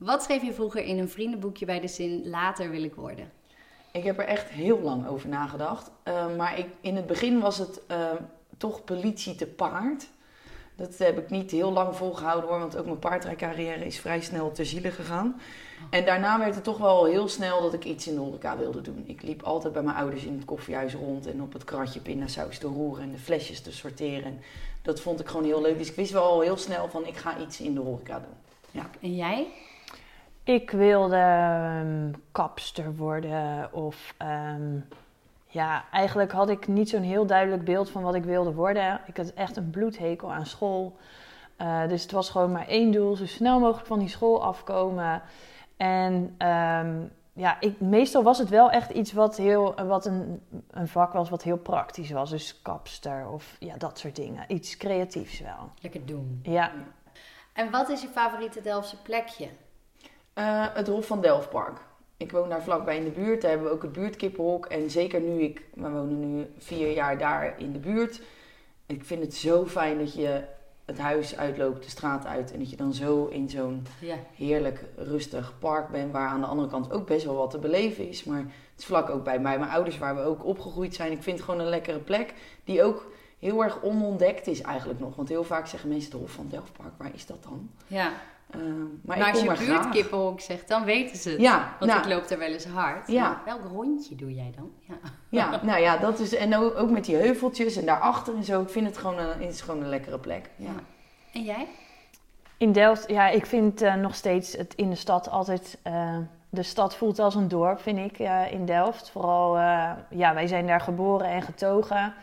Wat 0.00 0.22
schreef 0.22 0.42
je 0.42 0.52
vroeger 0.52 0.82
in 0.82 0.98
een 0.98 1.08
vriendenboekje 1.08 1.66
bij 1.66 1.80
de 1.80 1.88
zin 1.88 2.28
later 2.28 2.70
wil 2.70 2.82
ik 2.82 2.94
worden? 2.94 3.32
Ik 3.92 4.04
heb 4.04 4.18
er 4.18 4.24
echt 4.24 4.48
heel 4.48 4.80
lang 4.80 5.06
over 5.08 5.28
nagedacht. 5.28 5.90
Uh, 6.04 6.36
maar 6.36 6.58
ik, 6.58 6.66
in 6.80 6.96
het 6.96 7.06
begin 7.06 7.40
was 7.40 7.58
het 7.58 7.80
uh, 7.90 7.96
toch 8.56 8.84
politie 8.84 9.34
te 9.34 9.46
paard. 9.46 10.08
Dat 10.76 10.98
heb 10.98 11.18
ik 11.18 11.30
niet 11.30 11.50
heel 11.50 11.72
lang 11.72 11.96
volgehouden 11.96 12.50
hoor, 12.50 12.58
want 12.58 12.76
ook 12.76 12.84
mijn 12.84 12.98
paardrijcarrière 12.98 13.86
is 13.86 13.98
vrij 13.98 14.20
snel 14.20 14.52
ter 14.52 14.66
ziele 14.66 14.90
gegaan. 14.90 15.40
En 15.90 16.04
daarna 16.04 16.38
werd 16.38 16.54
het 16.54 16.64
toch 16.64 16.78
wel 16.78 17.04
heel 17.04 17.28
snel 17.28 17.62
dat 17.62 17.74
ik 17.74 17.84
iets 17.84 18.06
in 18.06 18.14
de 18.14 18.20
horeca 18.20 18.56
wilde 18.56 18.80
doen. 18.80 19.04
Ik 19.06 19.22
liep 19.22 19.42
altijd 19.42 19.72
bij 19.72 19.82
mijn 19.82 19.96
ouders 19.96 20.24
in 20.24 20.34
het 20.34 20.44
koffiehuis 20.44 20.94
rond 20.94 21.26
en 21.26 21.42
op 21.42 21.52
het 21.52 21.64
kratje 21.64 22.00
pindasaus 22.00 22.58
te 22.58 22.66
roeren 22.66 23.02
en 23.02 23.10
de 23.10 23.18
flesjes 23.18 23.60
te 23.60 23.72
sorteren. 23.72 24.40
Dat 24.82 25.00
vond 25.00 25.20
ik 25.20 25.28
gewoon 25.28 25.44
heel 25.44 25.60
leuk. 25.60 25.78
Dus 25.78 25.90
ik 25.90 25.96
wist 25.96 26.12
wel 26.12 26.22
al 26.22 26.40
heel 26.40 26.56
snel 26.56 26.88
van 26.88 27.06
ik 27.06 27.16
ga 27.16 27.38
iets 27.38 27.60
in 27.60 27.74
de 27.74 27.80
horeca 27.80 28.18
doen. 28.18 28.36
Ja. 28.70 28.90
En 29.00 29.14
jij? 29.16 29.46
Ik 30.50 30.70
wilde 30.70 31.16
um, 31.82 32.22
kapster 32.32 32.96
worden 32.96 33.72
of 33.72 34.14
um, 34.22 34.88
ja, 35.46 35.84
eigenlijk 35.92 36.32
had 36.32 36.48
ik 36.48 36.68
niet 36.68 36.88
zo'n 36.88 37.02
heel 37.02 37.26
duidelijk 37.26 37.64
beeld 37.64 37.90
van 37.90 38.02
wat 38.02 38.14
ik 38.14 38.24
wilde 38.24 38.52
worden. 38.52 39.00
Ik 39.06 39.16
had 39.16 39.32
echt 39.32 39.56
een 39.56 39.70
bloedhekel 39.70 40.32
aan 40.32 40.46
school. 40.46 40.96
Uh, 41.58 41.88
dus 41.88 42.02
het 42.02 42.10
was 42.10 42.30
gewoon 42.30 42.52
maar 42.52 42.66
één 42.66 42.92
doel: 42.92 43.16
zo 43.16 43.26
snel 43.26 43.60
mogelijk 43.60 43.86
van 43.86 43.98
die 43.98 44.08
school 44.08 44.42
afkomen. 44.44 45.22
En 45.76 46.14
um, 46.48 47.10
ja, 47.32 47.60
ik, 47.60 47.80
meestal 47.80 48.22
was 48.22 48.38
het 48.38 48.48
wel 48.48 48.70
echt 48.70 48.90
iets 48.90 49.12
wat, 49.12 49.36
heel, 49.36 49.74
wat 49.74 50.06
een, 50.06 50.42
een 50.70 50.88
vak 50.88 51.12
was 51.12 51.30
wat 51.30 51.42
heel 51.42 51.58
praktisch 51.58 52.10
was. 52.10 52.30
Dus 52.30 52.62
kapster 52.62 53.28
of 53.28 53.56
ja, 53.58 53.76
dat 53.76 53.98
soort 53.98 54.16
dingen. 54.16 54.44
Iets 54.48 54.76
creatiefs 54.76 55.40
wel. 55.40 55.70
Lekker 55.80 56.06
doen. 56.06 56.40
Ja. 56.42 56.72
En 57.52 57.70
wat 57.70 57.88
is 57.88 58.02
je 58.02 58.08
favoriete 58.08 58.60
Delftse 58.60 59.02
plekje? 59.02 59.48
Uh, 60.40 60.66
het 60.74 60.86
Hof 60.88 61.06
van 61.06 61.20
Delftpark. 61.20 61.78
Ik 62.16 62.32
woon 62.32 62.48
daar 62.48 62.62
vlakbij 62.62 62.96
in 62.96 63.04
de 63.04 63.10
buurt. 63.10 63.40
Daar 63.40 63.50
hebben 63.50 63.68
we 63.68 63.74
ook 63.74 63.82
het 63.82 63.92
buurtkippenhok. 63.92 64.66
En 64.66 64.90
zeker 64.90 65.20
nu 65.20 65.40
ik, 65.40 65.62
we 65.74 65.90
wonen 65.90 66.36
nu 66.36 66.46
vier 66.58 66.92
jaar 66.92 67.18
daar 67.18 67.54
in 67.58 67.72
de 67.72 67.78
buurt. 67.78 68.20
Ik 68.86 69.04
vind 69.04 69.22
het 69.22 69.34
zo 69.34 69.66
fijn 69.66 69.98
dat 69.98 70.14
je 70.14 70.44
het 70.84 70.98
huis 70.98 71.36
uitloopt, 71.36 71.84
de 71.84 71.90
straat 71.90 72.26
uit. 72.26 72.52
En 72.52 72.58
dat 72.58 72.70
je 72.70 72.76
dan 72.76 72.94
zo 72.94 73.26
in 73.26 73.48
zo'n 73.48 73.86
Ja. 74.00 74.16
heerlijk 74.34 74.84
rustig 74.96 75.54
park 75.58 75.88
bent. 75.88 76.12
Waar 76.12 76.28
aan 76.28 76.40
de 76.40 76.46
andere 76.46 76.68
kant 76.68 76.92
ook 76.92 77.06
best 77.06 77.24
wel 77.24 77.34
wat 77.36 77.50
te 77.50 77.58
beleven 77.58 78.08
is. 78.08 78.24
Maar 78.24 78.38
het 78.38 78.48
is 78.78 78.84
vlak 78.84 79.10
ook 79.10 79.24
bij 79.24 79.38
mij, 79.40 79.58
mijn 79.58 79.70
ouders 79.70 79.98
waar 79.98 80.14
we 80.16 80.22
ook 80.22 80.44
opgegroeid 80.44 80.94
zijn. 80.94 81.12
Ik 81.12 81.22
vind 81.22 81.36
het 81.36 81.44
gewoon 81.44 81.60
een 81.60 81.68
lekkere 81.68 81.98
plek. 81.98 82.34
Die 82.64 82.82
ook 82.82 83.12
heel 83.38 83.62
erg 83.62 83.82
onontdekt 83.82 84.46
is 84.46 84.60
eigenlijk 84.62 85.00
nog. 85.00 85.16
Want 85.16 85.28
heel 85.28 85.44
vaak 85.44 85.66
zeggen 85.66 85.88
mensen 85.88 86.10
de 86.10 86.16
Hof 86.16 86.30
van 86.30 86.46
Delftpark, 86.50 86.92
waar 86.96 87.14
is 87.14 87.26
dat 87.26 87.42
dan? 87.42 87.70
Ja. 87.86 88.12
Uh, 88.56 88.62
maar, 89.04 89.30
als 89.30 89.40
je 89.40 89.48
graag. 89.48 89.58
buurtkippenhok 89.58 90.40
zegt, 90.40 90.68
dan 90.68 90.84
weten 90.84 91.16
ze 91.16 91.30
het. 91.30 91.40
Ja, 91.40 91.74
Want 91.78 91.90
nou, 91.90 92.02
ik 92.02 92.08
loop 92.14 92.30
er 92.30 92.38
wel 92.38 92.48
eens 92.48 92.66
hard. 92.66 93.08
Ja. 93.08 93.40
Welk 93.44 93.60
rondje 93.72 94.14
doe 94.14 94.34
jij 94.34 94.52
dan? 94.56 94.70
Ja. 94.80 94.94
Ja, 95.28 95.60
nou 95.62 95.80
ja, 95.80 95.96
dat 95.96 96.18
is. 96.18 96.34
En 96.34 96.56
ook, 96.56 96.76
ook 96.78 96.90
met 96.90 97.04
die 97.04 97.16
heuveltjes 97.16 97.76
en 97.76 97.86
daarachter 97.86 98.34
en 98.36 98.44
zo. 98.44 98.62
Ik 98.62 98.68
vind 98.68 98.86
het 98.86 98.98
gewoon 98.98 99.18
een, 99.18 99.28
het 99.28 99.54
is 99.54 99.60
gewoon 99.60 99.82
een 99.82 99.88
lekkere 99.88 100.18
plek. 100.18 100.50
Ja. 100.56 100.66
Ja. 100.66 100.72
En 101.32 101.42
jij? 101.44 101.66
In 102.56 102.72
Delft, 102.72 103.08
ja, 103.08 103.28
ik 103.28 103.46
vind 103.46 103.82
eh, 103.82 103.94
nog 103.94 104.14
steeds 104.14 104.56
het 104.56 104.74
in 104.74 104.90
de 104.90 104.96
stad 104.96 105.30
altijd. 105.30 105.78
eh, 105.82 106.16
de 106.52 106.62
stad 106.62 106.96
voelt 106.96 107.18
als 107.18 107.34
een 107.34 107.48
dorp, 107.48 107.80
vind 107.80 107.98
ik, 107.98 108.18
eh, 108.18 108.52
in 108.52 108.66
Delft. 108.66 109.10
Vooral, 109.10 109.56
eh, 109.56 109.90
ja, 110.10 110.34
wij 110.34 110.46
zijn 110.46 110.66
daar 110.66 110.80
geboren 110.80 111.26
en 111.26 111.42
getogen. 111.42 112.14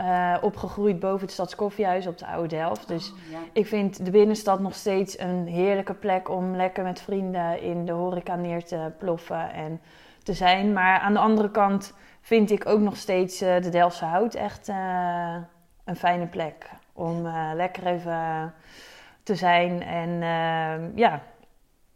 Eh, 0.00 0.36
opgegroeid 0.40 1.00
boven 1.00 1.20
het 1.20 1.30
Stadskoffiehuis 1.30 2.06
op 2.06 2.18
de 2.18 2.26
Oude 2.26 2.48
Delft. 2.48 2.88
Dus 2.88 3.10
Oh, 3.10 3.16
ja. 3.30 3.38
ik 3.52 3.66
vind 3.66 4.04
de 4.04 4.10
binnenstad 4.10 4.60
nog 4.60 4.74
steeds 4.74 5.18
een 5.18 5.46
heerlijke 5.46 5.94
plek 5.94 6.28
om 6.28 6.56
lekker 6.56 6.84
met 6.84 7.00
vrienden 7.00 7.62
in 7.62 7.84
de 7.84 7.92
horeca 7.92 8.36
neer 8.36 8.64
te 8.64 8.92
ploffen 8.98 9.52
en 9.52 9.80
te 10.22 10.32
zijn. 10.32 10.72
Maar 10.72 11.00
aan 11.00 11.12
de 11.12 11.18
andere 11.18 11.50
kant 11.50 11.94
vind 12.20 12.50
ik 12.50 12.66
ook 12.66 12.80
nog 12.80 12.96
steeds 12.96 13.40
eh, 13.40 13.60
de 13.62 13.68
Delftse 13.68 14.04
Hout 14.04 14.34
echt 14.34 14.68
eh, 14.68 15.36
een 15.84 15.96
fijne 15.96 16.26
plek. 16.26 16.70
Om 16.92 17.28
lekker 17.54 17.86
even 17.86 18.54
te 19.22 19.34
zijn 19.34 19.82
en 19.82 20.10
ja, 20.94 21.22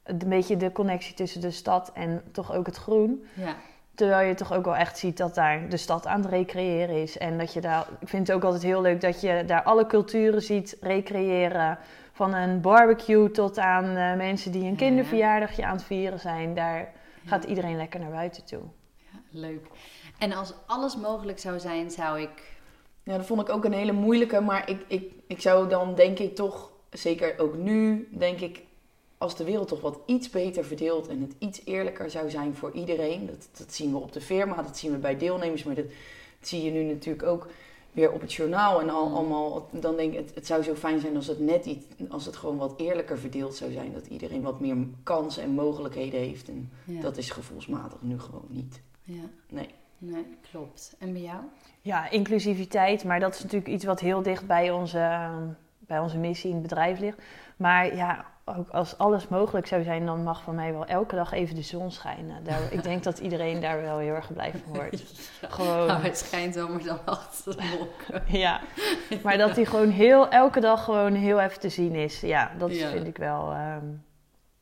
een 0.02 0.28
beetje 0.28 0.56
de 0.56 0.72
connectie 0.72 1.14
tussen 1.14 1.40
de 1.40 1.50
stad 1.50 1.92
en 1.94 2.22
toch 2.32 2.52
ook 2.54 2.66
het 2.66 2.76
groen. 2.76 3.26
ja. 3.34 3.54
Terwijl 3.94 4.28
je 4.28 4.34
toch 4.34 4.52
ook 4.52 4.64
wel 4.64 4.76
echt 4.76 4.98
ziet 4.98 5.16
dat 5.16 5.34
daar 5.34 5.68
de 5.68 5.76
stad 5.76 6.06
aan 6.06 6.20
het 6.20 6.30
recreëren 6.30 7.02
is. 7.02 7.18
En 7.18 7.38
dat 7.38 7.52
je 7.52 7.60
daar, 7.60 7.86
ik 8.00 8.08
vind 8.08 8.26
het 8.26 8.36
ook 8.36 8.44
altijd 8.44 8.62
heel 8.62 8.80
leuk 8.80 9.00
dat 9.00 9.20
je 9.20 9.42
daar 9.46 9.62
alle 9.62 9.86
culturen 9.86 10.42
ziet 10.42 10.76
recreëren. 10.80 11.78
Van 12.12 12.34
een 12.34 12.60
barbecue 12.60 13.30
tot 13.30 13.58
aan 13.58 13.84
eh, 13.84 14.16
mensen 14.16 14.52
die 14.52 14.62
een 14.62 14.70
Ja. 14.70 14.76
kinderverjaardagje 14.76 15.64
aan 15.64 15.76
het 15.76 15.84
vieren 15.84 16.20
zijn. 16.20 16.54
Daar 16.54 16.92
gaat 17.26 17.44
iedereen 17.44 17.76
lekker 17.76 18.00
naar 18.00 18.10
buiten 18.10 18.44
toe. 18.44 18.62
Ja, 18.96 19.18
leuk. 19.30 19.66
En 20.18 20.32
als 20.32 20.54
alles 20.66 20.96
mogelijk 20.96 21.38
zou 21.38 21.58
zijn, 21.60 21.90
zou 21.90 22.20
ik... 22.20 22.52
Ja, 23.02 23.16
dat 23.16 23.26
vond 23.26 23.40
ik 23.40 23.48
ook 23.48 23.64
een 23.64 23.72
hele 23.72 23.92
moeilijke. 23.92 24.40
Maar 24.40 24.70
ik, 24.70 24.84
ik, 24.88 25.12
ik 25.26 25.40
zou 25.40 25.68
dan 25.68 25.94
denk 25.94 26.18
ik 26.18 26.34
toch, 26.34 26.70
zeker 26.90 27.34
ook 27.38 27.54
nu, 27.54 28.08
denk 28.18 28.40
ik, 28.40 28.62
als 29.18 29.36
de 29.36 29.44
wereld 29.44 29.68
toch 29.68 29.80
wat 29.80 29.98
iets 30.06 30.30
beter 30.30 30.64
verdeeld 30.64 31.08
en 31.08 31.20
het 31.20 31.34
iets 31.38 31.60
eerlijker 31.64 32.10
zou 32.10 32.30
zijn 32.30 32.54
voor 32.54 32.72
iedereen. 32.72 33.26
Dat, 33.26 33.48
dat 33.58 33.74
zien 33.74 33.90
we 33.92 33.98
op 33.98 34.12
de 34.12 34.20
firma, 34.20 34.62
dat 34.62 34.78
zien 34.78 34.90
we 34.92 34.98
bij 34.98 35.16
deelnemers, 35.18 35.64
maar 35.64 35.74
dat, 35.74 35.84
dat 36.40 36.48
zie 36.48 36.62
je 36.64 36.70
nu 36.70 36.82
natuurlijk 36.82 37.26
ook 37.26 37.46
weer 37.92 38.12
op 38.12 38.20
het 38.20 38.32
journaal 38.32 38.80
en 38.80 38.90
al, 38.90 39.08
Mm. 39.08 39.14
allemaal. 39.14 39.68
Dan 39.70 39.96
denk 39.96 40.12
ik, 40.12 40.18
het, 40.18 40.34
het 40.34 40.46
zou 40.46 40.62
zo 40.62 40.74
fijn 40.74 41.00
zijn 41.00 41.16
als 41.16 41.26
het 41.26 41.38
net 41.40 41.66
iets, 41.66 41.84
als 42.08 42.26
het 42.26 42.36
gewoon 42.36 42.56
wat 42.56 42.74
eerlijker 42.76 43.18
verdeeld 43.18 43.54
zou 43.56 43.72
zijn. 43.72 43.92
Dat 43.92 44.06
iedereen 44.06 44.42
wat 44.42 44.60
meer 44.60 44.76
kansen 45.02 45.42
en 45.42 45.50
mogelijkheden 45.50 46.20
heeft. 46.20 46.48
En 46.48 46.70
Ja. 46.84 47.00
dat 47.00 47.16
is 47.16 47.30
gevoelsmatig 47.30 47.98
nu 48.02 48.20
gewoon 48.20 48.46
niet. 48.48 48.80
ja. 49.02 49.22
Nee. 49.48 49.68
Nee, 49.98 50.24
klopt. 50.50 50.94
En 50.98 51.12
bij 51.12 51.22
jou? 51.22 51.40
Ja, 51.82 52.10
inclusiviteit, 52.10 53.04
maar 53.04 53.20
dat 53.20 53.34
is 53.34 53.42
natuurlijk 53.42 53.70
iets 53.72 53.84
wat 53.84 54.00
heel 54.00 54.22
dicht 54.22 54.46
bij 54.46 54.70
onze, 54.70 55.30
bij 55.86 55.98
onze 55.98 56.18
missie 56.18 56.48
in 56.50 56.56
het 56.56 56.62
bedrijf 56.62 56.98
ligt. 56.98 57.18
Maar 57.56 57.94
ja, 57.96 58.24
ook 58.44 58.68
als 58.68 58.98
alles 58.98 59.28
mogelijk 59.28 59.66
zou 59.66 59.82
zijn, 59.82 60.06
dan 60.06 60.22
mag 60.22 60.42
van 60.42 60.54
mij 60.54 60.72
wel 60.72 60.86
elke 60.86 61.14
dag 61.14 61.32
even 61.32 61.54
de 61.54 61.62
zon 61.62 61.90
schijnen. 61.90 62.44
Daar, 62.44 62.60
ik 62.72 62.82
denk 62.82 63.02
dat 63.02 63.18
iedereen 63.18 63.60
daar 63.60 63.80
wel 63.82 63.98
heel 63.98 64.14
erg 64.14 64.32
blij 64.32 64.50
van 64.50 64.74
wordt. 64.74 65.02
Gewoon. 65.56 65.86
Nou, 65.86 66.02
het 66.02 66.18
schijnt 66.18 66.54
wel, 66.54 66.68
maar 66.68 66.82
dan 66.84 66.98
achter 67.04 67.56
de 67.56 67.76
wolken. 67.78 68.22
Ja, 68.38 68.60
maar 69.22 69.38
dat 69.38 69.54
die 69.54 69.66
gewoon 69.66 69.90
heel, 69.90 70.28
elke 70.28 70.60
dag 70.60 70.84
gewoon 70.84 71.14
heel 71.14 71.40
even 71.40 71.60
te 71.60 71.68
zien 71.68 71.94
is. 71.94 72.20
Ja, 72.20 72.50
dat 72.58 72.76
Ja. 72.76 72.90
vind 72.90 73.06
ik 73.06 73.16
wel, 73.16 73.50
ehm, 73.52 73.84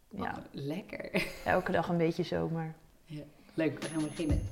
ja, 0.09 0.23
Oh, 0.31 0.37
lekker. 0.51 1.27
elke 1.45 1.73
dag 1.73 1.89
een 1.89 1.97
beetje 1.97 2.23
zomer. 2.23 2.73
Leuk, 3.55 3.83
we 3.83 3.89
gaan 3.89 4.03
beginnen. 4.03 4.49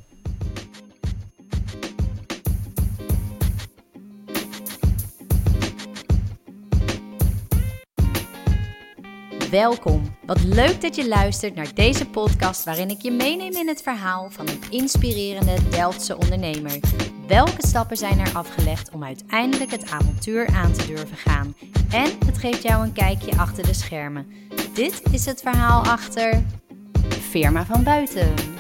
Welkom. 9.51 10.03
Wat 10.27 10.43
leuk 10.43 10.81
dat 10.81 10.97
je 10.97 11.09
luistert 11.09 11.55
naar 11.55 11.75
deze 11.75 12.07
podcast 12.07 12.65
waarin 12.65 12.91
ik 12.91 13.03
je 13.03 13.11
meeneem 13.11 13.53
in 13.53 13.69
het 13.69 13.83
verhaal 13.83 14.31
van 14.31 14.49
een 14.49 14.63
inspirerende 14.71 15.69
Delftse 15.71 16.19
ondernemer. 16.19 16.79
Welke 17.27 17.67
stappen 17.67 17.97
zijn 17.97 18.19
er 18.19 18.35
afgelegd 18.35 18.91
om 18.91 19.05
uiteindelijk 19.05 19.71
het 19.71 19.91
avontuur 19.91 20.47
aan 20.47 20.73
te 20.73 20.87
durven 20.87 21.17
gaan? 21.17 21.55
En 21.91 22.11
het 22.27 22.39
geeft 22.39 22.63
jou 22.63 22.85
een 22.85 22.93
kijkje 22.93 23.37
achter 23.37 23.67
de 23.67 23.75
schermen. 23.75 24.27
Dit 24.75 25.03
is 25.13 25.27
het 25.27 25.41
verhaal 25.41 25.85
achter 25.85 26.43
Firma 27.09 27.65
van 27.65 27.83
Buiten. 27.83 28.60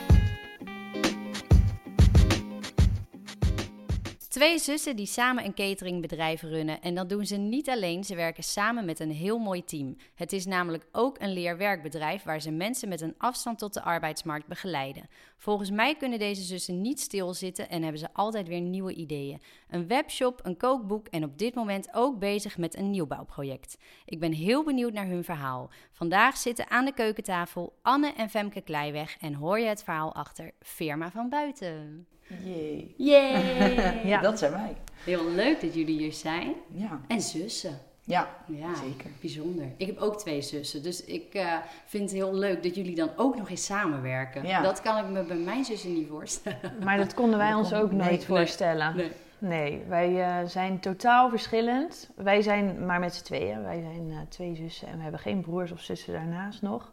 Twee 4.40 4.58
zussen 4.58 4.96
die 4.96 5.06
samen 5.06 5.44
een 5.44 5.54
cateringbedrijf 5.54 6.42
runnen. 6.42 6.82
En 6.82 6.94
dat 6.94 7.08
doen 7.08 7.26
ze 7.26 7.36
niet 7.36 7.68
alleen, 7.68 8.04
ze 8.04 8.14
werken 8.14 8.42
samen 8.42 8.84
met 8.84 9.00
een 9.00 9.10
heel 9.10 9.38
mooi 9.38 9.64
team. 9.64 9.96
Het 10.14 10.32
is 10.32 10.46
namelijk 10.46 10.86
ook 10.92 11.16
een 11.20 11.32
leerwerkbedrijf 11.32 12.22
waar 12.22 12.40
ze 12.40 12.50
mensen 12.50 12.88
met 12.88 13.00
een 13.00 13.14
afstand 13.18 13.58
tot 13.58 13.74
de 13.74 13.82
arbeidsmarkt 13.82 14.46
begeleiden. 14.46 15.08
Volgens 15.40 15.70
mij 15.70 15.96
kunnen 15.96 16.18
deze 16.18 16.42
zussen 16.42 16.80
niet 16.80 17.00
stilzitten 17.00 17.68
en 17.68 17.82
hebben 17.82 18.00
ze 18.00 18.08
altijd 18.12 18.48
weer 18.48 18.60
nieuwe 18.60 18.94
ideeën. 18.94 19.40
Een 19.68 19.86
webshop, 19.86 20.40
een 20.42 20.56
kookboek 20.56 21.08
en 21.08 21.24
op 21.24 21.38
dit 21.38 21.54
moment 21.54 21.88
ook 21.94 22.18
bezig 22.18 22.58
met 22.58 22.76
een 22.76 22.90
nieuwbouwproject. 22.90 23.76
Ik 24.04 24.20
ben 24.20 24.32
heel 24.32 24.64
benieuwd 24.64 24.92
naar 24.92 25.06
hun 25.06 25.24
verhaal. 25.24 25.70
Vandaag 25.92 26.36
zitten 26.36 26.70
aan 26.70 26.84
de 26.84 26.92
keukentafel 26.92 27.78
Anne 27.82 28.12
en 28.12 28.30
Femke 28.30 28.60
Kleiweg 28.60 29.16
en 29.20 29.34
hoor 29.34 29.58
je 29.58 29.66
het 29.66 29.82
verhaal 29.82 30.14
achter 30.14 30.50
Firma 30.60 31.10
van 31.10 31.28
Buiten. 31.28 32.06
Jee. 32.44 32.94
Yay! 32.96 34.00
Ja. 34.10 34.20
Dat 34.20 34.38
zijn 34.38 34.52
wij. 34.52 34.76
Heel 35.04 35.30
leuk 35.30 35.60
dat 35.60 35.74
jullie 35.74 35.98
hier 35.98 36.12
zijn. 36.12 36.54
Ja. 36.72 37.00
En 37.08 37.20
zussen. 37.20 37.80
Ja, 38.04 38.28
Ja, 38.46 38.74
zeker. 38.74 39.10
bijzonder. 39.20 39.64
Ik 39.76 39.86
heb 39.86 39.98
ook 39.98 40.18
twee 40.18 40.42
zussen, 40.42 40.82
dus 40.82 41.04
ik 41.04 41.34
eh, 41.34 41.56
vind 41.86 42.02
het 42.02 42.12
heel 42.12 42.34
leuk 42.34 42.62
dat 42.62 42.74
jullie 42.74 42.94
dan 42.94 43.10
ook 43.16 43.36
nog 43.36 43.50
eens 43.50 43.64
samenwerken. 43.64 44.46
Ja. 44.46 44.62
Dat 44.62 44.80
kan 44.82 44.96
ik 45.04 45.10
me 45.10 45.22
bij 45.22 45.36
mijn 45.36 45.64
zussen 45.64 45.94
niet 45.94 46.08
voorstellen. 46.08 46.72
Maar 46.84 46.96
dat 46.96 47.14
konden 47.14 47.38
wij 47.38 47.50
Dat 47.50 47.58
ons 47.58 47.68
kon- 47.70 47.78
ook 47.78 47.90
nee, 47.90 47.98
nooit 47.98 48.10
nee. 48.10 48.26
voorstellen. 48.26 48.96
Nee. 48.96 49.10
Nee, 49.38 49.82
wij 49.88 50.22
eh, 50.22 50.46
zijn 50.48 50.80
totaal 50.80 51.28
verschillend. 51.30 52.10
Wij 52.16 52.42
zijn 52.42 52.86
maar 52.86 53.00
met 53.00 53.14
z'n 53.14 53.24
tweeën. 53.24 53.62
Wij 53.62 53.80
zijn 53.80 54.10
eh, 54.10 54.16
twee 54.28 54.56
zussen 54.56 54.88
en 54.88 54.96
we 54.96 55.02
hebben 55.02 55.20
geen 55.20 55.40
broers 55.40 55.72
of 55.72 55.80
zussen 55.80 56.12
daarnaast 56.12 56.62
nog. 56.62 56.90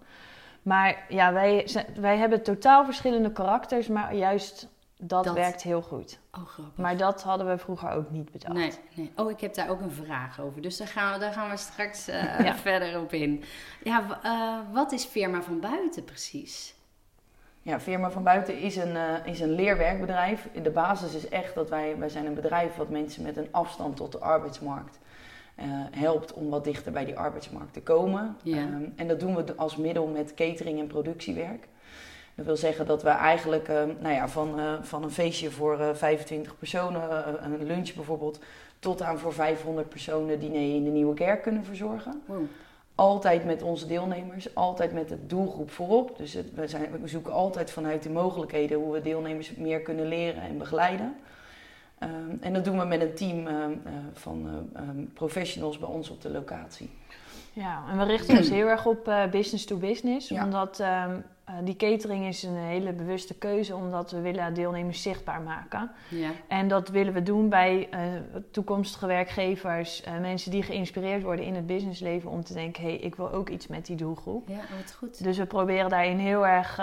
Maar 0.61 1.05
ja, 1.09 1.33
wij, 1.33 1.67
wij 1.95 2.17
hebben 2.17 2.43
totaal 2.43 2.85
verschillende 2.85 3.31
karakters, 3.31 3.87
maar 3.87 4.15
juist 4.15 4.67
dat, 4.97 5.23
Dat. 5.23 5.33
werkt 5.35 5.61
heel 5.61 5.81
goed. 5.81 6.19
Oh, 6.31 6.45
grappig. 6.45 6.77
Maar 6.83 6.97
dat 6.97 7.23
hadden 7.23 7.47
we 7.47 7.57
vroeger 7.57 7.89
ook 7.91 8.09
niet 8.11 8.31
bedacht. 8.31 8.53
Nee, 8.53 8.71
nee. 8.93 9.11
Oh, 9.15 9.31
ik 9.31 9.39
heb 9.41 9.53
daar 9.53 9.69
ook 9.69 9.81
een 9.81 9.91
vraag 9.91 10.39
over. 10.41 10.61
Dus 10.61 10.77
daar 10.77 10.87
gaan 10.87 11.13
we, 11.13 11.19
daar 11.19 11.33
gaan 11.33 11.49
we 11.49 11.57
straks 11.57 12.07
eh, 12.07 12.39
Ja. 12.45 12.55
verder 12.55 12.99
op 13.01 13.13
in. 13.13 13.43
Ja, 13.83 14.07
w- 14.07 14.25
eh, 14.25 14.57
wat 14.71 14.91
is 14.91 15.05
firma 15.05 15.41
van 15.41 15.59
buiten 15.59 16.03
precies? 16.03 16.75
Ja, 17.61 17.79
Firma 17.79 18.11
van 18.11 18.23
Buiten 18.23 18.59
is 18.59 18.75
een, 18.75 18.95
eh, 18.95 19.13
is 19.25 19.39
een 19.39 19.51
leerwerkbedrijf. 19.51 20.49
De 20.63 20.69
basis 20.69 21.13
is 21.13 21.29
echt 21.29 21.55
dat 21.55 21.69
wij, 21.69 21.97
wij 21.97 22.09
zijn 22.09 22.25
een 22.25 22.33
bedrijf 22.33 22.75
wat 22.75 22.89
mensen 22.89 23.23
met 23.23 23.37
een 23.37 23.47
afstand 23.51 23.95
tot 23.95 24.11
de 24.11 24.19
arbeidsmarkt 24.19 24.99
eh, 25.55 25.65
helpt 25.91 26.33
om 26.33 26.49
wat 26.49 26.63
dichter 26.63 26.91
bij 26.91 27.05
die 27.05 27.17
arbeidsmarkt 27.17 27.73
te 27.73 27.81
komen. 27.81 28.37
Ja. 28.43 28.57
Ehm, 28.57 28.83
en 28.95 29.07
dat 29.07 29.19
doen 29.19 29.35
we 29.35 29.55
als 29.55 29.75
middel 29.75 30.07
met 30.07 30.33
catering 30.33 30.79
en 30.79 30.87
productiewerk. 30.87 31.67
Dat 32.37 32.45
wil 32.45 32.57
zeggen 32.57 32.85
dat 32.85 33.03
we 33.03 33.09
eigenlijk 33.09 33.67
eh, 33.67 33.83
nou 33.99 34.13
ja, 34.13 34.29
van, 34.29 34.59
eh, 34.59 34.73
van 34.81 35.03
een 35.03 35.11
feestje 35.11 35.51
voor 35.51 35.79
eh, 35.79 35.89
25 35.93 36.57
personen, 36.57 37.01
eh, 37.09 37.33
een 37.41 37.65
lunch 37.65 37.93
bijvoorbeeld, 37.93 38.39
tot 38.79 39.01
aan 39.01 39.19
voor 39.19 39.33
500 39.33 39.89
personen 39.89 40.39
diner 40.39 40.75
in 40.75 40.83
de 40.83 40.89
Nieuwe 40.89 41.13
Kerk 41.13 41.41
kunnen 41.41 41.65
verzorgen. 41.65 42.21
Wow. 42.25 42.41
Altijd 42.95 43.45
met 43.45 43.61
onze 43.61 43.87
deelnemers, 43.87 44.55
altijd 44.55 44.93
met 44.93 45.09
de 45.09 45.25
doelgroep 45.25 45.71
voorop. 45.71 46.17
Dus 46.17 46.33
het, 46.33 46.53
we, 46.53 46.67
zijn, 46.67 47.01
we 47.01 47.07
zoeken 47.07 47.33
altijd 47.33 47.71
vanuit 47.71 48.03
de 48.03 48.09
mogelijkheden 48.09 48.77
hoe 48.77 48.93
we 48.93 49.01
deelnemers 49.01 49.55
meer 49.55 49.81
kunnen 49.81 50.07
leren 50.07 50.41
en 50.41 50.57
begeleiden. 50.57 51.15
Ehm, 51.99 52.35
en 52.39 52.53
dat 52.53 52.65
doen 52.65 52.79
we 52.79 52.85
met 52.85 53.01
een 53.01 53.13
team 53.13 53.47
ehm, 53.47 53.71
eh, 53.71 53.93
van 54.13 54.47
eh, 54.47 54.81
ehm, 54.81 55.05
professionals 55.13 55.77
bij 55.77 55.89
ons 55.89 56.09
op 56.09 56.21
de 56.21 56.29
locatie. 56.29 56.89
Ja, 57.53 57.83
en 57.89 57.97
we 57.97 58.03
richten 58.03 58.37
ons 58.37 58.49
heel 58.49 58.67
erg 58.67 58.85
op 58.85 59.07
eh, 59.07 59.29
business 59.29 59.65
to 59.65 59.77
business. 59.77 60.29
Ja. 60.29 60.43
Omdat 60.43 60.83
eh, 61.47 61.53
die 61.63 61.75
catering 61.75 62.25
is 62.25 62.43
een 62.43 62.55
hele 62.55 62.93
bewuste 62.93 63.33
keuze, 63.33 63.75
omdat 63.75 64.11
we 64.11 64.21
willen 64.21 64.53
deelnemers 64.53 65.01
zichtbaar 65.01 65.41
maken. 65.41 65.91
Ja. 66.09 66.29
En 66.47 66.67
dat 66.67 66.89
willen 66.89 67.13
we 67.13 67.23
doen 67.23 67.49
bij 67.49 67.87
eh, 67.91 67.99
toekomstige 68.51 69.05
werkgevers, 69.07 70.03
eh, 70.03 70.19
mensen 70.19 70.51
die 70.51 70.63
geïnspireerd 70.63 71.23
worden 71.23 71.45
in 71.45 71.55
het 71.55 71.65
businessleven 71.67 72.29
om 72.29 72.43
te 72.43 72.53
denken, 72.53 72.83
hé, 72.83 72.89
hey, 72.89 72.97
ik 72.97 73.15
wil 73.15 73.31
ook 73.31 73.49
iets 73.49 73.67
met 73.67 73.85
die 73.85 73.95
doelgroep. 73.95 74.47
Ja, 74.47 74.55
oh, 74.55 74.59
wat 74.81 74.93
goed. 74.97 75.23
Dus 75.23 75.37
we 75.37 75.45
proberen 75.45 75.89
daarin 75.89 76.17
heel 76.17 76.47
erg 76.47 76.81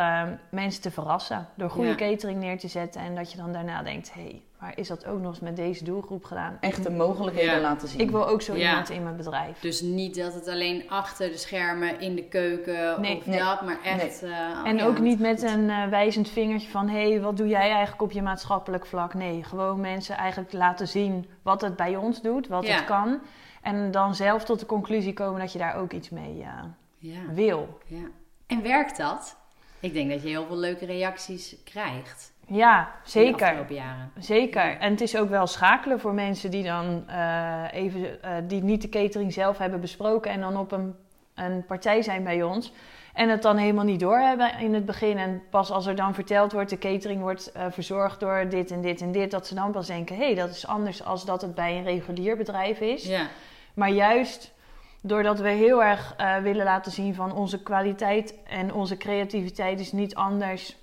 mensen 0.50 0.82
te 0.82 0.90
verrassen 0.90 1.48
door 1.54 1.70
goede 1.70 1.88
Ja. 1.88 1.94
catering 1.94 2.40
neer 2.40 2.58
te 2.58 2.68
zetten 2.68 3.00
en 3.00 3.14
dat 3.14 3.30
je 3.30 3.36
dan 3.36 3.52
daarna 3.52 3.82
denkt, 3.82 4.14
hé, 4.14 4.20
hey, 4.20 4.42
maar 4.64 4.78
is 4.78 4.88
dat 4.88 5.06
ook 5.06 5.20
nog 5.20 5.30
eens 5.30 5.40
met 5.40 5.56
deze 5.56 5.84
doelgroep 5.84 6.24
gedaan? 6.24 6.56
Echt 6.60 6.82
de 6.82 6.90
mogelijkheden 6.90 7.54
Ja. 7.54 7.60
laten 7.60 7.88
zien. 7.88 8.00
Ik 8.00 8.10
wil 8.10 8.28
ook 8.28 8.42
zo 8.42 8.54
Ja. 8.56 8.68
iemand 8.68 8.90
in 8.90 9.02
mijn 9.02 9.16
bedrijf. 9.16 9.58
Dus 9.60 9.80
niet 9.80 10.14
dat 10.16 10.34
het 10.34 10.48
alleen 10.48 10.90
achter 10.90 11.30
de 11.30 11.36
schermen 11.36 12.00
in 12.00 12.14
de 12.14 12.24
keuken 12.24 13.00
Nee. 13.00 13.16
of 13.16 13.26
Nee. 13.26 13.38
dat, 13.38 13.62
maar 13.62 13.78
echt... 13.82 14.22
eh, 14.22 14.30
En 14.64 14.76
ja, 14.76 14.86
ook 14.86 14.98
niet 14.98 15.20
met 15.20 15.40
goed. 15.40 15.50
een 15.50 15.70
eh, 15.70 15.86
wijzend 15.88 16.28
vingertje 16.28 16.68
van... 16.68 16.88
hé, 16.88 17.10
hey, 17.10 17.20
wat 17.20 17.36
doe 17.36 17.48
jij 17.48 17.70
eigenlijk 17.70 18.02
op 18.02 18.12
je 18.12 18.22
maatschappelijk 18.22 18.86
vlak? 18.86 19.14
Nee, 19.14 19.42
gewoon 19.44 19.80
mensen 19.80 20.16
eigenlijk 20.16 20.52
laten 20.52 20.88
zien 20.88 21.26
wat 21.42 21.60
het 21.60 21.76
bij 21.76 21.96
ons 21.96 22.22
doet, 22.22 22.46
wat 22.48 22.66
Ja. 22.66 22.74
het 22.74 22.84
kan. 22.84 23.20
En 23.62 23.90
dan 23.90 24.14
zelf 24.14 24.44
tot 24.44 24.60
de 24.60 24.66
conclusie 24.66 25.12
komen 25.12 25.40
dat 25.40 25.52
je 25.52 25.58
daar 25.58 25.76
ook 25.76 25.92
iets 25.92 26.10
mee 26.10 26.40
eh, 26.42 26.48
Ja, 26.98 27.20
wil. 27.32 27.78
ja. 27.86 28.04
En 28.46 28.62
werkt 28.62 28.96
dat? 28.96 29.36
Ik 29.80 29.92
denk 29.92 30.10
dat 30.10 30.22
je 30.22 30.28
heel 30.28 30.46
veel 30.46 30.56
leuke 30.56 30.86
reacties 30.86 31.56
krijgt. 31.64 32.32
Ja, 32.46 32.90
De 33.04 33.10
zeker. 33.10 33.72
jaren. 33.72 34.12
Zeker. 34.18 34.76
En 34.78 34.90
het 34.90 35.00
is 35.00 35.16
ook 35.16 35.28
wel 35.28 35.46
schakelen 35.46 36.00
voor 36.00 36.14
mensen 36.14 36.50
die 36.50 36.64
dan 36.64 37.04
eh, 37.08 37.62
even... 37.72 38.22
eh, 38.22 38.30
die 38.46 38.62
niet 38.62 38.82
de 38.82 38.88
catering 38.88 39.32
zelf 39.32 39.58
hebben 39.58 39.80
besproken... 39.80 40.30
en 40.30 40.40
dan 40.40 40.56
op 40.56 40.72
een, 40.72 40.94
een 41.34 41.64
partij 41.66 42.02
zijn 42.02 42.24
bij 42.24 42.42
ons... 42.42 42.72
En 43.12 43.28
het 43.28 43.42
dan 43.42 43.56
helemaal 43.56 43.84
niet 43.84 44.00
doorhebben 44.00 44.58
in 44.58 44.74
het 44.74 44.84
begin. 44.84 45.18
En 45.18 45.42
pas 45.50 45.70
als 45.70 45.86
er 45.86 45.94
dan 45.96 46.14
verteld 46.14 46.52
wordt, 46.52 46.70
de 46.70 46.78
catering 46.78 47.20
wordt 47.20 47.52
eh, 47.52 47.66
verzorgd 47.70 48.20
door 48.20 48.46
dit 48.48 48.70
en 48.70 48.80
dit 48.80 49.00
en 49.00 49.12
dit, 49.12 49.30
dat 49.30 49.46
ze 49.46 49.54
dan 49.54 49.70
pas 49.72 49.86
denken: 49.86 50.16
hé, 50.16 50.24
hey, 50.24 50.34
dat 50.34 50.50
is 50.50 50.66
anders 50.66 51.04
als 51.04 51.24
dat 51.24 51.42
het 51.42 51.54
bij 51.54 51.76
een 51.76 51.84
regulier 51.84 52.36
bedrijf 52.36 52.80
is. 52.80 53.06
Ja, 53.06 53.26
Maar 53.74 53.90
juist 53.90 54.52
doordat 55.00 55.40
we 55.40 55.48
heel 55.48 55.84
erg 55.84 56.16
willen 56.42 56.64
laten 56.64 56.92
zien 56.92 57.14
van 57.14 57.32
onze 57.32 57.62
kwaliteit 57.62 58.34
en 58.48 58.72
onze 58.72 58.96
creativiteit 58.96 59.80
is 59.80 59.92
niet 59.92 60.14
anders 60.14 60.76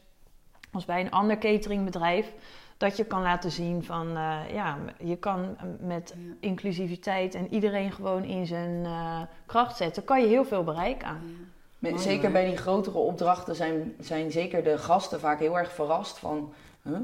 als 0.71 0.85
bij 0.85 1.01
een 1.01 1.12
ander 1.12 1.38
cateringbedrijf. 1.38 2.33
Dat 2.77 2.97
je 2.97 3.03
kan 3.06 3.21
laten 3.21 3.51
zien 3.51 3.83
van 3.83 4.07
eh, 4.07 4.39
ja, 4.53 4.77
je 5.00 5.15
kan 5.18 5.57
met 5.79 6.13
Ja. 6.18 6.33
inclusiviteit 6.39 7.35
en 7.35 7.53
iedereen 7.53 7.91
gewoon 7.91 8.23
in 8.23 8.45
zijn 8.45 8.85
eh, 8.85 9.21
kracht 9.45 9.77
zetten, 9.77 10.03
kan 10.03 10.21
je 10.21 10.27
heel 10.27 10.45
veel 10.45 10.63
bereiken. 10.63 11.07
ja. 11.07 11.18
Met- 11.79 12.01
zeker 12.01 12.31
bij 12.31 12.45
die 12.45 12.57
grotere 12.57 12.97
opdrachten 12.97 13.56
zijn, 13.56 13.94
zijn 14.00 14.31
zeker 14.31 14.63
de 14.63 14.77
gasten 14.77 15.19
vaak 15.19 15.39
heel 15.39 15.57
erg 15.57 15.71
verrast 15.71 16.18
van... 16.19 16.53
huh? 16.81 16.97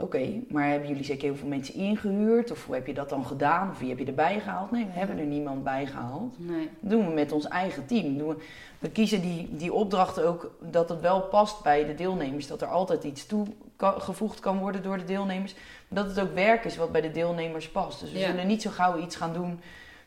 Oké, 0.00 0.28
maar 0.48 0.68
hebben 0.68 0.88
jullie 0.88 1.04
zeker 1.04 1.22
heel 1.28 1.36
veel 1.36 1.48
mensen 1.48 1.74
ingehuurd? 1.74 2.50
Of 2.50 2.66
hoe 2.66 2.74
heb 2.74 2.86
je 2.86 2.94
dat 2.94 3.08
dan 3.08 3.26
gedaan? 3.26 3.70
Of 3.70 3.78
wie 3.78 3.88
heb 3.88 3.98
je 3.98 4.04
erbij 4.04 4.40
gehaald? 4.40 4.70
Nee, 4.70 4.84
we 4.84 4.98
hebben 4.98 5.18
er 5.18 5.24
niemand 5.24 5.64
bij 5.64 5.86
gehaald. 5.86 6.34
Nee. 6.38 6.68
Dat 6.80 6.90
doen 6.90 7.06
we 7.06 7.12
met 7.12 7.32
ons 7.32 7.48
eigen 7.48 7.86
team. 7.86 8.18
Doen 8.18 8.28
we, 8.28 8.36
we 8.78 8.90
kiezen 8.90 9.20
die, 9.20 9.48
die 9.56 9.72
opdrachten 9.72 10.26
ook 10.26 10.50
dat 10.60 10.88
het 10.88 11.00
wel 11.00 11.20
past 11.20 11.62
bij 11.62 11.84
de 11.86 11.94
deelnemers. 11.94 12.46
Dat 12.46 12.62
er 12.62 12.68
altijd 12.68 13.04
iets 13.04 13.26
toegevoegd 13.26 14.40
kan 14.40 14.58
worden 14.58 14.82
door 14.82 14.98
de 14.98 15.04
deelnemers. 15.04 15.54
Maar 15.88 16.04
dat 16.04 16.16
het 16.16 16.20
ook 16.28 16.34
werk 16.34 16.64
is 16.64 16.76
wat 16.76 16.92
bij 16.92 17.00
de 17.00 17.10
deelnemers 17.10 17.68
past. 17.70 18.00
Dus 18.00 18.12
we 18.12 18.18
Ja. 18.18 18.26
zullen 18.30 18.46
niet 18.46 18.62
zo 18.62 18.70
gauw 18.70 18.98
iets 18.98 19.16
gaan 19.16 19.32
doen 19.32 19.60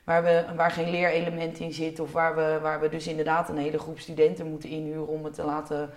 waar, 0.04 0.24
we, 0.24 0.46
waar 0.56 0.72
geen 0.72 0.90
leerelement 0.90 1.60
in 1.60 1.74
zit. 1.74 2.00
Of 2.00 2.12
waar 2.12 2.36
we, 2.36 2.60
waar 2.62 2.80
we 2.82 2.90
dus 2.90 3.08
inderdaad 3.08 3.50
een 3.50 3.58
hele 3.58 3.80
groep 3.80 4.00
studenten 4.00 4.50
moeten 4.50 4.70
inhuren 4.70 5.08
om 5.08 5.24
het 5.24 5.34
te 5.34 5.44
laten 5.44 5.90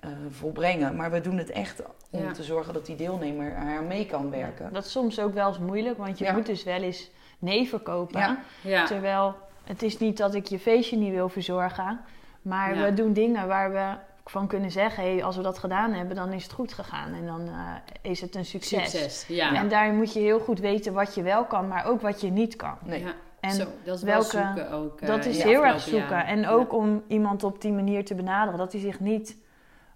eh, 0.00 0.10
volbrengen. 0.30 0.96
Maar 0.96 1.10
we 1.10 1.20
doen 1.20 1.38
het 1.38 1.50
echt 1.50 1.82
om 2.10 2.22
Ja. 2.22 2.32
te 2.32 2.42
zorgen 2.42 2.74
dat 2.74 2.86
die 2.86 2.96
deelnemer 2.96 3.52
er 3.52 3.82
mee 3.82 4.06
kan 4.06 4.30
werken. 4.30 4.72
Dat 4.72 4.84
is 4.84 4.90
soms 4.90 5.20
ook 5.20 5.34
wel 5.34 5.48
eens 5.48 5.58
moeilijk, 5.58 5.98
want 5.98 6.18
je 6.18 6.24
Ja. 6.24 6.32
moet 6.32 6.46
dus 6.46 6.64
wel 6.64 6.82
eens 6.82 7.10
nee 7.38 7.68
verkopen. 7.68 8.20
Ja. 8.20 8.38
Ja. 8.62 8.84
Terwijl 8.86 9.34
het 9.64 9.82
is 9.82 9.98
niet 9.98 10.16
dat 10.16 10.34
ik 10.34 10.46
je 10.46 10.58
feestje 10.58 10.96
niet 10.96 11.12
wil 11.12 11.28
verzorgen, 11.28 12.00
maar 12.42 12.76
Ja. 12.76 12.84
we 12.84 12.94
doen 12.94 13.12
dingen 13.12 13.46
waar 13.46 13.72
we 13.72 13.94
van 14.24 14.46
kunnen 14.46 14.70
zeggen: 14.70 15.02
hey, 15.02 15.24
als 15.24 15.36
we 15.36 15.42
dat 15.42 15.58
gedaan 15.58 15.92
hebben, 15.92 16.16
dan 16.16 16.32
is 16.32 16.42
het 16.42 16.52
goed 16.52 16.72
gegaan 16.72 17.14
en 17.14 17.26
dan 17.26 17.40
eh, 17.48 18.10
is 18.10 18.20
het 18.20 18.34
een 18.34 18.44
succes. 18.44 18.90
Succes. 18.90 19.24
Ja. 19.28 19.54
En 19.54 19.68
daarin 19.68 19.96
moet 19.96 20.12
je 20.12 20.20
heel 20.20 20.40
goed 20.40 20.58
weten 20.60 20.92
wat 20.92 21.14
je 21.14 21.22
wel 21.22 21.44
kan, 21.44 21.68
maar 21.68 21.86
ook 21.86 22.00
wat 22.00 22.20
je 22.20 22.30
niet 22.30 22.56
kan. 22.56 22.76
Nee. 22.84 23.00
Ja. 23.00 23.12
En 23.40 23.50
Zo, 23.50 23.64
dat 23.84 23.96
is 23.96 24.02
welke- 24.02 24.36
wel 24.36 24.44
zoeken 24.54 24.70
ook. 24.72 25.00
eh, 25.00 25.06
dat 25.08 25.24
in 25.24 25.30
is 25.30 25.42
heel 25.42 25.64
erg 25.66 25.80
zoeken. 25.80 26.26
En 26.26 26.40
Ja. 26.40 26.48
ook 26.50 26.72
om 26.72 27.02
iemand 27.06 27.44
op 27.44 27.60
die 27.60 27.72
manier 27.72 28.04
te 28.04 28.14
benaderen, 28.14 28.58
dat 28.58 28.72
hij 28.72 28.80
zich 28.80 29.00
niet 29.00 29.36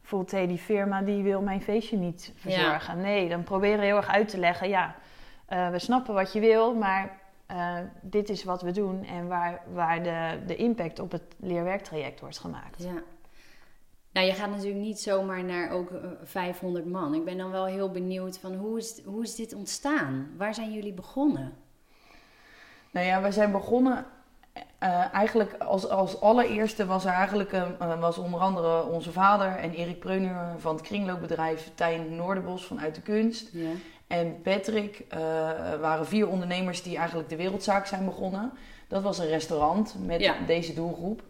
voelt: 0.04 0.30
hé, 0.30 0.46
die 0.46 0.58
firma 0.58 1.02
die 1.02 1.22
wil 1.22 1.42
mijn 1.42 1.62
feestje 1.62 1.96
niet 1.96 2.32
verzorgen. 2.34 3.00
Nee, 3.00 3.28
dan 3.28 3.42
proberen 3.42 3.78
we 3.78 3.84
heel 3.84 3.96
erg 3.96 4.08
uit 4.08 4.28
te 4.28 4.38
leggen: 4.38 4.68
ja, 4.68 4.94
eh, 5.46 5.70
we 5.70 5.78
snappen 5.78 6.14
wat 6.14 6.32
je 6.32 6.40
wil, 6.40 6.74
maar 6.74 7.18
eh, 7.46 7.76
dit 8.00 8.28
is 8.28 8.44
wat 8.44 8.62
we 8.62 8.70
doen 8.70 9.04
en 9.04 9.28
waar, 9.28 9.62
waar 9.72 10.02
de, 10.02 10.38
de 10.46 10.56
impact 10.56 10.98
op 10.98 11.12
het 11.12 11.34
leerwerktraject 11.36 12.20
wordt 12.20 12.38
gemaakt. 12.38 12.82
Ja. 12.82 13.02
Nou, 14.12 14.26
je 14.26 14.32
gaat 14.32 14.50
natuurlijk 14.50 14.80
niet 14.80 15.00
zomaar 15.00 15.44
naar 15.44 15.70
ook 15.70 15.90
eh, 15.90 16.10
500 16.22 16.86
man. 16.86 17.14
Ik 17.14 17.24
ben 17.24 17.38
dan 17.38 17.50
wel 17.50 17.66
heel 17.66 17.90
benieuwd 17.90 18.38
van 18.38 18.54
hoe 18.54 18.78
is, 18.78 19.02
hoe 19.04 19.22
is 19.22 19.34
dit 19.34 19.54
ontstaan? 19.54 20.30
Waar 20.36 20.54
zijn 20.54 20.72
jullie 20.72 20.92
begonnen? 20.92 21.52
Nou 22.90 23.06
ja, 23.06 23.22
we 23.22 23.32
zijn 23.32 23.52
begonnen. 23.52 24.06
Eh, 24.78 25.14
eigenlijk 25.14 25.54
als, 25.58 25.88
als 25.88 26.20
allereerste 26.20 26.86
was 26.86 27.04
er 27.04 27.12
eigenlijk 27.12 27.52
eh, 27.52 27.62
eh, 27.78 28.00
was 28.00 28.18
onder 28.18 28.40
andere 28.40 28.82
onze 28.84 29.12
vader 29.12 29.56
en 29.56 29.70
Erik 29.74 29.98
Preuner 29.98 30.54
van 30.58 30.74
het 30.74 30.84
kringloopbedrijf 30.84 31.70
Tijn 31.74 32.16
Noorderbos 32.16 32.64
vanuit 32.64 32.94
de 32.94 33.00
kunst. 33.00 33.48
Ja. 33.52 33.70
En 34.06 34.42
Patrick 34.42 35.04
eh, 35.08 35.18
waren 35.80 36.06
vier 36.06 36.28
ondernemers 36.28 36.82
die 36.82 36.96
eigenlijk 36.96 37.28
de 37.28 37.36
wereldzaak 37.36 37.86
zijn 37.86 38.04
begonnen. 38.04 38.52
Dat 38.88 39.02
was 39.02 39.18
een 39.18 39.28
restaurant 39.28 39.94
met 40.06 40.20
Ja. 40.20 40.34
deze 40.46 40.74
doelgroep. 40.74 41.22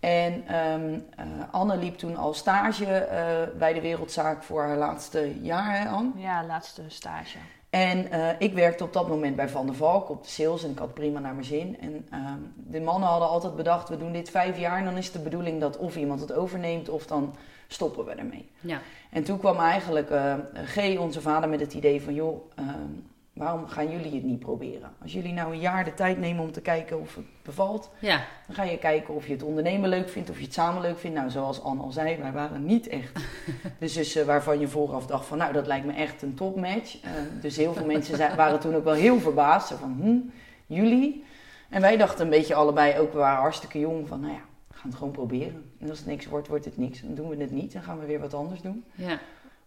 En 0.00 0.46
ehm, 0.46 0.98
eh, 1.16 1.26
Anne 1.50 1.76
liep 1.76 1.98
toen 1.98 2.16
al 2.16 2.34
stage 2.34 2.84
eh, 2.94 3.58
bij 3.58 3.72
de 3.72 3.80
wereldzaak 3.80 4.42
voor 4.42 4.62
haar 4.62 4.76
laatste 4.76 5.40
jaar, 5.42 5.80
hè 5.80 5.88
Anne? 5.88 6.10
Ja, 6.16 6.44
laatste 6.44 6.82
stage. 6.88 7.38
En 7.70 8.10
eh, 8.10 8.28
ik 8.38 8.54
werkte 8.54 8.84
op 8.84 8.92
dat 8.92 9.08
moment 9.08 9.36
bij 9.36 9.48
Van 9.48 9.66
der 9.66 9.74
Valk 9.74 10.08
op 10.08 10.22
de 10.22 10.28
sales 10.28 10.64
en 10.64 10.70
ik 10.70 10.78
had 10.78 10.94
prima 10.94 11.20
naar 11.20 11.32
mijn 11.32 11.44
zin. 11.44 11.80
En 11.80 12.06
ehm, 12.10 12.38
de 12.56 12.80
mannen 12.80 13.08
hadden 13.08 13.28
altijd 13.28 13.56
bedacht, 13.56 13.88
we 13.88 13.96
doen 13.96 14.12
dit 14.12 14.30
vijf 14.30 14.58
jaar 14.58 14.78
en 14.78 14.84
dan 14.84 14.96
is 14.96 15.04
het 15.04 15.14
de 15.14 15.20
bedoeling 15.20 15.60
dat 15.60 15.76
of 15.76 15.96
iemand 15.96 16.20
het 16.20 16.32
overneemt 16.32 16.88
of 16.88 17.06
dan 17.06 17.34
stoppen 17.68 18.04
we 18.04 18.10
ermee. 18.10 18.48
Ja. 18.60 18.80
En 19.10 19.24
toen 19.24 19.38
kwam 19.38 19.58
eigenlijk 19.58 20.10
eh, 20.10 20.34
G, 20.64 20.98
onze 20.98 21.20
vader, 21.20 21.48
met 21.48 21.60
het 21.60 21.74
idee 21.74 22.02
van 22.02 22.14
joh, 22.14 22.50
ehm, 22.54 22.92
waarom 23.40 23.66
gaan 23.66 23.90
jullie 23.90 24.14
het 24.14 24.22
niet 24.22 24.38
proberen? 24.38 24.90
Als 25.02 25.12
jullie 25.12 25.32
nou 25.32 25.52
een 25.52 25.60
jaar 25.60 25.84
de 25.84 25.94
tijd 25.94 26.18
nemen 26.18 26.42
om 26.42 26.52
te 26.52 26.60
kijken 26.60 27.00
of 27.00 27.14
het 27.14 27.24
bevalt, 27.42 27.90
Ja. 27.98 28.20
dan 28.46 28.56
ga 28.56 28.62
je 28.62 28.78
kijken 28.78 29.14
of 29.14 29.26
je 29.26 29.32
het 29.32 29.42
ondernemen 29.42 29.88
leuk 29.88 30.08
vindt, 30.08 30.30
of 30.30 30.38
je 30.38 30.44
het 30.44 30.52
samen 30.52 30.82
leuk 30.82 30.98
vindt. 30.98 31.16
Nou, 31.16 31.30
zoals 31.30 31.62
Anne 31.62 31.82
al 31.82 31.90
zei, 31.92 32.16
wij 32.16 32.32
waren 32.32 32.64
niet 32.64 32.88
echt 32.88 33.12
de 33.78 33.88
zussen 33.88 34.26
waarvan 34.26 34.58
je 34.60 34.68
vooraf 34.68 35.06
dacht 35.06 35.26
van, 35.26 35.38
nou, 35.38 35.52
dat 35.52 35.66
lijkt 35.66 35.86
me 35.86 35.92
echt 35.92 36.22
een 36.22 36.34
topmatch. 36.34 37.00
Eh, 37.02 37.10
dus 37.40 37.56
heel 37.56 37.72
veel 37.74 37.86
mensen 37.86 38.16
zijn, 38.16 38.36
waren 38.36 38.60
toen 38.60 38.74
ook 38.74 38.84
wel 38.84 38.94
heel 38.94 39.20
verbaasd. 39.20 39.68
Zo 39.68 39.76
van, 39.76 39.96
hm, 40.00 40.16
jullie? 40.74 41.24
En 41.68 41.80
wij 41.80 41.96
dachten 41.96 42.24
een 42.24 42.30
beetje 42.30 42.54
allebei, 42.54 42.98
ook 42.98 43.12
we 43.12 43.18
waren 43.18 43.40
hartstikke 43.40 43.78
jong, 43.78 44.08
van, 44.08 44.20
nou 44.20 44.32
ja, 44.32 44.40
gaan 44.70 44.88
het 44.90 44.98
gewoon 44.98 45.12
proberen. 45.12 45.70
En 45.78 45.88
als 45.88 45.98
het 45.98 46.06
niks 46.06 46.26
wordt, 46.26 46.48
wordt 46.48 46.64
het 46.64 46.76
niks. 46.76 47.00
Dan 47.00 47.14
doen 47.14 47.28
we 47.28 47.36
het 47.36 47.50
niet, 47.50 47.72
dan 47.72 47.82
gaan 47.82 47.98
we 47.98 48.06
weer 48.06 48.20
wat 48.20 48.34
anders 48.34 48.60
doen. 48.60 48.84
Ja. 48.94 49.18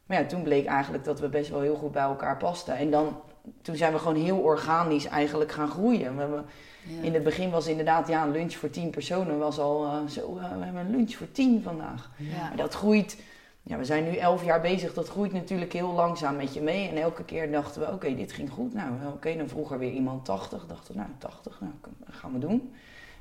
Maar 0.06 0.22
ja, 0.22 0.26
toen 0.26 0.44
bleek 0.44 0.66
eigenlijk 0.66 1.04
dat 1.04 1.20
we 1.20 1.30
best 1.30 1.50
wel 1.50 1.62
heel 1.62 1.76
goed 1.76 1.92
bij 1.92 2.02
elkaar 2.02 2.38
pasten. 2.38 2.76
En 2.78 2.92
dan, 2.92 3.16
toen 3.62 3.76
zijn 3.76 3.94
we 3.94 4.00
gewoon 4.00 4.24
heel 4.24 4.38
organisch 4.38 5.06
eigenlijk 5.06 5.52
gaan 5.52 5.70
groeien. 5.70 6.16
We 6.16 6.22
hebben, 6.22 6.46
Ja. 6.88 7.02
In 7.02 7.14
het 7.14 7.24
begin 7.24 7.50
was 7.50 7.68
inderdaad, 7.68 8.08
ja, 8.08 8.24
een 8.24 8.32
lunch 8.32 8.54
voor 8.54 8.70
tien 8.70 8.90
personen 8.90 9.38
was 9.38 9.60
al 9.60 9.86
eh, 9.86 10.08
zo, 10.08 10.38
eh, 10.38 10.58
we 10.58 10.64
hebben 10.64 10.82
een 10.82 10.92
lunch 10.92 11.16
voor 11.16 11.32
tien 11.32 11.62
vandaag. 11.62 12.12
Ja. 12.18 12.48
Maar 12.48 12.58
dat 12.58 12.74
groeit, 12.74 13.22
ja, 13.62 13.78
we 13.78 13.86
zijn 13.86 14.04
nu 14.04 14.16
elf 14.16 14.46
jaar 14.46 14.62
bezig, 14.62 14.94
dat 14.94 15.10
groeit 15.10 15.34
natuurlijk 15.34 15.74
heel 15.74 15.92
langzaam 15.92 16.36
met 16.36 16.54
je 16.54 16.62
mee. 16.62 16.90
En 16.90 16.98
elke 16.98 17.24
keer 17.24 17.52
dachten 17.52 17.82
we, 17.82 17.92
oké, 17.92 18.16
dit 18.16 18.32
ging 18.32 18.50
goed. 18.50 18.74
Nou, 18.74 18.92
oké, 19.14 19.38
dan 19.38 19.50
vroeg 19.50 19.72
er 19.72 19.80
weer 19.80 19.92
iemand 19.92 20.26
80. 20.26 20.66
Dachten 20.68 20.94
we, 20.94 21.00
nou, 21.00 21.12
80, 21.18 21.62
nou, 21.62 21.74
dat 21.82 22.16
gaan 22.16 22.34
we 22.34 22.40
doen. 22.40 22.74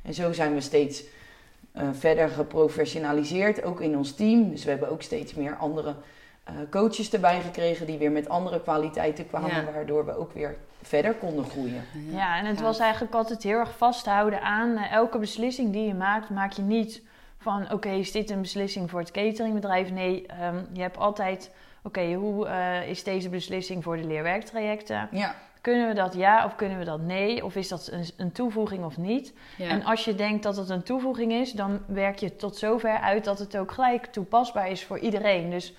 En 0.03 0.15
zo 0.15 0.33
zijn 0.33 0.55
we 0.55 0.61
steeds 0.61 1.05
eh, 1.73 1.89
verder 1.93 2.29
geprofessionaliseerd, 2.29 3.63
ook 3.63 3.81
in 3.81 3.97
ons 3.97 4.15
team. 4.15 4.51
Dus 4.51 4.65
we 4.65 4.71
hebben 4.71 4.91
ook 4.91 5.03
steeds 5.03 5.35
meer 5.35 5.57
andere 5.57 5.95
eh, 6.45 6.55
coaches 6.71 7.13
erbij 7.13 7.41
gekregen 7.41 7.87
die 7.87 7.99
weer 7.99 8.11
met 8.11 8.29
andere 8.29 8.61
kwaliteiten 8.63 9.27
kwamen, 9.27 9.51
Ja. 9.65 9.73
waardoor 9.73 10.05
we 10.07 10.17
ook 10.19 10.33
weer 10.33 10.57
verder 10.83 11.15
konden 11.15 11.45
groeien. 11.45 11.85
Ja, 12.11 12.39
en 12.39 12.45
het 12.45 12.59
Ja. 12.59 12.65
was 12.65 12.79
eigenlijk 12.79 13.15
altijd 13.15 13.43
heel 13.43 13.59
erg 13.59 13.77
vasthouden 13.77 14.43
aan 14.43 14.77
eh, 14.77 14.93
elke 14.93 15.19
beslissing 15.19 15.73
die 15.73 15.87
je 15.87 15.95
maakt, 15.95 16.31
maak 16.31 16.53
je 16.53 16.63
niet 16.63 17.03
van 17.39 17.73
oké, 17.73 17.89
is 17.89 18.13
dit 18.13 18.31
een 18.31 18.41
beslissing 18.41 18.91
voor 18.91 19.01
het 19.01 19.11
cateringbedrijf? 19.11 19.91
Nee, 19.91 20.27
ehm, 20.27 20.57
je 20.73 20.81
hebt 20.81 20.99
altijd 20.99 21.51
oké, 21.83 22.13
hoe 22.13 22.47
eh, 22.47 22.89
is 22.89 23.03
deze 23.05 23.29
beslissing 23.29 23.83
voor 23.83 23.97
de 23.97 24.05
leerwerktrajecten? 24.07 25.09
Ja, 25.11 25.35
Kunnen 25.61 25.89
we 25.89 25.95
dat 25.95 26.15
ja 26.15 26.45
of 26.45 26.57
kunnen 26.57 26.79
we 26.79 26.85
dat 26.85 27.01
nee? 27.01 27.45
Of 27.45 27.57
is 27.57 27.69
dat 27.69 27.89
een, 27.93 28.05
een 28.17 28.33
toevoeging 28.33 28.85
of 28.85 28.97
niet? 28.97 29.33
Ja. 29.57 29.69
En 29.69 29.85
als 29.85 30.05
je 30.05 30.15
denkt 30.15 30.43
dat 30.43 30.57
het 30.57 30.69
een 30.69 30.83
toevoeging 30.83 31.33
is, 31.33 31.53
dan 31.53 31.81
werk 31.87 32.19
je 32.19 32.37
tot 32.37 32.57
zover 32.57 32.99
uit 32.99 33.25
dat 33.25 33.39
het 33.39 33.57
ook 33.57 33.73
gelijk 33.73 34.07
toepasbaar 34.07 34.71
is 34.71 34.85
voor 34.85 34.99
iedereen. 34.99 35.51
Dus 35.51 35.75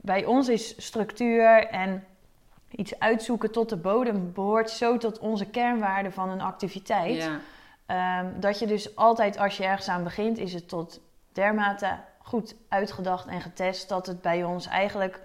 bij 0.00 0.24
ons 0.24 0.48
is 0.48 0.84
structuur 0.86 1.66
en 1.66 2.04
iets 2.70 2.98
uitzoeken 2.98 3.50
tot 3.52 3.68
de 3.68 3.76
bodem 3.76 4.32
behoort 4.32 4.70
zo 4.70 4.96
tot 4.96 5.18
onze 5.18 5.46
kernwaarden 5.46 6.12
van 6.12 6.30
een 6.30 6.40
activiteit. 6.40 7.16
Ja. 7.22 7.38
Ehm, 7.86 8.40
dat 8.40 8.58
je 8.58 8.66
dus 8.66 8.96
altijd 8.96 9.38
als 9.38 9.56
je 9.56 9.64
ergens 9.64 9.88
aan 9.88 10.04
begint, 10.04 10.38
is 10.38 10.52
het 10.52 10.68
tot 10.68 11.00
dermate 11.32 11.98
goed 12.18 12.54
uitgedacht 12.68 13.26
en 13.26 13.40
getest 13.40 13.88
dat 13.88 14.06
het 14.06 14.20
bij 14.22 14.44
ons 14.44 14.66
eigenlijk 14.66 15.20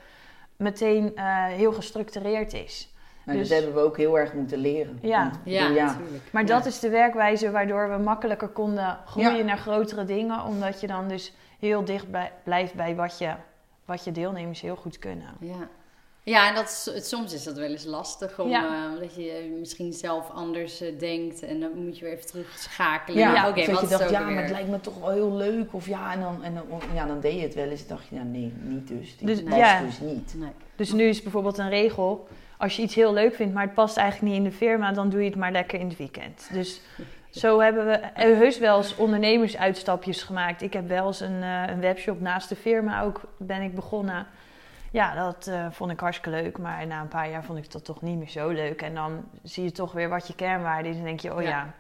meteen 0.56 1.16
eh, 1.16 1.46
heel 1.46 1.74
gestructureerd 1.74 2.54
is. 2.54 2.94
Dus- 3.26 3.50
dat 3.50 3.58
hebben 3.58 3.76
we 3.76 3.82
ook 3.88 3.98
heel 3.98 4.20
erg 4.20 4.34
moeten 4.34 4.58
leren. 4.58 5.00
Ja. 5.02 5.32
Ja, 5.44 5.68
natuurlijk. 5.70 6.24
Maar 6.32 6.42
Ja. 6.42 6.48
dat 6.48 6.66
is 6.66 6.80
de 6.80 6.90
werkwijze 6.90 7.52
waardoor 7.52 7.90
we 7.90 7.98
makkelijker 7.98 8.48
konden 8.48 8.98
groeien 9.06 9.36
Ja. 9.38 9.44
naar 9.44 9.58
grotere 9.58 10.06
dingen. 10.06 10.44
Omdat 10.44 10.82
je 10.82 10.88
dan 10.88 11.08
dus 11.08 11.34
heel 11.60 11.86
dicht 11.86 12.12
bij, 12.12 12.32
blijft 12.44 12.74
bij 12.74 12.96
wat 12.96 13.18
je, 13.18 13.34
wat 13.90 14.04
je 14.04 14.12
deelnemers 14.12 14.62
heel 14.62 14.76
goed 14.76 15.00
kunnen. 15.00 15.28
Ja. 15.40 15.68
Ja, 16.24 16.48
en 16.50 16.56
dat 16.56 16.64
is, 16.66 16.94
het- 16.94 17.06
soms 17.08 17.34
is 17.34 17.44
dat 17.44 17.56
wel 17.58 17.70
eens 17.70 17.84
lastig, 17.86 18.40
om, 18.40 18.50
Ja. 18.50 18.92
eh, 18.94 19.00
dat 19.00 19.16
je 19.16 19.56
misschien 19.60 19.94
zelf 19.94 20.30
anders 20.30 20.82
eh, 20.82 21.00
denkt 21.00 21.42
en 21.44 21.60
dan 21.60 21.72
moet 21.86 21.98
je 21.98 22.04
weer 22.06 22.14
even 22.14 22.26
terugschakelen. 22.26 23.20
Ja, 23.20 23.34
Ja, 23.34 23.50
oké, 23.50 23.72
wat 23.72 23.82
je 23.82 23.88
dacht, 23.88 24.10
ja, 24.10 24.20
maar 24.30 24.42
het 24.42 24.52
lijkt 24.52 24.70
me 24.70 24.80
toch 24.80 25.00
wel 25.00 25.10
heel 25.10 25.34
leuk. 25.36 25.74
Of 25.74 25.88
ja, 25.88 26.14
en 26.14 26.20
dan, 26.20 26.44
en 26.44 26.54
dan, 26.54 26.66
ja, 26.94 27.06
dan 27.06 27.20
deed 27.20 27.34
je 27.36 27.42
het 27.42 27.56
wel 27.56 27.68
eens. 27.70 27.88
dacht 27.88 28.08
je, 28.08 28.16
ja, 28.16 28.24
nee, 28.24 28.54
niet 28.62 28.88
dus. 28.88 29.18
Dit 29.18 29.28
Dus- 29.28 29.44
past 29.44 29.56
ja. 29.56 29.82
dus 29.82 30.00
niet. 30.00 30.34
Nee. 30.38 30.52
Dus 30.76 30.92
nu 30.92 31.04
is 31.04 31.22
bijvoorbeeld 31.22 31.58
een 31.58 31.70
regel. 31.70 32.28
Als 32.58 32.76
je 32.76 32.82
iets 32.82 32.96
heel 32.96 33.14
leuk 33.14 33.36
vindt, 33.36 33.54
maar 33.54 33.64
het 33.64 33.74
past 33.74 33.98
eigenlijk 33.98 34.34
niet 34.34 34.44
in 34.44 34.50
de 34.50 34.56
firma, 34.56 34.92
dan 34.92 35.10
doe 35.10 35.20
je 35.24 35.30
het 35.30 35.38
maar 35.40 35.52
lekker 35.52 35.80
in 35.80 35.88
het 35.90 35.98
weekend. 35.98 36.50
Dus 36.52 36.82
zo 37.30 37.60
hebben 37.60 37.86
we 37.86 37.92
eh, 37.92 38.38
heus 38.38 38.58
wel 38.60 38.78
eens 38.78 38.96
ondernemersuitstapjes 38.96 40.24
gemaakt. 40.24 40.62
Ik 40.62 40.74
heb 40.74 40.88
wel 40.88 41.08
eens 41.08 41.20
een, 41.20 41.44
eh, 41.44 41.64
een 41.68 41.80
webshop 41.80 42.20
naast 42.22 42.50
de 42.50 42.56
firma 42.56 43.02
ook 43.02 43.22
ben 43.38 43.62
ik 43.62 43.76
begonnen. 43.76 44.28
Ja, 44.92 45.16
dat 45.16 45.48
eh, 45.48 45.66
vond 45.72 45.92
ik 45.92 46.00
hartstikke 46.00 46.42
leuk. 46.42 46.58
Maar 46.58 46.88
na 46.88 47.02
een 47.02 47.08
paar 47.08 47.30
jaar 47.30 47.44
vond 47.44 47.58
ik 47.58 47.72
dat 47.72 47.86
toch 47.86 48.02
niet 48.02 48.18
meer 48.18 48.30
zo 48.30 48.50
leuk. 48.50 48.82
En 48.82 48.94
dan 48.94 49.24
zie 49.44 49.64
je 49.64 49.72
toch 49.72 49.92
weer 49.92 50.10
wat 50.10 50.28
je 50.28 50.36
kernwaarde 50.36 50.90
is. 50.90 50.98
En 50.98 51.04
denk 51.04 51.20
je, 51.20 51.36
oh 51.36 51.42
ja, 51.42 51.74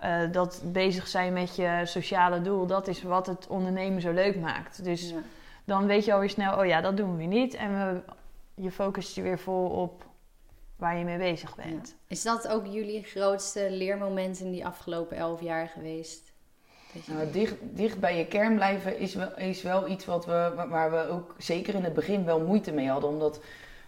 Ja. 0.00 0.26
dat 0.26 0.62
bezig 0.64 1.06
zijn 1.06 1.32
met 1.32 1.56
je 1.56 1.80
sociale 1.84 2.40
doel, 2.42 2.66
dat 2.66 2.88
is 2.88 3.02
wat 3.02 3.26
het 3.26 3.46
ondernemen 3.46 4.00
zo 4.00 4.12
leuk 4.12 4.36
maakt. 4.40 4.84
Dus 4.84 5.10
Ja. 5.10 5.16
dan 5.64 5.86
weet 5.86 6.04
je 6.04 6.12
alweer 6.12 6.30
snel, 6.30 6.58
oh 6.58 6.66
ja, 6.66 6.80
dat 6.80 6.96
doen 6.96 7.16
we 7.16 7.22
niet. 7.24 7.54
En 7.54 7.72
we, 7.72 8.00
je 8.62 8.70
focust 8.70 9.14
je 9.14 9.22
weer 9.22 9.38
vol 9.38 9.68
op 9.68 10.04
waar 10.80 10.96
je 10.98 11.04
mee 11.04 11.18
bezig 11.18 11.54
bent. 11.56 11.88
Ja. 11.88 11.94
Is 12.06 12.22
dat 12.22 12.48
ook 12.48 12.66
jullie 12.66 13.02
grootste 13.02 13.70
leermoment 13.70 14.40
in 14.40 14.50
die 14.50 14.66
afgelopen 14.66 15.16
elf 15.16 15.40
jaar 15.40 15.68
geweest? 15.68 16.32
Nou, 17.04 17.30
dicht, 17.30 17.54
dicht 17.60 18.00
bij 18.00 18.18
je 18.18 18.26
kern 18.26 18.54
blijven 18.54 18.98
is 18.98 19.14
wel, 19.14 19.36
is 19.36 19.62
wel 19.62 19.88
iets 19.88 20.04
wat 20.04 20.26
we, 20.26 20.52
wa- 20.56 20.68
waar 20.68 20.90
we 20.90 21.08
ook 21.10 21.34
zeker 21.38 21.74
in 21.74 21.84
het 21.84 21.94
begin 21.94 22.24
wel 22.24 22.40
moeite 22.40 22.72
mee 22.72 22.88
hadden. 22.88 23.10
Omdat 23.10 23.40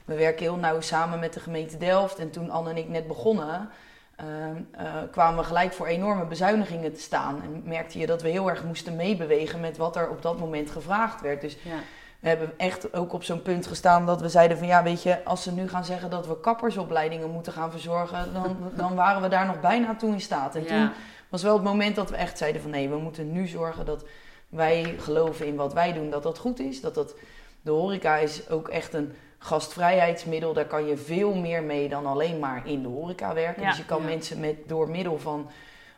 we 0.05 0.15
werken 0.15 0.43
heel 0.43 0.57
nauw 0.57 0.81
samen 0.81 1.19
met 1.19 1.33
de 1.33 1.41
gemeente 1.41 1.77
Delft. 1.77 2.19
En 2.19 2.31
toen 2.31 2.51
Anne 2.51 2.71
en 2.71 2.77
ik 2.77 2.89
net 2.89 3.07
begonnen, 3.07 3.69
ehm, 4.17 4.57
eh, 4.71 4.95
kwamen 5.11 5.39
we 5.41 5.45
gelijk 5.45 5.73
voor 5.73 5.87
enorme 5.87 6.25
bezuinigingen 6.27 6.93
te 6.95 7.01
staan. 7.01 7.43
En 7.43 7.63
merkte 7.65 7.99
je 7.99 8.07
dat 8.07 8.23
we 8.23 8.29
heel 8.29 8.49
erg 8.51 8.65
moesten 8.65 8.97
meebewegen 8.97 9.61
met 9.61 9.77
wat 9.77 9.97
er 9.97 10.09
op 10.11 10.23
dat 10.23 10.39
moment 10.39 10.71
gevraagd 10.71 11.21
werd. 11.21 11.41
Dus 11.41 11.57
ja. 11.63 11.79
We 12.23 12.29
hebben 12.29 12.53
echt 12.57 12.95
ook 12.95 13.13
op 13.13 13.23
zo'n 13.25 13.43
punt 13.43 13.67
gestaan 13.67 14.07
dat 14.07 14.21
we 14.21 14.29
zeiden 14.29 14.59
van 14.59 14.67
ja, 14.67 14.83
weet 14.83 15.03
je, 15.03 15.25
als 15.25 15.43
ze 15.43 15.53
nu 15.53 15.69
gaan 15.69 15.85
zeggen 15.85 16.11
dat 16.11 16.27
we 16.27 16.41
kappersopleidingen 16.41 17.31
moeten 17.31 17.53
gaan 17.53 17.71
verzorgen, 17.71 18.33
dan, 18.33 18.57
dan 18.77 18.95
waren 18.95 19.23
we 19.23 19.29
daar 19.29 19.47
nog 19.47 19.61
bijna 19.61 19.97
toe 19.97 20.13
in 20.13 20.21
staat. 20.21 20.55
En 20.55 20.63
Ja. 20.63 20.69
toen 20.69 20.91
was 21.29 21.43
wel 21.43 21.55
het 21.55 21.63
moment 21.65 21.97
dat 21.97 22.11
we 22.11 22.17
echt 22.17 22.39
zeiden 22.39 22.63
van 22.63 22.71
nee, 22.71 22.89
we 22.89 22.97
moeten 22.99 23.33
nu 23.33 23.47
zorgen 23.47 23.85
dat 23.85 24.05
wij 24.49 24.95
geloven 24.99 25.47
in 25.47 25.57
wat 25.57 25.73
wij 25.73 25.93
doen, 25.93 26.11
dat 26.11 26.23
dat 26.23 26.39
goed 26.39 26.61
is. 26.61 26.81
Dat 26.81 26.95
dat, 26.95 27.15
de 27.63 27.71
horeca 27.71 28.17
is 28.17 28.49
ook 28.51 28.69
echt 28.69 28.95
een 28.95 29.13
gastvrijheidsmiddel. 29.39 30.53
Daar 30.53 30.65
kan 30.65 30.87
je 30.87 30.97
veel 30.97 31.35
meer 31.35 31.63
mee 31.63 31.89
dan 31.89 32.07
alleen 32.07 32.39
maar 32.39 32.63
in 32.65 32.83
de 32.83 32.89
horeca 32.89 33.35
werken. 33.35 33.63
Ja. 33.63 33.69
Dus 33.69 33.79
je 33.79 33.85
kan 33.85 34.01
Ja. 34.01 34.07
mensen 34.09 34.41
met, 34.41 34.57
door 34.67 34.91
middel 34.91 35.19
van, 35.19 35.49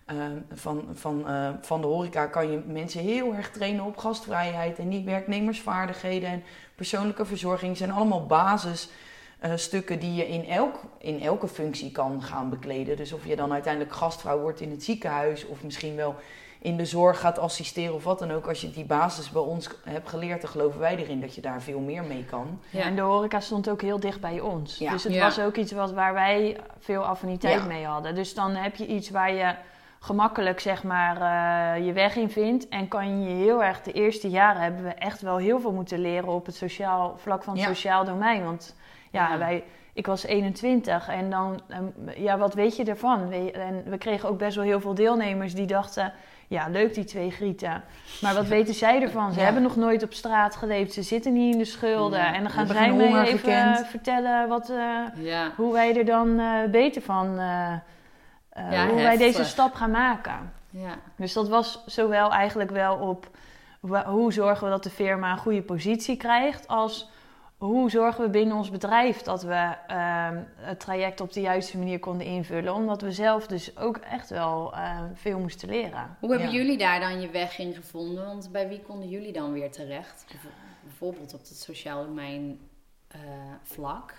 eh, 0.04 0.16
van, 0.52 0.88
van, 0.92 1.28
eh, 1.28 1.48
van 1.60 1.80
de 1.80 1.86
horeca 1.86 2.26
kan 2.26 2.50
je 2.50 2.62
mensen 2.66 3.00
heel 3.00 3.34
erg 3.34 3.50
trainen 3.50 3.84
op 3.84 3.96
gastvrijheid 3.96 4.78
en 4.78 4.88
die 4.88 5.04
werknemersvaardigheden 5.04 6.28
en 6.28 6.42
persoonlijke 6.74 7.24
verzorging 7.24 7.76
zijn 7.76 7.90
allemaal 7.90 8.26
basisstukken 8.26 9.98
die 9.98 10.14
je 10.14 10.28
in, 10.28 10.46
elk, 10.48 10.80
in 10.98 11.20
elke 11.22 11.48
functie 11.48 11.90
kan 11.92 12.22
gaan 12.22 12.50
bekleden. 12.50 12.96
Dus 12.96 13.12
of 13.12 13.26
je 13.26 13.36
dan 13.36 13.52
uiteindelijk 13.52 13.94
gastvrouw 13.94 14.40
wordt 14.40 14.60
in 14.60 14.70
het 14.70 14.84
ziekenhuis 14.84 15.46
of 15.46 15.62
misschien 15.62 15.96
wel 15.96 16.14
in 16.58 16.76
de 16.76 16.84
zorg 16.84 17.20
gaat 17.20 17.38
assisteren 17.38 17.94
of 17.94 18.04
wat 18.04 18.18
dan 18.18 18.30
ook. 18.32 18.46
Als 18.48 18.60
je 18.60 18.70
die 18.70 18.84
basis 18.84 19.30
bij 19.30 19.42
ons 19.42 19.68
hebt 19.84 20.08
geleerd, 20.08 20.40
dan 20.40 20.50
geloven 20.50 20.80
wij 20.80 20.96
erin 20.96 21.20
dat 21.20 21.34
je 21.34 21.40
daar 21.40 21.62
veel 21.62 21.80
meer 21.80 22.04
mee 22.04 22.24
kan. 22.24 22.60
Ja. 22.70 22.78
Ja. 22.78 22.84
En 22.84 22.94
de 22.94 23.00
horeca 23.02 23.40
stond 23.40 23.70
ook 23.70 23.82
heel 23.82 24.00
dicht 24.00 24.20
bij 24.20 24.40
ons. 24.40 24.78
Ja. 24.78 24.90
Dus 24.90 25.04
het 25.04 25.14
Ja. 25.14 25.22
was 25.24 25.40
ook 25.40 25.56
iets 25.56 25.72
wat, 25.72 25.92
waar 25.92 26.14
wij 26.14 26.56
veel 26.78 27.04
affiniteit 27.04 27.60
Ja. 27.60 27.66
mee 27.66 27.84
hadden. 27.84 28.14
Dus 28.14 28.34
dan 28.34 28.50
heb 28.54 28.76
je 28.76 28.86
iets 28.86 29.10
waar 29.10 29.32
je 29.32 29.54
gemakkelijk 30.04 30.60
zeg 30.60 30.82
maar, 30.82 31.16
eh, 31.76 31.86
je 31.86 31.92
weg 31.92 32.16
in 32.16 32.30
vindt. 32.30 32.68
En 32.68 32.88
kan 32.88 33.22
je 33.22 33.28
heel 33.34 33.64
erg, 33.64 33.82
de 33.82 33.92
eerste 33.92 34.28
jaren 34.30 34.62
hebben 34.62 34.82
we 34.84 34.90
echt 34.94 35.20
wel 35.20 35.36
heel 35.36 35.60
veel 35.60 35.72
moeten 35.72 35.98
leren 35.98 36.28
op 36.28 36.46
het 36.46 36.54
sociaal, 36.56 37.14
vlak 37.16 37.42
van 37.42 37.52
het 37.54 37.62
Ja. 37.62 37.68
sociaal 37.68 38.04
domein. 38.04 38.44
Want 38.44 38.76
ja, 39.10 39.28
Ja. 39.32 39.38
wij, 39.38 39.64
ik 39.92 40.06
was 40.06 40.24
21 40.24 41.08
en 41.08 41.30
dan, 41.30 41.60
ehm, 41.68 41.84
ja, 42.22 42.38
wat 42.38 42.54
weet 42.54 42.76
je 42.76 42.84
ervan? 42.84 43.28
We- 43.28 43.50
En 43.52 43.82
we 43.86 43.98
kregen 43.98 44.28
ook 44.28 44.38
best 44.38 44.56
wel 44.56 44.64
heel 44.64 44.80
veel 44.80 44.94
deelnemers 44.94 45.54
die 45.54 45.66
dachten... 45.66 46.12
Ja, 46.48 46.68
leuk 46.68 46.94
die 46.94 47.04
twee 47.04 47.30
grieten. 47.30 47.82
Maar 48.20 48.34
wat 48.34 48.46
weten 48.46 48.74
zij 48.74 49.02
ervan? 49.02 49.32
Ze 49.32 49.40
hebben 49.40 49.62
nog 49.62 49.76
nooit 49.76 50.02
op 50.02 50.12
straat 50.12 50.56
geleefd. 50.56 50.92
Ze 50.92 51.02
zitten 51.02 51.32
niet 51.32 51.52
in 51.52 51.58
de 51.58 51.64
schulden. 51.64 52.26
En 52.34 52.42
dan 52.42 52.50
gaan 52.50 52.66
zij 52.66 52.92
mij 52.92 53.22
even 53.24 53.86
vertellen 53.86 54.48
wat, 54.48 54.68
eh, 54.70 55.40
hoe 55.56 55.72
wij 55.72 55.96
er 55.96 56.04
dan 56.04 56.38
eh, 56.38 56.46
beter 56.70 57.02
van... 57.02 57.38
eh, 58.54 58.72
Ja, 58.72 58.88
hoe 58.88 59.02
wij 59.02 59.16
deze 59.16 59.44
stap 59.44 59.74
gaan 59.74 59.90
maken. 59.90 60.52
Ja. 60.70 60.94
Dus 61.16 61.32
dat 61.32 61.48
was 61.48 61.82
zowel 61.86 62.32
eigenlijk 62.32 62.70
wel 62.70 62.96
op... 62.96 63.30
Hoe 64.04 64.32
zorgen 64.32 64.64
we 64.64 64.70
dat 64.70 64.82
de 64.82 64.90
firma 64.90 65.32
een 65.32 65.38
goede 65.38 65.62
positie 65.62 66.16
krijgt... 66.16 66.68
als 66.68 67.10
hoe 67.58 67.90
zorgen 67.90 68.24
we 68.24 68.30
binnen 68.30 68.56
ons 68.56 68.70
bedrijf 68.70 69.22
dat 69.22 69.42
we 69.42 69.74
ehm, 69.86 70.38
het 70.56 70.80
traject 70.80 71.20
op 71.20 71.32
de 71.32 71.40
juiste 71.40 71.78
manier 71.78 71.98
konden 71.98 72.26
invullen. 72.26 72.74
Omdat 72.74 73.00
we 73.00 73.12
zelf 73.12 73.46
dus 73.46 73.76
ook 73.78 73.96
echt 73.96 74.30
wel 74.30 74.74
eh, 74.74 74.98
veel 75.14 75.38
moesten 75.38 75.68
leren. 75.68 76.16
Hoe 76.20 76.30
hebben 76.30 76.48
Ja. 76.50 76.54
jullie 76.56 76.78
daar 76.78 77.00
dan 77.00 77.20
je 77.20 77.30
weg 77.30 77.58
in 77.58 77.74
gevonden? 77.74 78.24
Want 78.24 78.48
bij 78.52 78.68
wie 78.68 78.80
konden 78.80 79.08
jullie 79.08 79.32
dan 79.32 79.52
weer 79.52 79.70
terecht? 79.70 80.24
Bijv- 80.28 80.42
Bijvoorbeeld 80.82 81.34
op 81.34 81.40
het 81.40 81.56
sociaal 81.56 82.04
domein 82.06 82.68
eh, 83.08 83.18
vlak. 83.62 84.14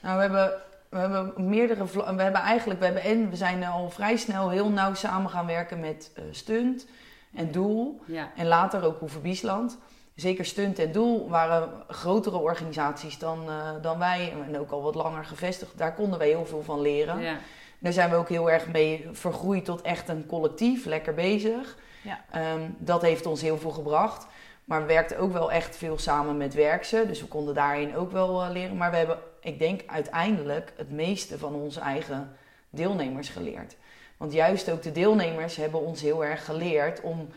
Nou, 0.00 0.14
we 0.16 0.22
hebben, 0.22 0.52
we 0.92 0.98
hebben 0.98 1.32
meerdere 1.36 1.84
We 1.84 2.22
hebben 2.22 2.40
eigenlijk, 2.40 2.80
we 2.80 2.84
hebben 2.84 3.02
en 3.02 3.30
we 3.30 3.36
zijn 3.36 3.64
al 3.64 3.90
vrij 3.90 4.16
snel 4.16 4.50
heel 4.50 4.68
nauw 4.68 4.94
samen 4.94 5.30
gaan 5.30 5.46
werken 5.46 5.80
met 5.80 6.10
eh, 6.14 6.24
Stunt 6.30 6.86
en 7.34 7.50
Doel. 7.50 8.00
Ja. 8.06 8.30
En 8.36 8.46
later 8.46 8.84
ook 8.84 8.98
Hoeve 8.98 9.18
Biesland. 9.18 9.78
Zeker 10.14 10.44
Stunt 10.44 10.78
en 10.78 10.92
Doel 10.92 11.28
waren 11.28 11.70
grotere 11.88 12.36
organisaties 12.36 13.18
dan, 13.18 13.48
eh, 13.48 13.70
dan 13.82 13.98
wij. 13.98 14.32
En 14.46 14.58
ook 14.58 14.70
al 14.70 14.82
wat 14.82 14.94
langer 14.94 15.24
gevestigd. 15.24 15.78
Daar 15.78 15.94
konden 15.94 16.18
wij 16.18 16.28
heel 16.28 16.46
veel 16.46 16.62
van 16.62 16.80
leren. 16.80 17.20
Ja. 17.20 17.36
Daar 17.78 17.92
zijn 17.92 18.10
we 18.10 18.16
ook 18.16 18.28
heel 18.28 18.50
erg 18.50 18.68
mee 18.68 19.08
vergroeid 19.12 19.64
tot 19.64 19.82
echt 19.82 20.08
een 20.08 20.26
collectief. 20.26 20.84
Lekker 20.84 21.14
bezig. 21.14 21.76
Ja. 22.02 22.24
Ehm, 22.30 22.70
dat 22.78 23.02
heeft 23.02 23.26
ons 23.26 23.40
heel 23.40 23.58
veel 23.58 23.70
gebracht. 23.70 24.26
Maar 24.64 24.80
we 24.80 24.86
werkten 24.86 25.18
ook 25.18 25.32
wel 25.32 25.52
echt 25.52 25.76
veel 25.76 25.98
samen 25.98 26.36
met 26.36 26.54
werksen. 26.54 27.06
Dus 27.06 27.20
we 27.20 27.26
konden 27.26 27.54
daarin 27.54 27.96
ook 27.96 28.12
wel 28.12 28.42
eh, 28.42 28.50
leren. 28.50 28.76
Maar 28.76 28.90
we 28.90 28.96
hebben, 28.96 29.18
ik 29.40 29.58
denk, 29.58 29.80
uiteindelijk 29.86 30.72
het 30.76 30.90
meeste 30.90 31.38
van 31.38 31.54
onze 31.54 31.80
eigen 31.80 32.36
deelnemers 32.70 33.28
geleerd. 33.28 33.76
Want 34.16 34.32
juist 34.32 34.70
ook 34.70 34.82
de 34.82 34.92
deelnemers 34.92 35.56
hebben 35.56 35.80
ons 35.80 36.00
heel 36.00 36.24
erg 36.24 36.44
geleerd 36.44 37.00
om 37.00 37.28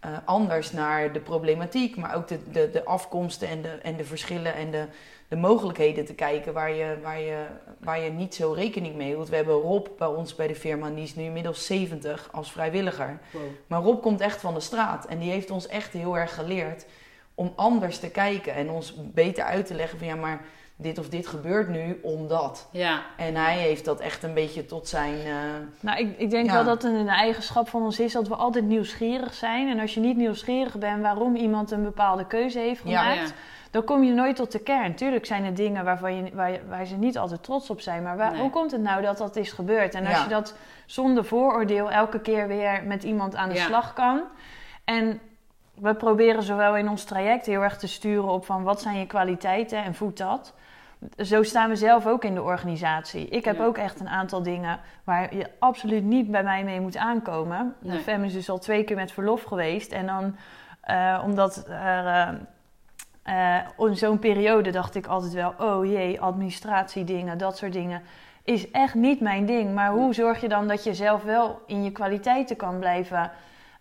eh, 0.00 0.10
anders 0.24 0.72
naar 0.72 1.12
de 1.12 1.20
problematiek, 1.20 1.96
maar 1.96 2.14
ook 2.14 2.28
de, 2.28 2.50
de, 2.50 2.70
de 2.70 2.84
afkomsten 2.84 3.48
en 3.48 3.62
de, 3.62 3.68
en 3.68 3.96
de 3.96 4.04
verschillen 4.04 4.54
en 4.54 4.70
de, 4.70 4.86
de 5.30 5.36
mogelijkheden 5.36 6.04
te 6.04 6.14
kijken 6.14 6.52
waar 6.52 6.70
je, 6.74 6.96
waar, 7.02 7.20
je, 7.20 7.44
waar 7.78 8.00
je 8.00 8.10
niet 8.10 8.34
zo 8.34 8.52
rekening 8.52 8.94
mee 8.94 9.06
hield. 9.14 9.28
We 9.28 9.36
hebben 9.36 9.54
Rob 9.54 9.86
bij 9.98 10.08
ons 10.08 10.34
bij 10.34 10.46
de 10.46 10.54
firma, 10.54 10.86
en 10.86 10.94
die 10.94 11.04
is 11.04 11.14
nu 11.14 11.22
inmiddels 11.24 11.66
70 11.66 12.28
als 12.32 12.52
vrijwilliger. 12.52 13.18
Wow. 13.32 13.42
Maar 13.66 13.80
Rob 13.82 14.02
komt 14.02 14.20
echt 14.20 14.40
van 14.40 14.54
de 14.54 14.60
straat 14.60 15.06
en 15.06 15.18
die 15.18 15.30
heeft 15.30 15.50
ons 15.50 15.66
echt 15.66 15.92
heel 15.92 16.18
erg 16.18 16.34
geleerd 16.34 16.86
om 17.34 17.52
anders 17.56 17.98
te 17.98 18.10
kijken 18.10 18.54
en 18.54 18.70
ons 18.70 18.94
beter 18.98 19.44
uit 19.44 19.66
te 19.66 19.74
leggen 19.74 19.98
van 19.98 20.06
ja, 20.06 20.14
maar 20.14 20.40
dit 20.76 20.98
of 20.98 21.08
dit 21.08 21.26
gebeurt 21.26 21.68
nu 21.68 21.98
omdat. 22.02 22.68
Ja, 22.70 23.02
En 23.16 23.34
hij 23.34 23.56
heeft 23.58 23.84
dat 23.84 24.00
echt 24.00 24.22
een 24.22 24.34
beetje 24.34 24.66
tot 24.66 24.88
zijn. 24.88 25.14
eh, 25.14 25.32
Nou, 25.80 25.98
ik, 25.98 26.18
ik 26.18 26.30
denk 26.30 26.46
Ja. 26.46 26.52
wel 26.52 26.64
dat 26.64 26.82
het 26.82 26.92
een 26.92 27.08
eigenschap 27.08 27.68
van 27.68 27.82
ons 27.82 28.00
is 28.00 28.12
dat 28.12 28.28
we 28.28 28.34
altijd 28.34 28.64
nieuwsgierig 28.64 29.34
zijn. 29.34 29.68
En 29.68 29.80
als 29.80 29.94
je 29.94 30.00
niet 30.00 30.16
nieuwsgierig 30.16 30.78
bent 30.78 31.02
waarom 31.02 31.36
iemand 31.36 31.70
een 31.70 31.82
bepaalde 31.82 32.26
keuze 32.26 32.58
heeft 32.58 32.82
Ja. 32.84 33.00
gemaakt, 33.02 33.28
Ja. 33.28 33.34
Dan 33.70 33.84
kom 33.84 34.02
je 34.04 34.12
nooit 34.12 34.36
tot 34.36 34.52
de 34.52 34.58
kern. 34.62 34.94
Tuurlijk 34.94 35.26
zijn 35.26 35.44
er 35.44 35.54
dingen 35.54 35.84
waarvan 35.84 36.16
je, 36.16 36.34
waar, 36.34 36.58
waar 36.68 36.84
ze 36.86 36.96
niet 36.96 37.18
altijd 37.18 37.42
trots 37.42 37.70
op 37.70 37.80
zijn. 37.80 38.02
Maar 38.02 38.16
waar, 38.16 38.30
Nee. 38.32 38.40
hoe 38.40 38.50
komt 38.50 38.70
het 38.70 38.80
nou 38.80 39.02
dat 39.02 39.18
dat 39.18 39.36
is 39.36 39.52
gebeurd? 39.52 39.94
En 39.94 40.06
als 40.06 40.16
Ja. 40.16 40.22
je 40.22 40.28
dat 40.28 40.56
zonder 40.86 41.24
vooroordeel 41.24 41.90
elke 41.90 42.20
keer 42.20 42.48
weer 42.48 42.82
met 42.84 43.02
iemand 43.04 43.36
aan 43.36 43.48
de 43.48 43.54
Ja. 43.54 43.64
slag 43.64 43.92
kan. 43.92 44.20
En 44.84 45.20
we 45.74 45.94
proberen 45.94 46.42
zowel 46.42 46.76
in 46.76 46.88
ons 46.88 47.04
traject 47.04 47.46
heel 47.46 47.62
erg 47.62 47.76
te 47.76 47.88
sturen 47.88 48.28
op 48.28 48.44
van 48.44 48.62
wat 48.62 48.80
zijn 48.80 48.98
je 48.98 49.06
kwaliteiten 49.06 49.84
en 49.84 49.94
voed 49.94 50.16
dat. 50.18 50.54
Zo 51.16 51.42
staan 51.42 51.68
we 51.68 51.76
zelf 51.76 52.06
ook 52.06 52.24
in 52.24 52.34
de 52.34 52.42
organisatie. 52.42 53.28
Ik 53.28 53.44
heb 53.44 53.56
Ja. 53.56 53.64
ook 53.64 53.78
echt 53.78 54.00
een 54.00 54.08
aantal 54.08 54.42
dingen 54.42 54.80
waar 55.04 55.34
je 55.36 55.46
absoluut 55.58 56.04
niet 56.04 56.30
bij 56.30 56.42
mij 56.42 56.64
mee 56.64 56.80
moet 56.80 56.96
aankomen. 56.96 57.74
Nee. 57.78 57.98
Fem 57.98 58.24
is 58.24 58.32
dus 58.32 58.50
al 58.50 58.58
twee 58.58 58.84
keer 58.84 58.96
met 58.96 59.12
verlof 59.12 59.42
geweest. 59.42 59.92
En 59.92 60.06
dan, 60.06 60.36
eh, 60.80 61.20
omdat 61.24 61.64
er 61.68 62.06
eh, 62.06 62.28
eh, 63.22 63.56
in 63.78 63.96
zo'n 63.96 64.18
periode 64.18 64.70
dacht 64.70 64.94
ik 64.94 65.06
altijd 65.06 65.32
wel... 65.32 65.54
oh 65.58 65.84
jee, 65.86 66.20
administratiedingen, 66.20 67.38
dat 67.38 67.56
soort 67.56 67.72
dingen... 67.72 68.02
is 68.44 68.70
echt 68.70 68.94
niet 68.94 69.20
mijn 69.20 69.46
ding. 69.46 69.74
Maar 69.74 69.90
hoe 69.90 70.14
zorg 70.14 70.40
je 70.40 70.48
dan 70.48 70.68
dat 70.68 70.84
je 70.84 70.94
zelf 70.94 71.22
wel 71.22 71.60
in 71.66 71.84
je 71.84 71.90
kwaliteiten 71.92 72.56
kan 72.56 72.78
blijven 72.78 73.30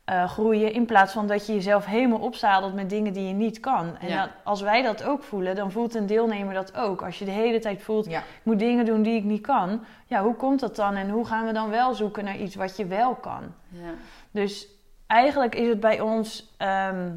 eh, 0.05 0.29
groeien... 0.29 0.73
in 0.73 0.85
plaats 0.85 1.13
van 1.13 1.27
dat 1.27 1.45
je 1.47 1.53
jezelf 1.53 1.85
helemaal 1.85 2.19
opzadelt 2.19 2.73
met 2.73 2.89
dingen 2.89 3.13
die 3.13 3.27
je 3.27 3.33
niet 3.33 3.59
kan. 3.59 3.97
En 3.99 4.07
Ja. 4.07 4.21
dat- 4.21 4.31
als 4.43 4.61
wij 4.61 4.81
dat 4.81 5.03
ook 5.03 5.23
voelen, 5.23 5.55
dan 5.55 5.71
voelt 5.71 5.95
een 5.95 6.05
deelnemer 6.05 6.53
dat 6.53 6.77
ook. 6.77 7.01
Als 7.03 7.19
je 7.19 7.25
de 7.25 7.31
hele 7.31 7.59
tijd 7.59 7.81
voelt, 7.81 8.05
ja. 8.05 8.19
ik 8.19 8.25
moet 8.43 8.59
dingen 8.59 8.85
doen 8.85 9.01
die 9.01 9.15
ik 9.17 9.23
niet 9.23 9.41
kan. 9.41 9.83
Ja, 10.05 10.23
hoe 10.23 10.35
komt 10.35 10.59
dat 10.59 10.75
dan? 10.75 10.95
En 10.95 11.09
hoe 11.09 11.25
gaan 11.25 11.45
we 11.45 11.51
dan 11.53 11.69
wel 11.69 11.93
zoeken 11.93 12.23
naar 12.23 12.37
iets 12.37 12.55
wat 12.55 12.77
je 12.77 12.85
wel 12.85 13.15
kan? 13.15 13.41
ja. 13.69 13.89
Dus 14.31 14.67
eigenlijk 15.07 15.55
is 15.55 15.67
het 15.67 15.79
bij 15.79 15.99
ons. 15.99 16.53
ehm, 16.57 17.09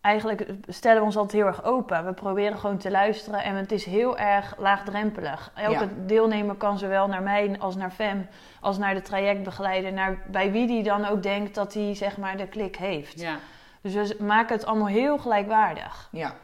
eigenlijk 0.00 0.46
stellen 0.68 0.98
we 0.98 1.04
ons 1.04 1.16
altijd 1.16 1.42
heel 1.42 1.46
erg 1.50 1.64
open. 1.64 2.04
We 2.04 2.12
proberen 2.12 2.58
gewoon 2.58 2.78
te 2.78 2.90
luisteren 2.90 3.42
en 3.42 3.54
het 3.54 3.72
is 3.72 3.84
heel 3.84 4.18
erg 4.18 4.54
laagdrempelig. 4.58 5.50
Elke 5.54 5.72
Ja. 5.84 5.88
deelnemer 6.06 6.54
kan 6.54 6.78
zowel 6.78 7.06
naar 7.08 7.22
mij 7.22 7.56
als 7.58 7.76
naar 7.76 7.90
FEM, 7.90 8.26
als 8.60 8.78
naar 8.78 8.94
de 8.94 9.02
trajectbegeleider, 9.02 9.92
naar 9.92 10.18
bij 10.26 10.52
wie 10.52 10.66
die 10.66 10.82
dan 10.82 11.04
ook 11.06 11.22
denkt 11.22 11.54
dat 11.54 11.74
hij 11.74 11.94
zeg 11.94 12.16
maar 12.16 12.36
de 12.36 12.46
klik 12.46 12.76
heeft. 12.76 13.20
ja. 13.20 13.36
Dus 13.80 13.94
we 14.16 14.24
maken 14.24 14.56
het 14.56 14.66
allemaal 14.66 14.86
heel 14.86 15.18
gelijkwaardig. 15.18 16.08
ja. 16.12 16.34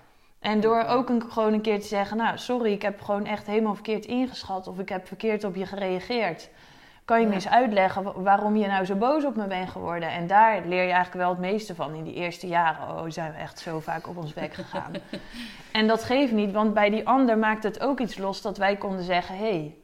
En 0.40 0.60
door 0.60 0.84
ook 0.84 1.08
een, 1.08 1.22
gewoon 1.28 1.52
een 1.52 1.60
keer 1.60 1.80
te 1.80 1.86
zeggen, 1.86 2.16
nou 2.16 2.38
sorry, 2.38 2.72
ik 2.72 2.82
heb 2.82 3.00
gewoon 3.00 3.26
echt 3.26 3.46
helemaal 3.46 3.74
verkeerd 3.74 4.04
ingeschat 4.06 4.66
of 4.66 4.78
ik 4.78 4.88
heb 4.88 5.06
verkeerd 5.06 5.44
op 5.44 5.54
je 5.54 5.66
gereageerd. 5.66 6.50
Kan 7.04 7.18
je 7.20 7.24
me 7.24 7.30
Ja. 7.30 7.36
eens 7.36 7.48
uitleggen 7.48 8.02
wa- 8.02 8.20
waarom 8.20 8.56
je 8.56 8.66
nou 8.66 8.84
zo 8.84 8.94
boos 8.94 9.24
op 9.24 9.36
me 9.36 9.46
bent 9.46 9.68
geworden? 9.70 10.08
En 10.10 10.26
daar 10.26 10.54
leer 10.66 10.82
je 10.84 10.92
eigenlijk 10.92 11.14
wel 11.14 11.28
het 11.28 11.38
meeste 11.38 11.74
van. 11.74 11.94
In 11.94 12.04
die 12.04 12.14
eerste 12.14 12.46
jaren 12.46 12.88
oh, 12.88 13.04
zijn 13.08 13.32
we 13.32 13.38
echt 13.38 13.58
zo 13.58 13.80
vaak 13.80 14.08
op 14.08 14.16
ons 14.16 14.32
bek 14.32 14.54
gegaan. 14.54 14.92
en 15.72 15.86
dat 15.86 16.04
geeft 16.04 16.32
niet, 16.32 16.52
want 16.52 16.74
bij 16.74 16.90
die 16.90 17.06
ander 17.08 17.38
maakt 17.38 17.62
het 17.62 17.80
ook 17.80 18.00
iets 18.00 18.18
los 18.18 18.42
dat 18.42 18.56
wij 18.58 18.76
konden 18.76 19.04
zeggen... 19.04 19.36
hé, 19.36 19.42
hey, 19.44 19.74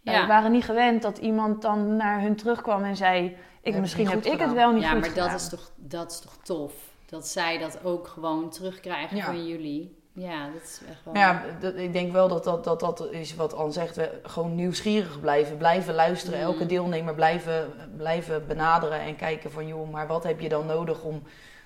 Ja. 0.00 0.20
we 0.20 0.26
waren 0.26 0.52
niet 0.52 0.64
gewend 0.64 1.02
dat 1.02 1.18
iemand 1.18 1.62
dan 1.62 1.96
naar 1.96 2.20
hun 2.20 2.36
terugkwam 2.36 2.84
en 2.84 2.96
zei... 2.96 3.36
Ik, 3.62 3.76
misschien 3.78 4.06
heb 4.08 4.14
goed 4.22 4.32
ik 4.32 4.38
het 4.40 4.52
wel 4.52 4.72
niet 4.72 4.82
ja, 4.82 4.90
goed 4.90 5.00
maar 5.00 5.08
gedaan. 5.08 5.30
dat 5.30 5.40
is, 5.40 5.48
toch, 5.48 5.70
dat 5.76 6.10
is 6.10 6.20
toch 6.20 6.36
tof? 6.42 6.72
Dat 7.06 7.26
zij 7.26 7.58
dat 7.58 7.84
ook 7.84 8.06
gewoon 8.08 8.50
terugkrijgen 8.50 9.16
Ja. 9.16 9.24
van 9.24 9.46
jullie. 9.46 10.04
Ja, 10.18 10.46
dat 10.52 10.62
is 10.62 10.80
echt 10.88 11.04
wel... 11.04 11.14
Maar 11.14 11.22
ja, 11.22 11.42
dat, 11.60 11.74
ik 11.74 11.92
denk 11.92 12.12
wel 12.12 12.28
dat 12.28 12.44
dat, 12.44 12.64
dat 12.64 12.80
dat 12.80 13.06
is 13.10 13.34
wat 13.34 13.54
Anne 13.54 13.72
zegt. 13.72 13.96
We 13.96 14.20
gewoon 14.22 14.54
nieuwsgierig 14.54 15.20
blijven, 15.20 15.56
blijven 15.56 15.94
luisteren. 15.94 16.38
Mm. 16.38 16.44
Elke 16.44 16.66
deelnemer 16.66 17.14
blijven, 17.14 17.72
blijven 17.96 18.46
benaderen 18.46 19.00
en 19.00 19.16
kijken 19.16 19.50
van... 19.50 19.66
joh, 19.66 19.90
maar 19.90 20.06
wat 20.06 20.22
heb 20.24 20.40
je 20.40 20.48
dan 20.48 20.66
nodig 20.66 21.02
om 21.02 21.22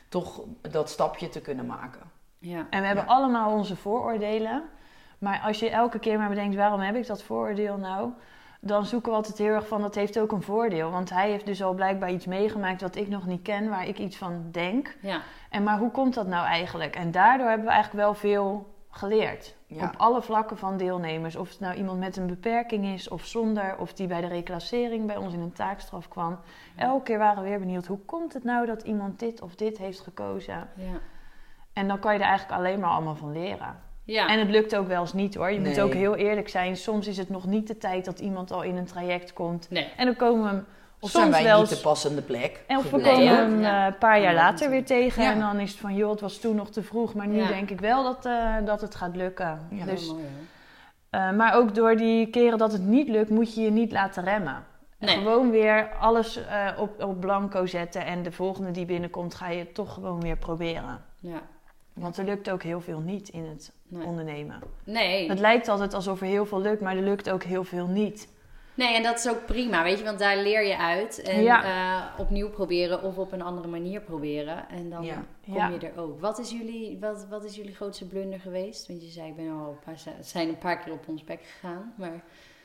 toch 0.08 0.40
dat 0.60 0.90
stapje 0.90 1.28
te 1.28 1.40
kunnen 1.40 1.66
maken? 1.66 2.00
Ja. 2.38 2.66
En 2.70 2.80
we 2.80 2.86
hebben 2.86 3.04
Ja. 3.04 3.10
allemaal 3.10 3.52
onze 3.52 3.76
vooroordelen. 3.76 4.62
Maar 5.18 5.40
als 5.44 5.58
je 5.58 5.70
elke 5.70 5.98
keer 5.98 6.18
maar 6.18 6.28
bedenkt, 6.28 6.56
waarom 6.56 6.80
heb 6.80 6.94
ik 6.96 7.06
dat 7.06 7.22
vooroordeel 7.22 7.76
nou? 7.76 8.10
Dan 8.60 8.86
zoeken 8.86 9.10
we 9.10 9.16
altijd 9.16 9.38
heel 9.38 9.54
erg 9.54 9.68
van, 9.68 9.80
dat 9.80 9.94
heeft 9.94 10.18
ook 10.18 10.32
een 10.32 10.42
voordeel. 10.42 10.90
Want 10.90 11.10
hij 11.10 11.30
heeft 11.30 11.46
dus 11.46 11.62
al 11.62 11.74
blijkbaar 11.74 12.10
iets 12.10 12.26
meegemaakt 12.26 12.80
wat 12.80 12.96
ik 12.96 13.08
nog 13.08 13.26
niet 13.26 13.42
ken, 13.42 13.68
waar 13.68 13.86
ik 13.86 13.98
iets 13.98 14.16
van 14.16 14.48
denk. 14.50 14.96
ja. 15.00 15.20
En 15.50 15.62
maar 15.62 15.78
hoe 15.78 15.90
komt 15.90 16.14
dat 16.14 16.26
nou 16.26 16.46
eigenlijk? 16.46 16.96
En 16.96 17.10
daardoor 17.10 17.48
hebben 17.48 17.66
we 17.66 17.72
eigenlijk 17.72 18.04
wel 18.04 18.14
veel 18.14 18.74
geleerd. 18.90 19.56
Ja. 19.66 19.84
Op 19.84 19.94
alle 19.96 20.22
vlakken 20.22 20.58
van 20.58 20.76
deelnemers. 20.76 21.36
Of 21.36 21.48
het 21.48 21.60
nou 21.60 21.74
iemand 21.74 21.98
met 21.98 22.16
een 22.16 22.26
beperking 22.26 22.86
is 22.86 23.08
of 23.08 23.24
zonder. 23.24 23.78
Of 23.78 23.92
die 23.92 24.06
bij 24.06 24.20
de 24.20 24.26
reclassering 24.26 25.06
bij 25.06 25.16
ons 25.16 25.34
in 25.34 25.40
een 25.40 25.52
taakstraf 25.52 26.08
kwam. 26.08 26.38
Elke 26.76 27.02
keer 27.02 27.18
waren 27.18 27.42
we 27.42 27.48
weer 27.48 27.58
benieuwd, 27.58 27.86
hoe 27.86 27.98
komt 27.98 28.32
het 28.32 28.44
nou 28.44 28.66
dat 28.66 28.82
iemand 28.82 29.18
dit 29.18 29.42
of 29.42 29.54
dit 29.54 29.78
heeft 29.78 30.00
gekozen? 30.00 30.68
Ja. 30.74 30.98
En 31.72 31.88
dan 31.88 31.98
kan 31.98 32.12
je 32.12 32.18
er 32.18 32.26
eigenlijk 32.26 32.58
alleen 32.58 32.80
maar 32.80 32.90
allemaal 32.90 33.16
van 33.16 33.32
leren. 33.32 33.88
Ja. 34.10 34.28
En 34.28 34.38
het 34.38 34.48
lukt 34.50 34.76
ook 34.76 34.86
wel 34.88 35.00
eens 35.00 35.12
niet 35.12 35.34
hoor. 35.34 35.50
Je 35.50 35.60
moet 35.60 35.80
ook 35.80 35.92
heel 35.92 36.14
eerlijk 36.14 36.48
zijn. 36.48 36.76
Soms 36.76 37.06
is 37.06 37.16
het 37.16 37.28
nog 37.28 37.46
niet 37.46 37.66
de 37.66 37.78
tijd 37.78 38.04
dat 38.04 38.18
iemand 38.20 38.52
al 38.52 38.62
in 38.62 38.76
een 38.76 38.84
traject 38.84 39.32
komt. 39.32 39.66
Nee. 39.70 39.88
En 39.96 40.04
dan 40.06 40.16
komen 40.16 40.42
we 40.42 40.48
hem 40.48 40.64
Of 41.00 41.10
soms 41.10 41.12
zijn 41.12 41.30
wij 41.30 41.42
wel 41.42 41.60
niet 41.60 41.68
de 41.68 41.76
passende 41.76 42.22
plek? 42.22 42.60
en 42.66 42.76
of 42.76 42.90
we 42.90 43.00
komen 43.00 43.28
hem 43.36 43.60
Ja. 43.60 43.80
eh, 43.80 43.86
een 43.86 43.98
paar 43.98 44.20
jaar 44.20 44.32
Ja, 44.34 44.38
later 44.38 44.70
weer 44.70 44.84
tegen. 44.84 45.22
Ja. 45.22 45.32
En 45.32 45.38
dan 45.40 45.58
is 45.60 45.70
het 45.70 45.80
van, 45.80 45.94
joh, 45.94 46.10
het 46.10 46.20
was 46.20 46.38
toen 46.38 46.56
nog 46.56 46.70
te 46.70 46.82
vroeg. 46.82 47.14
Maar 47.14 47.26
nu 47.26 47.36
Ja. 47.38 47.46
denk 47.48 47.70
ik 47.70 47.80
wel 47.80 48.02
dat, 48.02 48.26
eh, 48.26 48.54
dat 48.64 48.80
het 48.80 48.94
gaat 48.94 49.16
lukken. 49.16 49.66
Ja. 49.70 49.84
Dus, 49.84 50.06
mooi, 50.10 50.24
eh, 51.10 51.30
maar 51.32 51.54
ook 51.54 51.74
door 51.74 51.96
die 51.96 52.26
keren 52.30 52.58
dat 52.58 52.72
het 52.72 52.82
niet 52.86 53.08
lukt, 53.08 53.30
moet 53.30 53.54
je 53.54 53.60
je 53.60 53.70
niet 53.70 53.92
laten 53.92 54.24
remmen. 54.24 54.64
Nee. 54.98 55.16
Gewoon 55.16 55.50
weer 55.50 55.88
alles 56.00 56.44
eh, 56.46 56.66
op, 56.78 57.02
op 57.02 57.20
blanco 57.20 57.66
zetten. 57.66 58.04
En 58.06 58.22
de 58.22 58.32
volgende 58.32 58.70
die 58.70 58.84
binnenkomt, 58.86 59.34
ga 59.34 59.48
je 59.48 59.72
toch 59.72 59.94
gewoon 59.94 60.20
weer 60.20 60.36
proberen. 60.36 61.04
Ja. 61.18 61.40
Want 62.00 62.16
er 62.18 62.24
lukt 62.24 62.50
ook 62.50 62.62
heel 62.62 62.80
veel 62.80 63.00
niet 63.00 63.28
in 63.28 63.44
het 63.44 63.72
Nee. 63.88 64.06
ondernemen. 64.06 64.60
Nee. 64.84 65.28
Het 65.28 65.38
lijkt 65.38 65.68
altijd 65.68 65.94
alsof 65.94 66.20
er 66.20 66.26
heel 66.26 66.46
veel 66.46 66.60
lukt, 66.60 66.80
maar 66.80 66.96
er 66.96 67.02
lukt 67.02 67.30
ook 67.30 67.42
heel 67.42 67.64
veel 67.64 67.86
niet. 67.86 68.28
nee, 68.74 68.94
en 68.96 69.02
dat 69.02 69.18
is 69.18 69.28
ook 69.28 69.46
prima, 69.46 69.82
weet 69.82 69.98
je, 69.98 70.04
want 70.04 70.18
daar 70.18 70.36
leer 70.36 70.66
je 70.66 70.78
uit. 70.78 71.22
En 71.22 71.42
Ja. 71.42 71.64
eh, 71.64 72.20
opnieuw 72.20 72.50
proberen 72.50 73.02
of 73.02 73.18
op 73.18 73.32
een 73.32 73.42
andere 73.42 73.68
manier 73.68 74.00
proberen. 74.00 74.68
En 74.68 74.90
dan 74.90 75.04
Ja. 75.04 75.14
kom 75.44 75.54
Ja. 75.54 75.68
je 75.68 75.78
er 75.78 76.00
ook. 76.00 76.20
Wat 76.20 76.38
is, 76.38 76.50
jullie, 76.50 76.98
wat, 77.00 77.26
wat 77.30 77.44
is 77.44 77.56
jullie 77.56 77.74
grootste 77.74 78.06
blunder 78.06 78.40
geweest? 78.40 78.88
Want 78.88 79.02
je 79.02 79.08
zei, 79.08 79.28
ik 79.28 79.36
ben 79.36 79.50
al 79.50 79.68
een 79.70 79.78
paar, 79.84 80.14
zijn 80.20 80.48
een 80.48 80.58
paar 80.58 80.78
keer 80.78 80.92
op 80.92 81.08
ons 81.08 81.24
bek 81.24 81.40
gegaan. 81.42 81.92
Maar 81.96 82.22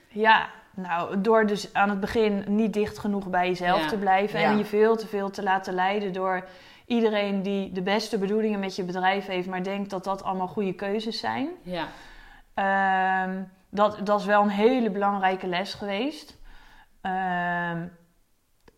Ja, 0.07 0.49
nou, 0.75 1.21
door 1.21 1.45
dus 1.45 1.73
aan 1.73 1.89
het 1.89 1.99
begin 1.99 2.43
niet 2.47 2.73
dicht 2.73 2.97
genoeg 2.97 3.27
bij 3.29 3.47
jezelf 3.47 3.81
Ja. 3.81 3.87
te 3.87 3.97
blijven 3.97 4.39
Ja. 4.39 4.51
en 4.51 4.57
je 4.57 4.65
veel 4.65 4.95
te 4.95 5.07
veel 5.07 5.29
te 5.29 5.43
laten 5.43 5.73
leiden 5.73 6.13
door 6.13 6.47
iedereen 6.85 7.41
die 7.41 7.71
de 7.71 7.81
beste 7.81 8.17
bedoelingen 8.17 8.59
met 8.59 8.75
je 8.75 8.83
bedrijf 8.83 9.25
heeft, 9.25 9.47
maar 9.47 9.63
denkt 9.63 9.89
dat 9.89 10.03
dat 10.03 10.23
allemaal 10.23 10.47
goede 10.47 10.73
keuzes 10.73 11.19
zijn. 11.19 11.49
ja, 11.61 11.87
Ehm, 12.55 13.43
dat, 13.69 14.05
dat 14.05 14.19
is 14.19 14.25
wel 14.25 14.41
een 14.41 14.49
hele 14.49 14.89
belangrijke 14.89 15.47
les 15.47 15.73
geweest. 15.73 16.37
Ehm, 17.01 17.87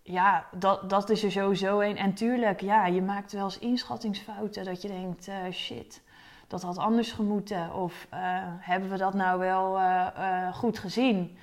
ja, 0.04 0.46
dat, 0.52 0.90
dat 0.90 1.10
is 1.10 1.24
er 1.24 1.32
sowieso 1.32 1.80
een. 1.80 1.98
En 1.98 2.14
tuurlijk, 2.14 2.62
ja, 2.62 2.86
je 2.86 3.02
maakt 3.02 3.32
wel 3.32 3.44
eens 3.44 3.60
inschattingsfouten. 3.60 4.66
Dat 4.66 4.82
je 4.82 4.88
denkt, 4.88 5.28
eh, 5.28 5.52
shit, 5.52 6.02
dat 6.48 6.62
had 6.62 6.78
anders 6.78 7.12
gemoeten. 7.12 7.74
Of 7.74 8.08
eh, 8.10 8.20
hebben 8.60 8.90
we 8.90 8.98
dat 8.98 9.14
nou 9.14 9.40
wel 9.40 9.80
eh, 9.80 10.54
goed 10.54 10.80
gezien? 10.80 11.38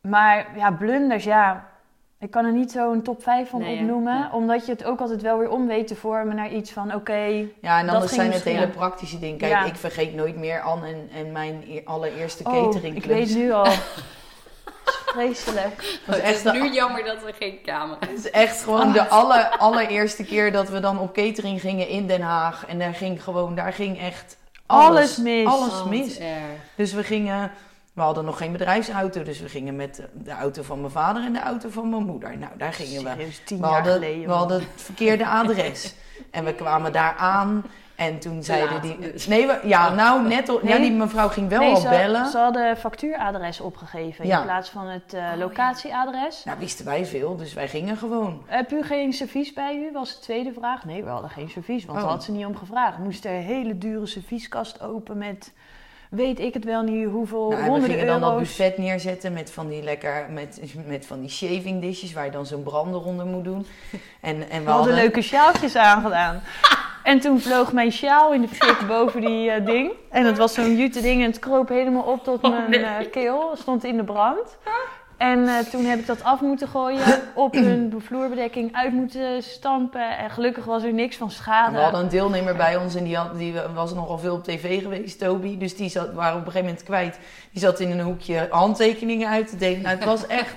Maar 0.00 0.58
ja, 0.58 0.70
blunders, 0.70 1.24
ja... 1.24 1.74
Ik 2.20 2.30
kan 2.30 2.44
er 2.44 2.52
niet 2.52 2.70
zo 2.70 2.92
een 2.92 3.02
top 3.02 3.22
5 3.22 3.48
van 3.48 3.60
Nee, 3.60 3.78
opnoemen. 3.80 4.18
Ja. 4.18 4.30
Omdat 4.32 4.66
je 4.66 4.72
het 4.72 4.84
ook 4.84 5.00
altijd 5.00 5.22
wel 5.22 5.38
weer 5.38 5.50
om 5.50 5.66
weet 5.66 5.86
te 5.86 5.94
vormen 5.96 6.36
naar 6.36 6.50
iets 6.52 6.70
van... 6.70 6.94
Oké, 6.94 7.14
Ja, 7.60 7.78
en 7.78 7.86
dan 7.86 8.08
zijn 8.08 8.20
het 8.20 8.28
misschien- 8.34 8.54
hele 8.56 8.68
praktische 8.68 9.18
dingen. 9.18 9.36
Kijk, 9.38 9.50
Ja. 9.52 9.64
ik 9.64 9.76
vergeet 9.76 10.14
nooit 10.14 10.36
meer 10.36 10.60
Anne 10.60 10.86
en, 10.88 11.08
en 11.14 11.32
mijn 11.32 11.64
e- 11.68 11.80
allereerste 11.84 12.44
oh, 12.44 12.52
catering 12.52 12.96
ik 12.96 13.04
weet 13.04 13.34
nu 13.34 13.52
al... 13.52 13.66
vreselijk. 15.06 15.98
het 16.04 16.18
echt 16.18 16.36
is 16.36 16.42
de- 16.42 16.52
nu 16.52 16.72
jammer 16.72 17.04
dat 17.04 17.22
we 17.24 17.32
geen 17.38 17.58
camera 17.64 17.98
Het 18.00 18.18
is 18.24 18.30
echt 18.30 18.62
gewoon 18.62 18.92
de 18.92 19.08
aller, 19.08 19.48
allereerste 19.58 20.24
keer 20.24 20.52
dat 20.52 20.68
we 20.68 20.80
dan 20.80 20.98
op 20.98 21.12
catering 21.12 21.60
gingen 21.60 21.88
in 21.88 22.06
Den 22.06 22.20
Haag. 22.20 22.66
En 22.66 22.78
daar 22.78 22.94
ging 22.94 23.22
gewoon, 23.22 23.54
daar 23.54 23.72
ging 23.72 24.00
echt 24.00 24.36
alles, 24.66 24.86
Alles 24.88 25.16
mis. 25.16 25.46
Alles 25.46 25.80
Oh, 25.80 25.86
mis. 25.86 26.20
Dus 26.76 26.92
we 26.92 27.02
gingen, 27.02 27.50
we 27.96 28.02
hadden 28.02 28.24
nog 28.24 28.38
geen 28.38 28.52
bedrijfsauto, 28.52 29.22
dus 29.22 29.40
we 29.40 29.48
gingen 29.48 29.76
met 29.76 30.02
de 30.12 30.30
auto 30.30 30.62
van 30.62 30.80
mijn 30.80 30.92
vader 30.92 31.22
en 31.24 31.32
de 31.32 31.40
auto 31.40 31.68
van 31.68 31.90
mijn 31.90 32.04
moeder. 32.04 32.38
Nou, 32.38 32.52
daar 32.58 32.72
gingen 32.72 33.02
we. 33.04 33.10
Serieus, 33.10 33.40
tien 33.44 33.60
We 33.60 33.66
jaar 33.66 33.74
hadden, 33.74 33.92
geleden. 33.92 34.20
we 34.20 34.26
man. 34.26 34.36
hadden 34.38 34.58
het 34.60 34.82
verkeerde 34.82 35.26
adres. 35.26 35.94
En 36.30 36.44
we 36.44 36.54
kwamen 36.54 36.92
daar 36.92 37.14
aan. 37.18 37.64
En 37.94 38.18
toen 38.18 38.42
zeiden 38.42 38.82
die. 38.82 38.98
dus. 38.98 39.26
Nee, 39.26 39.46
we, 39.46 39.60
ja, 39.64 39.94
nou 39.94 40.28
net. 40.28 40.48
al- 40.48 40.66
Ja, 40.66 40.78
die 40.78 40.92
mevrouw 40.92 41.28
ging 41.28 41.48
wel 41.48 41.60
nee, 41.60 41.70
al 41.74 41.80
ze, 41.80 41.88
bellen. 41.88 42.26
ze 42.26 42.38
hadden 42.38 42.76
factuuradres 42.76 43.60
opgegeven 43.60 44.26
Ja. 44.26 44.38
in 44.38 44.44
plaats 44.44 44.68
van 44.70 44.86
het 44.86 45.14
eh, 45.14 45.20
ja. 45.20 45.36
locatieadres. 45.36 46.44
Nou, 46.44 46.58
wisten 46.58 46.84
wij 46.84 47.06
veel, 47.06 47.36
dus 47.36 47.54
wij 47.54 47.68
gingen 47.68 47.96
gewoon. 47.96 48.42
Heb 48.46 48.72
u 48.72 48.82
geen 48.82 49.12
servies 49.12 49.52
bij 49.52 49.76
u? 49.76 49.92
Was 49.92 50.14
de 50.14 50.20
tweede 50.20 50.52
vraag. 50.52 50.84
Nee, 50.84 51.04
we 51.04 51.10
hadden 51.10 51.30
geen 51.30 51.48
servies, 51.50 51.84
want 51.84 51.98
Oh. 51.98 52.04
daar 52.04 52.12
had 52.14 52.24
ze 52.24 52.32
niet 52.32 52.46
om 52.46 52.56
gevraagd. 52.56 52.98
Moest 52.98 53.24
er 53.24 53.30
een 53.34 53.42
hele 53.42 53.78
dure 53.78 54.06
servieskast 54.06 54.80
open 54.80 55.18
met, 55.18 55.52
weet 56.10 56.40
ik 56.40 56.54
het 56.54 56.64
wel 56.64 56.82
niet, 56.82 57.08
hoeveel 57.08 57.48
Nou, 57.48 57.62
we 57.62 57.68
honderden 57.68 57.98
gingen 57.98 58.20
dan 58.20 58.30
dat 58.30 58.38
buffet 58.38 58.78
neerzetten 58.78 59.32
met 59.32 59.50
van 59.50 59.68
die 59.68 59.82
lekker, 59.82 60.26
met, 60.30 60.60
met 60.86 61.06
van 61.06 61.20
die 61.20 61.30
shaving 61.30 61.80
dishes 61.80 62.12
waar 62.12 62.24
je 62.24 62.30
dan 62.30 62.46
zo'n 62.46 62.62
brander 62.62 63.04
onder 63.04 63.26
moet 63.26 63.44
doen. 63.44 63.66
En, 64.20 64.50
en 64.50 64.58
we 64.58 64.64
We 64.64 64.70
hadden 64.70 64.94
leuke 64.94 65.22
sjaaltjes 65.22 65.76
aangedaan. 65.76 66.42
En 67.06 67.20
toen 67.20 67.40
vloog 67.40 67.72
mijn 67.72 67.92
sjaal 67.92 68.32
in 68.32 68.40
de 68.40 68.48
fik 68.48 68.86
boven 68.88 69.20
die 69.20 69.50
eh, 69.50 69.66
ding. 69.66 69.92
En 70.10 70.24
het 70.24 70.38
was 70.38 70.54
zo'n 70.54 70.76
jute 70.76 71.00
ding 71.00 71.22
en 71.22 71.26
het 71.26 71.38
kroop 71.38 71.68
helemaal 71.68 72.02
op 72.02 72.24
tot 72.24 72.42
Oh, 72.42 72.50
mijn 72.68 72.84
eh, 72.84 73.10
keel. 73.10 73.50
Stond 73.54 73.84
in 73.84 73.96
de 73.96 74.04
brand. 74.04 74.56
En 75.16 75.48
eh, 75.48 75.58
toen 75.58 75.84
heb 75.84 75.98
ik 75.98 76.06
dat 76.06 76.22
af 76.22 76.40
moeten 76.40 76.68
gooien, 76.68 77.22
op 77.34 77.52
hun 77.52 77.94
vloerbedekking 77.98 78.74
uit 78.74 78.92
moeten 78.92 79.42
stampen. 79.42 80.18
En 80.18 80.30
gelukkig 80.30 80.64
was 80.64 80.82
er 80.82 80.92
niks 80.92 81.16
van 81.16 81.30
schade. 81.30 81.72
we 81.72 81.78
hadden 81.82 82.00
een 82.00 82.08
deelnemer 82.08 82.56
bij 82.56 82.76
ons 82.76 82.94
en 82.94 83.04
die, 83.04 83.16
had, 83.16 83.38
die 83.38 83.54
was 83.74 83.94
nogal 83.94 84.18
veel 84.18 84.34
op 84.34 84.44
tv 84.44 84.82
geweest, 84.82 85.18
Toby. 85.18 85.58
Dus 85.58 85.76
die 85.76 85.88
zat, 85.88 86.12
waren 86.12 86.38
op 86.38 86.46
een 86.46 86.52
gegeven 86.52 86.66
moment 86.66 86.84
kwijt. 86.84 87.18
Die 87.52 87.60
zat 87.60 87.80
in 87.80 87.90
een 87.90 88.00
hoekje 88.00 88.46
handtekeningen 88.50 89.28
uit 89.28 89.48
te 89.48 89.56
delen. 89.56 89.82
Nou, 89.82 89.96
het 89.96 90.04
was 90.04 90.26
echt, 90.26 90.54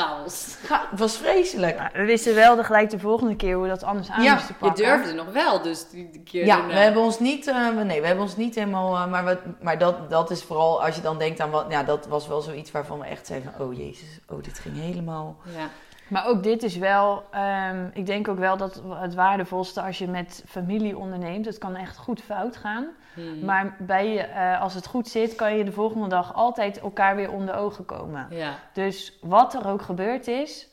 Chaos. 0.00 0.56
ga- 0.64 0.88
was 0.96 1.16
vreselijk. 1.16 1.78
Maar 1.78 1.90
we 1.94 2.04
wisten 2.04 2.34
wel 2.34 2.56
de, 2.56 2.64
gelijk 2.64 2.90
de 2.90 2.98
volgende 2.98 3.36
keer 3.36 3.54
hoe 3.54 3.62
we 3.62 3.68
dat 3.68 3.82
anders 3.82 4.10
aan 4.10 4.22
Ja, 4.22 4.32
moesten 4.32 4.54
Je 4.58 4.64
pakken. 4.66 4.84
durfde 4.84 5.12
nog 5.12 5.32
wel, 5.32 5.62
dus 5.62 5.88
die 5.88 6.22
keer 6.24 6.44
Ja, 6.46 6.56
daarna. 6.56 6.72
we 6.72 6.78
hebben 6.80 7.02
ons 7.02 7.18
niet, 7.18 7.46
eh, 7.46 7.68
we- 7.76 7.84
nee, 7.84 8.00
we 8.00 8.06
hebben 8.06 8.24
ons 8.24 8.36
niet 8.36 8.54
helemaal, 8.54 8.94
eh, 8.96 9.06
maar, 9.10 9.24
we, 9.24 9.38
maar 9.60 9.78
dat, 9.78 10.10
dat 10.10 10.30
is 10.30 10.42
vooral 10.42 10.82
als 10.84 10.96
je 10.96 11.02
dan 11.02 11.18
denkt 11.18 11.40
aan 11.40 11.50
wat, 11.50 11.66
ja, 11.68 11.82
dat 11.82 12.06
was 12.06 12.26
wel 12.28 12.40
zoiets 12.40 12.70
waarvan 12.70 12.98
we 12.98 13.04
echt 13.06 13.26
zeiden 13.26 13.52
van, 13.56 13.66
oh 13.66 13.76
jezus, 13.76 14.18
oh 14.28 14.42
dit 14.42 14.58
ging 14.58 14.76
helemaal. 14.80 15.36
Ja. 15.56 15.68
Maar 16.08 16.26
ook 16.26 16.42
dit 16.42 16.62
is 16.62 16.76
wel, 16.76 17.24
ehm, 17.30 17.88
ik 17.92 18.06
denk 18.06 18.28
ook 18.28 18.38
wel 18.38 18.56
dat 18.56 18.82
het 18.88 19.14
waardevolste 19.14 19.82
als 19.82 19.98
je 19.98 20.08
met 20.08 20.44
familie 20.46 20.98
onderneemt. 20.98 21.46
Het 21.46 21.58
kan 21.58 21.76
echt 21.76 21.96
goed 21.96 22.20
fout 22.20 22.56
gaan. 22.56 22.86
Hmm. 23.14 23.44
Maar 23.44 23.76
bij 23.78 24.12
je, 24.12 24.20
eh, 24.20 24.60
als 24.60 24.74
het 24.74 24.86
goed 24.86 25.08
zit, 25.08 25.34
kan 25.34 25.56
je 25.56 25.64
de 25.64 25.72
volgende 25.72 26.08
dag 26.08 26.34
altijd 26.34 26.80
elkaar 26.80 27.16
weer 27.16 27.30
onder 27.30 27.54
ogen 27.54 27.84
komen. 27.84 28.26
Ja, 28.30 28.54
Dus 28.72 29.18
wat 29.20 29.54
er 29.54 29.68
ook 29.68 29.82
gebeurd 29.82 30.26
is, 30.26 30.68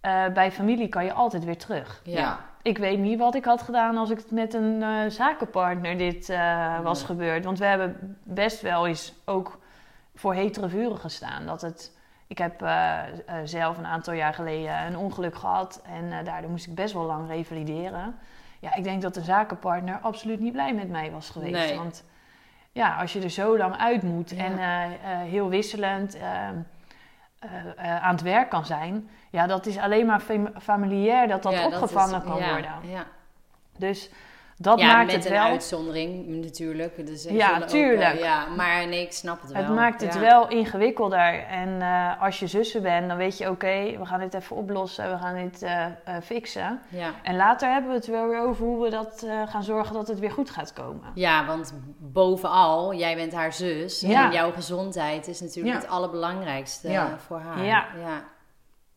eh, 0.00 0.26
bij 0.34 0.52
familie 0.52 0.88
kan 0.88 1.04
je 1.04 1.12
altijd 1.12 1.44
weer 1.44 1.58
terug. 1.58 2.00
ja. 2.04 2.38
Ik 2.66 2.78
weet 2.78 2.98
niet 2.98 3.18
wat 3.18 3.34
ik 3.34 3.44
had 3.44 3.62
gedaan 3.62 3.96
als 3.96 4.10
ik 4.10 4.16
het 4.16 4.30
met 4.30 4.54
een 4.54 4.82
eh, 4.82 5.10
zakenpartner 5.10 5.98
dit 5.98 6.28
eh, 6.28 6.80
was 6.80 7.02
gebeurd. 7.02 7.44
Want 7.44 7.58
we 7.58 7.64
hebben 7.64 8.18
best 8.22 8.60
wel 8.60 8.86
eens 8.86 9.14
ook 9.24 9.58
voor 10.14 10.34
hetere 10.34 10.68
vuren 10.68 10.98
gestaan. 10.98 11.46
Dat 11.46 11.60
het, 11.60 11.95
ik 12.26 12.38
heb 12.38 12.62
eh, 12.62 12.98
eh, 12.98 13.08
zelf 13.44 13.78
een 13.78 13.86
aantal 13.86 14.14
jaar 14.14 14.34
geleden 14.34 14.86
een 14.86 14.96
ongeluk 14.96 15.34
gehad 15.36 15.82
en 15.86 16.12
eh, 16.18 16.24
daardoor 16.24 16.50
moest 16.50 16.66
ik 16.66 16.74
best 16.74 16.94
wel 16.94 17.04
lang 17.04 17.28
revalideren. 17.28 18.16
Ja, 18.58 18.74
ik 18.74 18.84
denk 18.84 19.02
dat 19.02 19.14
de 19.14 19.20
zakenpartner 19.22 19.98
absoluut 20.02 20.40
niet 20.40 20.52
blij 20.52 20.74
met 20.74 20.88
mij 20.90 21.10
was 21.10 21.30
geweest. 21.30 21.52
Nee. 21.68 21.76
Want 21.76 22.04
ja, 22.72 22.96
als 22.96 23.12
je 23.12 23.22
er 23.22 23.30
zo 23.30 23.56
lang 23.56 23.76
uit 23.76 24.02
moet 24.02 24.30
Ja. 24.30 24.44
en 24.44 24.58
heel 25.26 25.48
wisselend 25.48 26.18
aan 27.78 28.12
het 28.12 28.22
werk 28.22 28.48
kan 28.50 28.66
zijn, 28.66 29.08
ja, 29.30 29.46
dat 29.46 29.66
is 29.66 29.78
alleen 29.78 30.06
maar 30.06 30.20
fam- 30.20 30.52
familiair 30.60 31.28
dat 31.28 31.42
dat 31.42 31.52
Ja, 31.52 31.66
opgevangen 31.66 32.20
is- 32.22 32.26
kan 32.28 32.38
ja, 32.38 32.50
worden. 32.50 32.70
Ja, 32.82 33.04
Dus 33.78 34.10
dat 34.58 34.80
ja 34.80 34.86
maakt 34.86 35.06
met 35.06 35.14
het 35.14 35.24
een 35.24 35.32
wel. 35.32 35.42
uitzondering 35.42 36.26
natuurlijk. 36.26 37.06
Dus 37.06 37.24
Ja, 37.24 37.56
ook, 37.56 37.62
tuurlijk. 37.68 38.14
eh, 38.14 38.20
ja, 38.20 38.46
maar 38.46 38.86
nee, 38.88 39.02
ik 39.02 39.12
snap 39.12 39.40
het 39.42 39.52
wel. 39.52 39.62
Het 39.62 39.74
maakt 39.74 40.00
het 40.00 40.14
Ja. 40.14 40.20
wel 40.20 40.48
ingewikkelder. 40.48 41.44
En 41.46 41.82
eh, 41.82 42.22
als 42.22 42.38
je 42.38 42.46
zussen 42.46 42.82
bent, 42.82 43.08
dan 43.08 43.16
weet 43.16 43.38
je: 43.38 43.50
oké, 43.50 43.98
we 43.98 44.06
gaan 44.06 44.20
dit 44.20 44.34
even 44.34 44.56
oplossen, 44.56 45.10
we 45.10 45.18
gaan 45.18 45.34
dit 45.34 45.62
eh, 45.62 45.84
eh, 45.84 45.92
fixen. 46.22 46.80
Ja. 46.88 47.10
En 47.22 47.36
later 47.36 47.72
hebben 47.72 47.90
we 47.90 47.96
het 47.96 48.06
wel 48.06 48.28
weer 48.28 48.40
over 48.40 48.64
hoe 48.66 48.82
we 48.84 48.90
dat 48.90 49.22
eh, 49.22 49.42
gaan 49.48 49.62
zorgen 49.62 49.94
dat 49.94 50.08
het 50.08 50.18
weer 50.18 50.30
goed 50.32 50.50
gaat 50.50 50.72
komen. 50.72 51.10
ja, 51.14 51.46
want 51.46 51.74
bovenal, 51.98 52.94
jij 52.94 53.14
bent 53.14 53.32
haar 53.34 53.52
zus. 53.52 54.00
Ja. 54.00 54.24
En 54.26 54.32
jouw 54.32 54.52
gezondheid 54.52 55.28
is 55.28 55.40
natuurlijk 55.40 55.74
het 55.76 55.88
allerbelangrijkste 55.88 56.88
eh, 56.88 57.04
voor 57.26 57.38
haar. 57.40 57.64
Ja. 57.64 57.86
ja. 58.00 58.24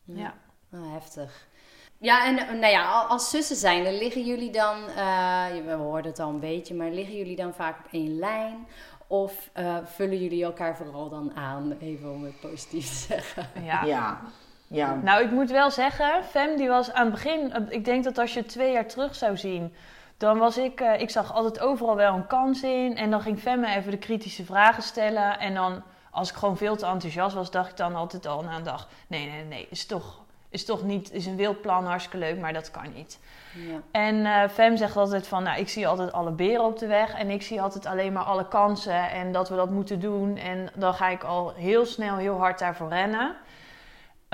Ja. 0.04 0.32
Ah, 0.72 0.92
heftig. 0.92 1.48
Ja, 2.02 2.26
en 2.26 2.38
eh, 2.38 2.48
nou 2.48 2.72
ja, 2.72 2.90
al- 2.90 3.06
als 3.06 3.30
zussen 3.30 3.56
zijn, 3.56 3.84
dan 3.84 3.92
liggen 3.98 4.24
jullie 4.24 4.50
dan, 4.50 4.76
eh, 4.96 5.44
we 5.66 5.72
hoorden 5.72 6.10
het 6.10 6.20
al 6.20 6.28
een 6.28 6.40
beetje, 6.40 6.74
maar 6.74 6.90
liggen 6.90 7.16
jullie 7.16 7.36
dan 7.36 7.54
vaak 7.54 7.78
op 7.78 7.92
één 7.92 8.18
lijn? 8.18 8.66
Of 9.06 9.50
eh, 9.52 9.76
vullen 9.84 10.18
jullie 10.18 10.44
elkaar 10.44 10.76
vooral 10.76 11.08
dan 11.08 11.32
aan, 11.36 11.76
even 11.80 12.12
om 12.12 12.24
het 12.24 12.40
positief 12.40 12.88
te 12.88 12.94
zeggen? 12.94 13.46
Ja. 13.62 13.84
Ja, 13.84 14.20
ja. 14.66 14.94
Nou, 14.94 15.24
ik 15.24 15.30
moet 15.30 15.50
wel 15.50 15.70
zeggen, 15.70 16.24
Fem 16.24 16.56
die 16.56 16.68
was 16.68 16.92
aan 16.92 17.04
het 17.04 17.14
begin... 17.14 17.66
Ik 17.68 17.84
denk 17.84 18.04
dat 18.04 18.18
als 18.18 18.34
je 18.34 18.44
twee 18.44 18.72
jaar 18.72 18.86
terug 18.86 19.14
zou 19.14 19.36
zien... 19.36 19.74
Dan 20.16 20.38
was 20.38 20.58
ik... 20.58 20.80
eh, 20.80 21.00
ik 21.00 21.10
zag 21.10 21.32
altijd 21.32 21.60
overal 21.60 21.96
wel 21.96 22.14
een 22.14 22.26
kans 22.26 22.62
in. 22.62 22.96
En 22.96 23.10
dan 23.10 23.20
ging 23.20 23.38
Fem 23.38 23.60
me 23.60 23.74
even 23.74 23.90
de 23.90 23.98
kritische 23.98 24.44
vragen 24.44 24.82
stellen. 24.82 25.38
En 25.38 25.54
dan, 25.54 25.82
als 26.10 26.30
ik 26.30 26.36
gewoon 26.36 26.56
veel 26.56 26.76
te 26.76 26.86
enthousiast 26.86 27.34
was... 27.34 27.50
dacht 27.50 27.70
ik 27.70 27.76
dan 27.76 27.94
altijd 27.94 28.26
al 28.26 28.42
na 28.42 28.56
een 28.56 28.62
dag... 28.62 28.88
Nee, 29.06 29.26
nee, 29.30 29.44
nee, 29.44 29.66
is 29.70 29.86
toch, 29.86 30.19
is 30.50 30.64
toch 30.64 30.82
niet... 30.82 31.12
Is 31.12 31.26
een 31.26 31.36
wild 31.36 31.60
plan 31.60 31.84
hartstikke 31.84 32.18
leuk, 32.18 32.38
maar 32.38 32.52
dat 32.52 32.70
kan 32.70 32.92
niet. 32.94 33.18
Ja. 33.54 33.80
En 33.90 34.26
eh 34.26 34.48
Fem 34.48 34.76
zegt 34.76 34.96
altijd 34.96 35.26
van, 35.26 35.42
nou, 35.42 35.60
ik 35.60 35.68
zie 35.68 35.86
altijd 35.86 36.12
alle 36.12 36.30
beren 36.30 36.64
op 36.64 36.78
de 36.78 36.86
weg 36.86 37.14
en 37.14 37.30
ik 37.30 37.42
zie 37.42 37.62
altijd 37.62 37.86
alleen 37.86 38.12
maar 38.12 38.22
alle 38.22 38.48
kansen 38.48 39.10
en 39.10 39.32
dat 39.32 39.48
we 39.48 39.56
dat 39.56 39.70
moeten 39.70 40.00
doen. 40.00 40.36
En 40.36 40.70
dan 40.74 40.94
ga 40.94 41.08
ik 41.08 41.24
al 41.24 41.52
heel 41.54 41.86
snel, 41.86 42.16
heel 42.16 42.38
hard 42.38 42.58
daarvoor 42.58 42.88
rennen. 42.88 43.36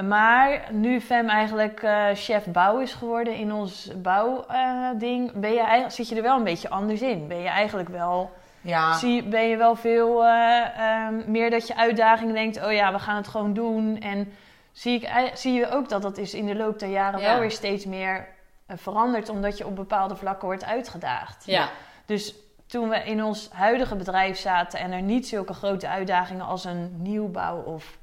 Maar 0.05 0.61
nu 0.71 1.01
Fem 1.01 1.29
eigenlijk 1.29 1.83
eh, 1.83 2.07
chef 2.15 2.47
bouw 2.47 2.79
is 2.79 2.93
geworden 2.93 3.35
in 3.35 3.53
ons 3.53 3.91
bouwding, 4.03 5.33
ben 5.33 5.53
je 5.53 5.85
zit 5.89 6.09
je 6.09 6.17
er 6.17 6.23
wel 6.23 6.37
een 6.37 6.45
beetje 6.45 6.71
anders 6.71 7.03
in. 7.03 7.29
Ben 7.29 7.41
je 7.41 7.49
eigenlijk 7.49 7.89
wel, 7.89 8.31
ja. 8.61 8.93
zie, 8.93 9.23
ben 9.23 9.49
je 9.49 9.57
wel 9.57 9.75
veel 9.75 10.25
eh, 10.25 10.79
ehm, 10.79 11.31
meer 11.31 11.51
dat 11.51 11.67
je 11.67 11.77
uitdagingen 11.77 12.35
denkt, 12.35 12.65
oh 12.65 12.73
ja, 12.73 12.93
we 12.93 12.99
gaan 12.99 13.17
het 13.17 13.29
gewoon 13.29 13.55
doen. 13.55 14.01
En 14.01 14.33
zie, 14.77 15.01
ik, 15.01 15.31
zie 15.35 15.53
je 15.53 15.71
ook 15.71 15.89
dat 15.89 16.03
dat 16.03 16.19
is 16.19 16.35
in 16.35 16.47
de 16.47 16.55
loop 16.57 16.79
der 16.79 16.89
jaren 16.89 17.21
Ja. 17.21 17.31
wel 17.31 17.41
weer 17.41 17.51
steeds 17.51 17.85
meer 17.85 18.29
eh, 18.67 18.77
verandert, 18.77 19.29
omdat 19.29 19.59
je 19.59 19.67
op 19.67 19.77
bepaalde 19.77 20.17
vlakken 20.17 20.47
wordt 20.49 20.65
uitgedaagd. 20.65 21.43
Ja. 21.47 21.69
Dus 22.07 22.35
toen 22.67 22.89
we 22.89 22.97
in 22.97 23.25
ons 23.25 23.49
huidige 23.53 23.97
bedrijf 23.97 24.39
zaten 24.39 24.79
en 24.79 24.93
er 24.93 25.03
niet 25.03 25.29
zulke 25.29 25.53
grote 25.53 25.89
uitdagingen 25.89 26.47
als 26.47 26.65
een 26.65 26.93
nieuwbouw 26.97 27.63
of 27.63 27.99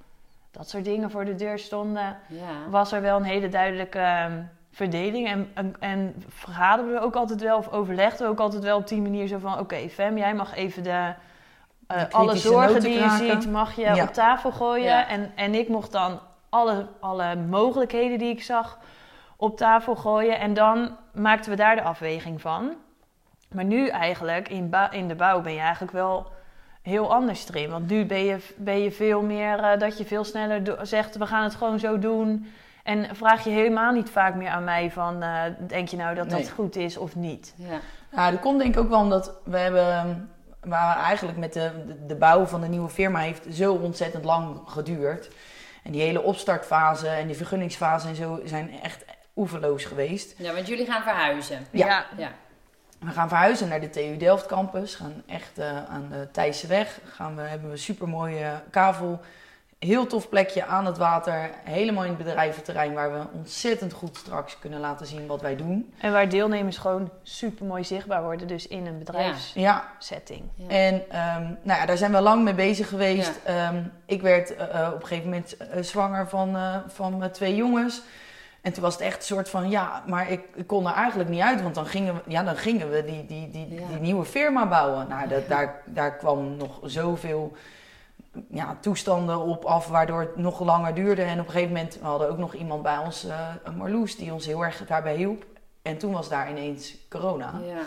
dat 0.52 0.70
soort 0.70 0.84
dingen 0.84 1.12
voor 1.12 1.26
de 1.26 1.36
deur 1.36 1.60
stonden, 1.60 2.18
ja. 2.28 2.70
was 2.70 2.92
er 2.92 3.02
wel 3.02 3.18
een 3.18 3.24
hele 3.24 3.50
duidelijke 3.50 4.00
ehm, 4.00 4.42
verdeling. 4.72 5.28
En, 5.28 5.52
en, 5.54 5.76
en 5.80 6.24
vergaderden 6.28 6.94
we 6.94 7.00
ook 7.02 7.16
altijd 7.16 7.42
wel, 7.42 7.58
of 7.58 7.70
overlegden 7.70 8.26
we 8.26 8.32
ook 8.32 8.40
altijd 8.40 8.64
wel 8.64 8.78
op 8.78 8.88
die 8.88 9.02
manier 9.02 9.28
zo 9.28 9.38
van: 9.38 9.60
oké, 9.60 9.90
Fem, 9.90 10.18
jij 10.18 10.34
mag 10.34 10.56
even 10.56 10.84
de. 10.84 11.14
eh, 11.88 11.98
De 12.00 12.12
alle 12.12 12.36
zorgen 12.38 12.82
die 12.82 13.00
je 13.00 13.10
ziet, 13.10 13.52
mag 13.52 13.76
je 13.76 13.82
Ja. 13.82 14.04
op 14.04 14.14
tafel 14.14 14.52
gooien. 14.52 14.84
Ja. 14.86 15.08
En, 15.08 15.32
en 15.36 15.54
ik 15.56 15.68
mocht 15.68 15.92
dan 15.92 16.20
alle, 16.54 16.88
alle 17.00 17.36
mogelijkheden 17.36 18.18
die 18.18 18.30
ik 18.30 18.44
zag 18.44 18.78
op 19.36 19.58
tafel 19.58 19.96
gooien. 19.96 20.40
En 20.40 20.54
dan 20.54 20.98
maakten 21.14 21.52
we 21.52 21.58
daar 21.58 21.76
de 21.76 21.82
afweging 21.82 22.42
van. 22.42 22.74
Maar 23.52 23.66
nu 23.66 23.88
eigenlijk, 23.88 24.50
in, 24.50 24.74
in 24.92 25.08
de 25.08 25.16
bouw 25.16 25.42
ben 25.42 25.54
je 25.54 25.60
eigenlijk 25.60 25.92
wel 25.92 26.32
heel 26.82 27.14
anders 27.14 27.48
erin. 27.48 27.70
Want 27.70 27.90
nu 27.90 28.06
ben 28.06 28.24
je, 28.24 28.38
ben 28.58 28.80
je 28.80 28.92
veel 28.92 29.22
meer, 29.22 29.60
eh, 29.60 29.80
dat 29.80 29.98
je 29.98 30.06
veel 30.06 30.24
sneller 30.24 30.88
zegt, 30.88 31.18
we 31.18 31.26
gaan 31.26 31.44
het 31.44 31.56
gewoon 31.56 31.80
zo 31.80 32.00
doen. 32.00 32.48
En 32.84 33.16
vraag 33.16 33.44
je 33.44 33.50
helemaal 33.50 33.92
niet 33.92 34.10
vaak 34.10 34.36
meer 34.36 34.50
aan 34.50 34.64
mij 34.64 34.92
van, 34.92 35.22
eh, 35.22 35.42
denk 35.68 35.88
je 35.88 35.98
nou 35.98 36.16
dat 36.16 36.28
Nee. 36.28 36.42
dat 36.42 36.50
goed 36.50 36.76
is 36.76 36.98
of 36.98 37.16
niet? 37.16 37.54
ja. 37.58 37.80
Ja, 38.16 38.32
dat 38.32 38.40
komt 38.40 38.60
denk 38.60 38.76
ik 38.76 38.80
ook 38.82 38.90
wel 38.90 39.00
omdat 39.00 39.32
we 39.44 39.58
hebben... 39.58 40.28
Maar 40.64 40.98
eigenlijk 40.98 41.38
met 41.38 41.54
de, 41.54 41.72
de, 41.88 42.06
de 42.06 42.16
bouw 42.16 42.46
van 42.46 42.62
de 42.62 42.68
nieuwe 42.68 42.90
firma 42.90 43.20
heeft 43.20 43.46
zo 43.52 43.74
ontzettend 43.74 44.24
lang 44.26 44.60
geduurd. 44.66 45.30
En 45.84 45.92
die 45.92 46.02
hele 46.02 46.22
opstartfase 46.22 47.08
en 47.08 47.28
die 47.28 47.36
vergunningsfase 47.36 48.08
en 48.08 48.16
zo 48.16 48.42
zijn 48.46 48.82
echt 48.82 49.06
oeverloos 49.36 49.86
geweest. 49.86 50.34
Ja, 50.38 50.54
want 50.54 50.68
jullie 50.68 50.86
gaan 50.86 51.04
verhuizen. 51.04 51.68
Ja. 51.72 52.06
Ja. 52.18 52.32
We 53.00 53.12
gaan 53.12 53.28
verhuizen 53.28 53.68
naar 53.68 53.82
de 53.82 53.90
TU 53.90 54.18
Delft 54.18 54.46
campus. 54.46 54.96
Gaan 54.96 55.24
echt 55.28 55.58
eh, 55.58 55.86
aan 55.86 56.08
de 56.10 56.28
Thijssenweg. 56.32 57.00
Gaan 57.06 57.36
we, 57.36 57.42
hebben 57.42 57.68
we 57.68 57.74
een 57.74 57.80
supermooie 57.80 58.62
kavel. 58.70 59.22
Heel 59.84 60.08
tof 60.08 60.30
plekje 60.30 60.66
aan 60.66 60.86
het 60.86 60.98
water. 60.98 61.50
Helemaal 61.64 62.04
in 62.04 62.10
het 62.10 62.18
bedrijventerrein 62.18 62.94
waar 62.94 63.14
we 63.14 63.26
ontzettend 63.34 63.94
goed 63.94 64.18
straks 64.18 64.60
kunnen 64.60 64.80
laten 64.80 65.06
zien 65.06 65.28
wat 65.28 65.42
wij 65.42 65.56
doen. 65.56 65.94
En 65.98 66.12
waar 66.12 66.30
deelnemers 66.30 66.78
gewoon 66.78 67.10
super 67.24 67.66
mooi 67.66 67.84
zichtbaar 67.84 68.24
worden, 68.24 68.48
dus 68.48 68.68
in 68.68 68.86
een 68.86 69.00
bedrijfssetting. 69.00 70.42
Ja. 70.56 70.68
En 70.68 71.10
ehm, 71.10 71.44
nou 71.62 71.80
ja, 71.80 71.86
daar 71.86 71.98
zijn 71.98 72.12
we 72.12 72.22
lang 72.22 72.44
mee 72.44 72.54
bezig 72.54 72.90
geweest. 72.90 73.40
Ehm, 73.44 73.84
ik 74.06 74.22
werd 74.22 74.52
uh, 74.52 74.58
op 74.94 75.02
een 75.02 75.08
gegeven 75.08 75.30
moment 75.30 75.56
uh, 75.76 75.82
zwanger 75.82 76.30
van, 76.30 76.56
uh, 76.56 76.76
van 76.88 77.18
mijn 77.18 77.32
twee 77.32 77.56
jongens. 77.56 78.02
En 78.62 78.74
toen 78.74 78.84
was 78.84 78.94
het 78.94 79.04
echt 79.04 79.18
een 79.18 79.24
soort 79.24 79.50
van, 79.50 79.70
ja, 79.70 80.04
maar 80.08 80.32
ik, 80.32 80.42
ik, 80.56 80.68
kon 80.68 80.88
er 80.88 80.94
eigenlijk 80.94 81.30
niet 81.30 81.42
uit. 81.42 81.62
Want 81.62 81.76
dan 81.76 81.86
gingen 81.86 82.14
we, 82.14 82.22
ja, 82.28 82.44
dan 82.44 82.56
gingen 82.56 82.92
we 82.92 83.04
die, 83.06 83.26
die, 83.26 83.50
die, 83.50 83.74
ja. 83.74 83.88
die 83.88 84.00
nieuwe 84.00 84.26
firma 84.26 84.68
bouwen. 84.68 85.08
Nou, 85.08 85.28
dat, 85.28 85.48
daar, 85.48 85.82
daar 85.86 86.16
kwam 86.16 86.58
nog 86.58 86.80
zoveel 86.84 87.54
ja, 88.50 88.78
toestanden 88.82 89.40
op 89.40 89.66
af, 89.66 89.88
waardoor 89.88 90.20
het 90.20 90.38
nog 90.38 90.60
langer 90.60 90.94
duurde. 90.94 91.22
En 91.22 91.40
op 91.40 91.46
een 91.46 91.52
gegeven 91.52 91.74
moment 91.74 92.00
we 92.00 92.06
hadden 92.06 92.30
ook 92.30 92.38
nog 92.38 92.54
iemand 92.54 92.84
bij 92.84 92.98
ons, 92.98 93.26
uh, 93.26 93.48
Marloes, 93.78 94.16
die 94.16 94.34
ons 94.34 94.46
heel 94.46 94.64
erg 94.64 94.86
daarbij 94.88 95.16
hielp. 95.16 95.46
En 95.82 95.98
toen 95.98 96.12
was 96.12 96.30
daar 96.30 96.50
ineens 96.50 96.96
corona. 97.10 97.54
Ja. 97.66 97.82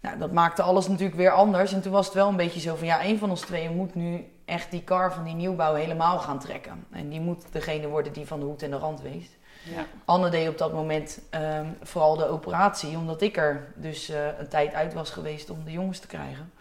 Nou, 0.00 0.18
dat 0.18 0.32
maakte 0.32 0.62
alles 0.62 0.88
natuurlijk 0.88 1.16
weer 1.16 1.30
anders. 1.30 1.72
En 1.72 1.82
toen 1.82 1.92
was 1.92 2.04
het 2.06 2.14
wel 2.14 2.28
een 2.28 2.36
beetje 2.36 2.60
zo 2.60 2.74
van, 2.74 2.86
ja, 2.86 3.04
een 3.04 3.18
van 3.18 3.30
ons 3.30 3.40
tweeën 3.40 3.76
moet 3.76 3.94
nu 3.94 4.24
echt 4.44 4.70
die 4.70 4.82
kar 4.82 5.12
van 5.12 5.24
die 5.24 5.34
nieuwbouw 5.34 5.74
helemaal 5.74 6.18
gaan 6.18 6.38
trekken. 6.38 6.86
En 6.90 7.08
die 7.08 7.20
moet 7.20 7.44
degene 7.52 7.88
worden 7.88 8.12
die 8.12 8.26
van 8.26 8.40
de 8.40 8.46
hoed 8.46 8.62
en 8.62 8.70
de 8.70 8.76
rand 8.76 9.02
weest. 9.02 9.36
Ja. 9.74 9.84
Anne 10.04 10.28
deed 10.28 10.48
op 10.48 10.58
dat 10.58 10.72
moment 10.72 11.20
um, 11.30 11.76
vooral 11.82 12.16
de 12.16 12.28
operatie, 12.28 12.96
omdat 12.96 13.22
ik 13.22 13.36
er 13.36 13.72
dus 13.74 14.10
uh, 14.10 14.38
een 14.38 14.48
tijd 14.48 14.74
uit 14.74 14.94
was 14.94 15.10
geweest 15.10 15.50
om 15.50 15.64
de 15.64 15.72
jongens 15.72 15.98
te 15.98 16.06
krijgen. 16.06 16.52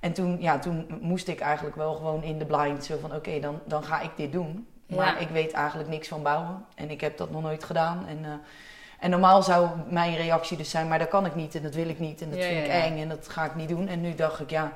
En 0.00 0.12
toen, 0.12 0.40
ja, 0.40 0.58
toen 0.58 0.98
moest 1.00 1.28
ik 1.28 1.40
eigenlijk 1.40 1.76
wel 1.76 1.94
gewoon 1.94 2.22
in 2.22 2.38
de 2.38 2.44
blind 2.44 2.84
zo 2.84 2.98
van 3.00 3.10
oké, 3.10 3.18
okay, 3.18 3.40
dan, 3.40 3.60
dan 3.64 3.84
ga 3.84 4.00
ik 4.00 4.10
dit 4.16 4.32
doen. 4.32 4.66
Maar 4.86 5.14
ja. 5.14 5.18
ik 5.18 5.28
weet 5.28 5.52
eigenlijk 5.52 5.88
niks 5.88 6.08
van 6.08 6.22
bouwen 6.22 6.64
en 6.74 6.90
ik 6.90 7.00
heb 7.00 7.16
dat 7.16 7.30
nog 7.30 7.42
nooit 7.42 7.64
gedaan. 7.64 8.06
En, 8.06 8.18
uh, 8.18 8.28
en 8.98 9.10
normaal 9.10 9.42
zou 9.42 9.68
mijn 9.88 10.16
reactie 10.16 10.56
dus 10.56 10.70
zijn, 10.70 10.88
maar 10.88 10.98
dat 10.98 11.08
kan 11.08 11.26
ik 11.26 11.34
niet 11.34 11.54
en 11.54 11.62
dat 11.62 11.74
wil 11.74 11.88
ik 11.88 11.98
niet 11.98 12.22
en 12.22 12.30
dat 12.30 12.38
Ja, 12.38 12.44
vind 12.44 12.64
ik 12.64 12.72
eng 12.72 13.00
en 13.00 13.08
dat 13.08 13.28
ga 13.28 13.44
ik 13.44 13.54
niet 13.54 13.68
doen. 13.68 13.88
En 13.88 14.00
nu 14.00 14.14
dacht 14.14 14.40
ik, 14.40 14.50
ja, 14.50 14.72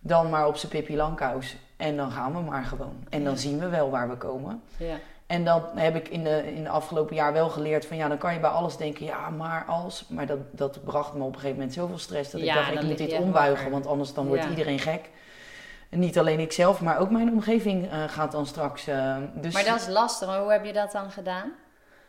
dan 0.00 0.30
maar 0.30 0.46
op 0.46 0.56
zijn 0.56 0.72
Pippi 0.72 0.96
Langkous. 0.96 1.56
En 1.76 1.96
dan 1.96 2.10
gaan 2.10 2.32
we 2.32 2.40
maar 2.40 2.64
gewoon. 2.64 3.04
En 3.08 3.24
dan 3.24 3.38
zien 3.38 3.58
we 3.58 3.68
wel 3.68 3.90
waar 3.90 4.08
we 4.08 4.16
komen. 4.16 4.62
Ja. 4.76 4.96
En 5.30 5.44
dan 5.44 5.62
heb 5.74 5.96
ik 5.96 6.08
in 6.08 6.24
de, 6.24 6.54
in 6.54 6.62
de 6.62 6.68
afgelopen 6.68 7.16
jaar 7.16 7.32
wel 7.32 7.48
geleerd 7.48 7.86
van 7.86 7.96
ja, 7.96 8.08
dan 8.08 8.18
kan 8.18 8.32
je 8.34 8.40
bij 8.40 8.50
alles 8.50 8.76
denken, 8.76 9.04
ja, 9.04 9.28
maar 9.30 9.64
als. 9.66 10.04
Maar 10.08 10.26
dat, 10.26 10.38
dat 10.50 10.84
bracht 10.84 11.14
me 11.14 11.20
op 11.22 11.28
een 11.28 11.34
gegeven 11.34 11.56
moment 11.56 11.72
zoveel 11.74 11.98
stress 11.98 12.30
dat 12.30 12.40
Ja, 12.40 12.58
ik 12.58 12.64
dacht, 12.74 12.82
ik 12.82 12.88
moet 12.88 12.98
dit 12.98 13.12
ombuigen, 13.18 13.54
wakker. 13.54 13.70
want 13.70 13.86
anders 13.86 14.14
dan 14.14 14.26
wordt 14.26 14.42
Ja. 14.42 14.48
iedereen 14.48 14.78
gek. 14.78 15.10
En 15.90 15.98
niet 15.98 16.18
alleen 16.18 16.40
ik 16.40 16.52
zelf, 16.52 16.80
maar 16.80 16.98
ook 16.98 17.10
mijn 17.10 17.30
omgeving 17.30 17.90
eh, 17.90 17.98
gaat 18.06 18.32
dan 18.32 18.46
straks. 18.46 18.86
eh, 18.86 19.16
dus, 19.34 19.54
Maar 19.54 19.64
dat 19.64 19.80
is 19.80 19.86
lastig. 19.86 20.28
maar 20.28 20.40
Hoe 20.40 20.52
heb 20.52 20.64
je 20.64 20.72
dat 20.72 20.92
dan 20.92 21.10
gedaan? 21.10 21.52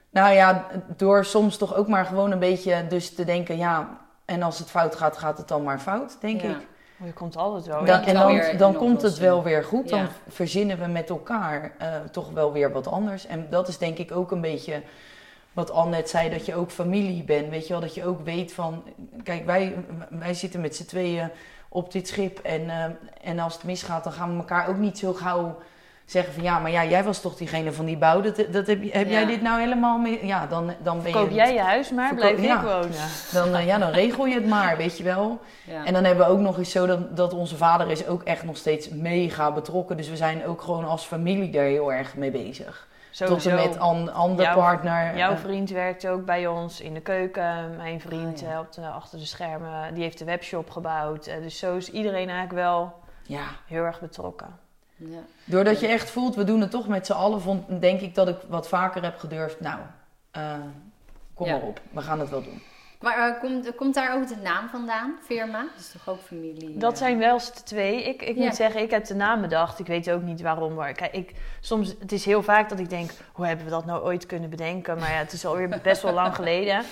Nou 0.09 0.33
ja, 0.33 0.65
door 0.97 1.25
soms 1.25 1.57
toch 1.57 1.75
ook 1.75 1.87
maar 1.87 2.05
gewoon 2.05 2.31
een 2.31 2.39
beetje 2.39 2.87
dus 2.87 3.15
te 3.15 3.23
denken, 3.23 3.57
ja, 3.57 3.97
en 4.25 4.41
als 4.43 4.59
het 4.59 4.69
fout 4.69 4.95
gaat, 4.95 5.17
gaat 5.17 5.37
het 5.37 5.47
dan 5.47 5.63
maar 5.63 5.79
fout, 5.79 6.17
denk 6.21 6.41
Ja. 6.41 6.49
ik. 6.49 6.67
Maar 7.01 7.09
je 7.09 7.15
komt 7.15 7.37
altijd 7.37 7.65
wel. 7.65 7.85
Dan, 7.85 8.01
en 8.01 8.57
dan, 8.57 8.75
komt 8.75 9.01
het 9.01 9.17
wel 9.17 9.43
weer 9.43 9.63
goed. 9.63 9.89
Dan 9.89 9.99
Ja. 9.99 10.09
verzinnen 10.27 10.79
we 10.79 10.87
met 10.87 11.09
elkaar 11.09 11.71
eh, 11.77 11.95
toch 12.11 12.31
wel 12.31 12.51
weer 12.51 12.71
wat 12.71 12.87
anders. 12.87 13.25
En 13.25 13.47
dat 13.49 13.67
is 13.67 13.77
denk 13.77 13.97
ik 13.97 14.11
ook 14.11 14.31
een 14.31 14.41
beetje 14.41 14.81
wat 15.53 15.71
Anne 15.71 15.95
net 15.95 16.09
zei, 16.09 16.29
dat 16.29 16.45
je 16.45 16.55
ook 16.55 16.71
familie 16.71 17.23
bent. 17.23 17.49
Weet 17.49 17.67
je 17.67 17.73
wel, 17.73 17.81
dat 17.81 17.95
je 17.95 18.05
ook 18.05 18.25
weet 18.25 18.53
van... 18.53 18.83
Kijk, 19.23 19.45
wij, 19.45 19.75
wij 20.09 20.33
zitten 20.33 20.61
met 20.61 20.75
z'n 20.75 20.85
tweeën 20.85 21.29
op 21.69 21.91
dit 21.91 22.07
schip. 22.07 22.39
En, 22.39 22.69
eh, 22.69 22.85
en 23.21 23.39
als 23.39 23.53
het 23.53 23.63
misgaat, 23.63 24.03
dan 24.03 24.13
gaan 24.13 24.31
we 24.31 24.37
elkaar 24.37 24.67
ook 24.69 24.77
niet 24.77 24.97
zo 24.97 25.13
gauw 25.13 25.57
zeggen 26.05 26.33
van... 26.33 26.43
Ja, 26.43 26.59
maar 26.59 26.71
ja, 26.71 26.85
jij 26.85 27.03
was 27.03 27.21
toch 27.21 27.35
diegene 27.35 27.71
van 27.71 27.85
die 27.85 27.97
bouw. 27.97 28.21
Dat, 28.21 28.35
dat 28.35 28.67
heb, 28.67 28.93
heb 28.93 29.07
Ja. 29.07 29.11
jij 29.11 29.25
dit 29.25 29.41
nou 29.41 29.59
helemaal 29.59 29.97
mee? 29.97 30.25
Ja, 30.25 30.47
dan, 30.47 30.73
dan 30.83 30.97
ben 31.01 31.11
je... 31.11 31.17
Koop 31.17 31.29
jij 31.29 31.53
je 31.53 31.59
huis 31.61 31.91
maar, 31.91 32.07
Verkoop- 32.07 32.35
blijf 32.35 32.41
ja. 32.47 32.55
ik 32.59 32.65
wonen. 32.65 32.89
Dan, 33.31 33.55
eh, 33.55 33.65
ja, 33.65 33.77
dan 33.77 33.89
regel 33.91 34.25
je 34.25 34.33
het 34.35 34.47
maar, 34.47 34.77
weet 34.77 34.97
je 34.97 35.03
wel. 35.03 35.39
Ja. 35.65 35.85
En 35.85 35.93
dan 35.93 36.03
hebben 36.03 36.25
we 36.25 36.31
ook 36.31 36.39
nog 36.39 36.57
eens 36.57 36.71
zo 36.71 36.85
dat, 36.85 37.17
dat 37.17 37.33
onze 37.33 37.57
vader 37.57 37.91
is 37.91 38.07
ook 38.07 38.23
echt 38.23 38.43
nog 38.43 38.57
steeds 38.57 38.89
mega 38.89 39.51
betrokken. 39.51 39.97
Dus 39.97 40.09
we 40.09 40.17
zijn 40.17 40.45
ook 40.45 40.61
gewoon 40.61 40.85
als 40.85 41.05
familie 41.05 41.49
daar 41.51 41.63
heel 41.65 41.93
erg 41.93 42.15
mee 42.15 42.31
bezig. 42.31 42.87
Sowieso. 43.13 43.49
Tot 43.49 43.59
en 43.59 43.67
met 43.69 43.79
an, 43.79 44.13
ander 44.13 44.45
Jouw- 44.45 44.55
partner. 44.55 45.17
Jouw 45.17 45.31
eh, 45.31 45.37
vriend 45.37 45.69
werkt 45.69 46.07
ook 46.07 46.25
bij 46.25 46.47
ons 46.47 46.81
in 46.81 46.93
de 46.93 46.99
keuken. 47.01 47.75
Mijn 47.77 48.01
vriend 48.01 48.41
Ah, 48.43 48.49
helpt 48.49 48.77
eh, 48.77 48.95
achter 48.95 49.19
de 49.19 49.25
schermen. 49.25 49.93
Die 49.93 50.03
heeft 50.03 50.17
de 50.17 50.25
webshop 50.25 50.69
gebouwd. 50.69 51.25
Dus 51.25 51.57
zo 51.57 51.75
is 51.75 51.91
iedereen 51.91 52.29
eigenlijk 52.29 52.51
wel 52.53 52.93
ja, 53.23 53.43
heel 53.67 53.83
erg 53.83 53.99
betrokken. 53.99 54.47
Ja. 55.09 55.19
doordat 55.45 55.79
je 55.79 55.87
echt 55.87 56.09
voelt, 56.09 56.35
we 56.35 56.43
doen 56.43 56.61
het 56.61 56.71
toch 56.71 56.87
met 56.87 57.05
z'n 57.05 57.11
allen, 57.13 57.41
vond, 57.41 57.81
denk 57.81 58.01
ik 58.01 58.15
dat 58.15 58.27
ik 58.27 58.35
wat 58.47 58.67
vaker 58.67 59.03
heb 59.03 59.17
gedurfd. 59.17 59.59
Nou, 59.59 59.79
eh, 60.31 60.53
kom 61.33 61.47
Ja. 61.47 61.53
maar 61.53 61.61
op, 61.61 61.81
we 61.91 62.01
gaan 62.01 62.19
het 62.19 62.29
wel 62.29 62.43
doen. 62.43 62.61
Maar 62.99 63.17
eh, 63.33 63.39
komt, 63.39 63.75
komt 63.75 63.93
daar 63.93 64.15
ook 64.15 64.27
de 64.27 64.35
naam 64.43 64.69
vandaan, 64.69 65.15
firma? 65.25 65.59
Dat 65.61 65.79
is 65.79 65.91
toch 65.91 66.09
ook 66.09 66.21
familie? 66.21 66.77
Dat 66.77 66.91
eh? 66.91 66.97
zijn 66.97 67.17
wel 67.17 67.33
eens 67.33 67.53
de 67.53 67.63
twee. 67.63 68.03
Ik, 68.03 68.21
ik 68.21 68.35
Ja. 68.37 68.43
moet 68.43 68.55
zeggen, 68.55 68.81
ik 68.81 68.91
heb 68.91 69.05
de 69.05 69.13
naam 69.15 69.41
bedacht. 69.41 69.79
Ik 69.79 69.87
weet 69.87 70.11
ook 70.11 70.21
niet 70.21 70.41
waarom. 70.41 70.73
Maar 70.73 70.93
kijk, 70.93 71.13
ik, 71.13 71.31
soms, 71.59 71.95
het 71.99 72.11
is 72.11 72.25
heel 72.25 72.43
vaak 72.43 72.69
dat 72.69 72.79
ik 72.79 72.89
denk, 72.89 73.11
hoe 73.33 73.45
hebben 73.45 73.65
we 73.65 73.71
dat 73.71 73.85
nou 73.85 74.03
ooit 74.03 74.25
kunnen 74.25 74.49
bedenken? 74.49 74.97
Maar 74.97 75.11
ja, 75.11 75.17
het 75.17 75.31
is 75.33 75.45
alweer 75.45 75.79
best 75.83 76.01
wel 76.01 76.13
lang 76.13 76.35
geleden. 76.41 76.83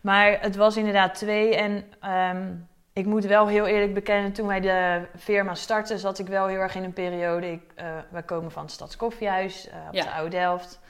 Maar 0.00 0.40
het 0.40 0.56
was 0.56 0.76
inderdaad 0.76 1.14
twee. 1.14 1.56
En 1.56 1.84
ehm, 2.00 2.46
ik 2.92 3.06
moet 3.06 3.24
wel 3.24 3.46
heel 3.46 3.66
eerlijk 3.66 3.94
bekennen, 3.94 4.32
toen 4.32 4.46
wij 4.46 4.60
de 4.60 5.02
firma 5.18 5.54
startten, 5.54 5.98
zat 5.98 6.18
ik 6.18 6.26
wel 6.26 6.46
heel 6.46 6.58
erg 6.58 6.74
in 6.74 6.84
een 6.84 6.92
periode. 6.92 7.52
Ik, 7.52 7.62
eh, 7.74 7.86
wij 8.10 8.22
komen 8.22 8.50
van 8.50 8.62
het 8.62 8.72
Stadskoffiehuis 8.72 9.68
eh, 9.68 9.74
op 9.88 9.94
Ja. 9.94 10.02
de 10.02 10.10
Oude 10.10 10.30
Delft. 10.36 10.80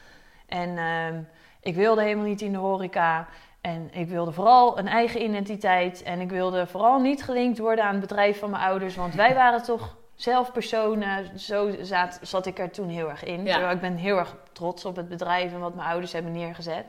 En 0.47 0.79
ehm, 0.79 1.21
ik 1.61 1.75
wilde 1.75 2.03
helemaal 2.03 2.25
niet 2.27 2.41
in 2.41 2.53
de 2.53 2.59
horeca. 2.59 3.27
En 3.61 3.89
ik 3.93 4.09
wilde 4.09 4.33
vooral 4.33 4.79
een 4.79 4.89
eigen 4.89 5.23
identiteit. 5.23 6.03
En 6.03 6.21
ik 6.21 6.31
wilde 6.31 6.67
vooral 6.67 7.01
niet 7.01 7.23
gelinkt 7.23 7.59
worden 7.59 7.85
aan 7.85 7.91
het 7.93 8.01
bedrijf 8.01 8.39
van 8.39 8.51
mijn 8.51 8.63
ouders. 8.63 8.97
Want 8.97 9.15
wij 9.15 9.35
waren 9.43 9.63
toch 9.63 9.97
zelf 10.15 10.53
personen. 10.53 11.39
Zo 11.39 11.71
zat, 11.81 12.19
zat 12.23 12.47
ik 12.47 12.59
er 12.59 12.71
toen 12.71 12.89
heel 12.89 13.09
erg 13.11 13.25
in. 13.25 13.45
Ja. 13.45 13.53
Terwijl 13.53 13.75
ik 13.75 13.81
ben 13.81 13.97
heel 13.97 14.19
erg 14.19 14.37
trots 14.53 14.85
op 14.85 14.97
het 14.97 15.09
bedrijf 15.09 15.53
en 15.53 15.61
wat 15.61 15.75
mijn 15.75 15.89
ouders 15.89 16.13
hebben 16.13 16.33
neergezet. 16.33 16.85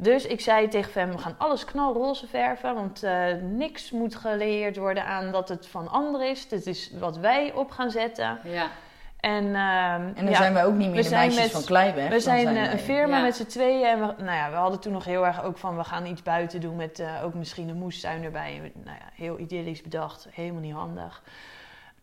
Dus 0.00 0.26
ik 0.26 0.40
zei 0.40 0.68
tegen 0.68 0.90
Fem, 0.92 1.10
we 1.10 1.18
gaan 1.18 1.34
alles 1.38 1.64
knalroze 1.64 2.26
verven. 2.26 2.74
Want 2.74 3.02
eh, 3.02 3.24
niks 3.42 3.90
moet 3.90 4.14
geleerd 4.14 4.76
worden 4.76 5.04
aan 5.04 5.32
dat 5.32 5.48
het 5.48 5.66
van 5.66 5.88
anderen 5.88 6.28
is. 6.30 6.48
Dit 6.48 6.66
is 6.66 6.90
wat 6.98 7.16
wij 7.16 7.52
op 7.54 7.70
gaan 7.70 7.90
zetten. 7.90 8.38
Ja. 8.44 8.66
En, 9.20 9.44
ehm, 9.44 9.54
En 10.02 10.14
dan 10.14 10.28
ja, 10.30 10.34
zijn 10.36 10.54
we 10.54 10.64
ook 10.64 10.74
niet 10.74 10.90
meer 10.90 11.02
de 11.02 11.10
meisjes 11.10 11.42
met- 11.42 11.50
van 11.50 11.64
Kleiweg. 11.64 12.08
we 12.08 12.20
zijn 12.20 12.54
wij- 12.54 12.72
een 12.72 12.78
firma 12.78 13.16
Ja. 13.16 13.22
met 13.22 13.36
z'n 13.36 13.46
tweeën. 13.46 13.86
En 13.86 13.98
we, 14.00 14.06
nou 14.22 14.36
ja, 14.36 14.50
we 14.50 14.56
hadden 14.56 14.80
toen 14.80 14.92
nog 14.92 15.04
heel 15.04 15.26
erg 15.26 15.42
ook 15.42 15.58
van... 15.58 15.76
we 15.76 15.84
gaan 15.84 16.06
iets 16.06 16.22
buiten 16.22 16.60
doen 16.60 16.76
met 16.76 16.98
eh, 16.98 17.08
ook 17.24 17.34
misschien 17.34 17.68
een 17.68 17.76
moestuin 17.78 18.24
erbij. 18.24 18.72
Nou 18.84 18.96
ja, 18.96 19.08
heel 19.14 19.38
idyllisch 19.38 19.82
bedacht. 19.82 20.26
Helemaal 20.30 20.60
niet 20.62 20.74
handig. 20.74 21.22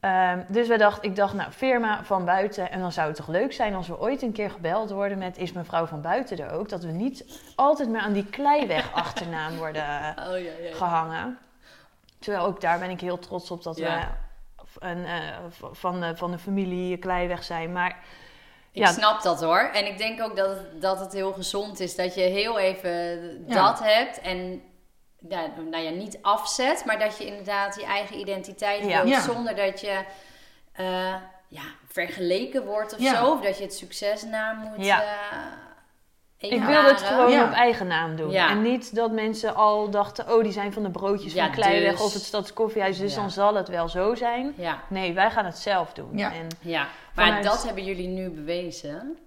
Ehm, 0.05 0.39
dus 0.47 0.67
we 0.67 0.77
dacht, 0.77 1.03
ik 1.03 1.15
dacht, 1.15 1.33
nou, 1.33 1.51
firma 1.51 2.03
van 2.03 2.25
buiten. 2.25 2.71
En 2.71 2.79
dan 2.79 2.91
zou 2.91 3.07
het 3.07 3.15
toch 3.15 3.27
leuk 3.27 3.53
zijn 3.53 3.73
als 3.75 3.87
we 3.87 3.99
ooit 3.99 4.21
een 4.21 4.31
keer 4.31 4.49
gebeld 4.49 4.89
worden 4.91 5.17
met... 5.17 5.37
is 5.37 5.51
mevrouw 5.51 5.85
van 5.85 6.01
buiten 6.01 6.39
er 6.39 6.51
ook? 6.51 6.69
Dat 6.69 6.83
we 6.83 6.91
niet 6.91 7.41
altijd 7.55 7.89
meer 7.89 8.01
aan 8.01 8.13
die 8.13 8.25
kleiweg 8.25 8.93
achternaam 9.03 9.57
worden 9.57 9.83
Oh 10.17 10.39
ja, 10.39 10.51
ja. 10.61 10.75
gehangen. 10.75 11.37
Terwijl 12.19 12.45
ook 12.45 12.61
daar 12.61 12.79
ben 12.79 12.89
ik 12.89 13.01
heel 13.01 13.19
trots 13.19 13.51
op 13.51 13.63
dat 13.63 13.77
we 13.77 13.99
een, 14.79 15.05
eh, 15.05 15.37
van, 15.71 16.01
de, 16.01 16.15
van 16.15 16.31
de 16.31 16.37
familie 16.37 16.97
Kleiweg 16.97 17.43
zijn. 17.43 17.71
Maar 17.71 17.99
Ik 18.71 18.87
snap 18.87 19.21
dat 19.21 19.41
hoor. 19.41 19.69
En 19.73 19.87
ik 19.87 19.97
denk 19.97 20.21
ook 20.21 20.35
dat 20.35 20.49
het, 20.49 20.81
dat 20.81 20.99
het 20.99 21.13
heel 21.13 21.33
gezond 21.33 21.79
is 21.79 21.95
dat 21.95 22.15
je 22.15 22.21
heel 22.21 22.59
even 22.59 23.47
dat 23.47 23.79
hebt. 23.79 24.19
En 24.19 24.61
ja, 25.29 25.47
nou 25.69 25.83
ja, 25.83 25.89
niet 25.89 26.17
afzet, 26.21 26.85
maar 26.85 26.99
dat 26.99 27.17
je 27.17 27.25
inderdaad 27.25 27.75
je 27.75 27.85
eigen 27.85 28.19
identiteit 28.19 28.85
Ja. 28.85 29.03
wilt. 29.03 29.21
Zonder 29.23 29.55
dat 29.55 29.81
je 29.81 29.99
eh, 30.71 31.15
ja, 31.47 31.61
vergeleken 31.87 32.65
wordt 32.65 32.93
of 32.97 32.99
zo. 33.05 33.31
Of 33.31 33.41
dat 33.41 33.57
je 33.57 33.63
het 33.63 33.73
succes 33.73 34.23
na 34.23 34.53
moet 34.53 34.85
Ja. 34.85 35.01
eh, 35.01 35.07
Ik 36.37 36.63
wilde 36.63 36.87
het 36.89 37.01
gewoon 37.01 37.31
Ja. 37.31 37.43
op 37.45 37.51
eigen 37.51 37.87
naam 37.87 38.15
doen. 38.15 38.31
Ja. 38.31 38.49
En 38.49 38.61
niet 38.61 38.95
dat 38.95 39.11
mensen 39.11 39.55
al 39.55 39.89
dachten, 39.89 40.33
oh, 40.33 40.43
die 40.43 40.51
zijn 40.51 40.73
van 40.73 40.83
de 40.83 40.89
broodjes 40.89 41.33
Ja, 41.33 41.43
van 41.45 41.53
Kleiweg 41.55 41.91
dus. 41.91 42.01
of 42.01 42.13
het 42.13 42.21
Stadskoffiehuis, 42.23 42.97
dus 42.97 43.15
dan 43.15 43.31
zal 43.31 43.55
het 43.55 43.67
wel 43.67 43.89
zo 43.89 44.15
zijn. 44.15 44.55
Nee, 44.89 45.13
wij 45.13 45.31
gaan 45.31 45.45
het 45.45 45.57
zelf 45.57 45.93
doen. 45.93 46.19
En 46.19 46.47
ja. 46.61 46.87
maar 47.15 47.25
Vanuit- 47.25 47.43
dat 47.43 47.63
hebben 47.65 47.83
jullie 47.83 48.07
nu 48.07 48.29
bewezen. 48.29 49.17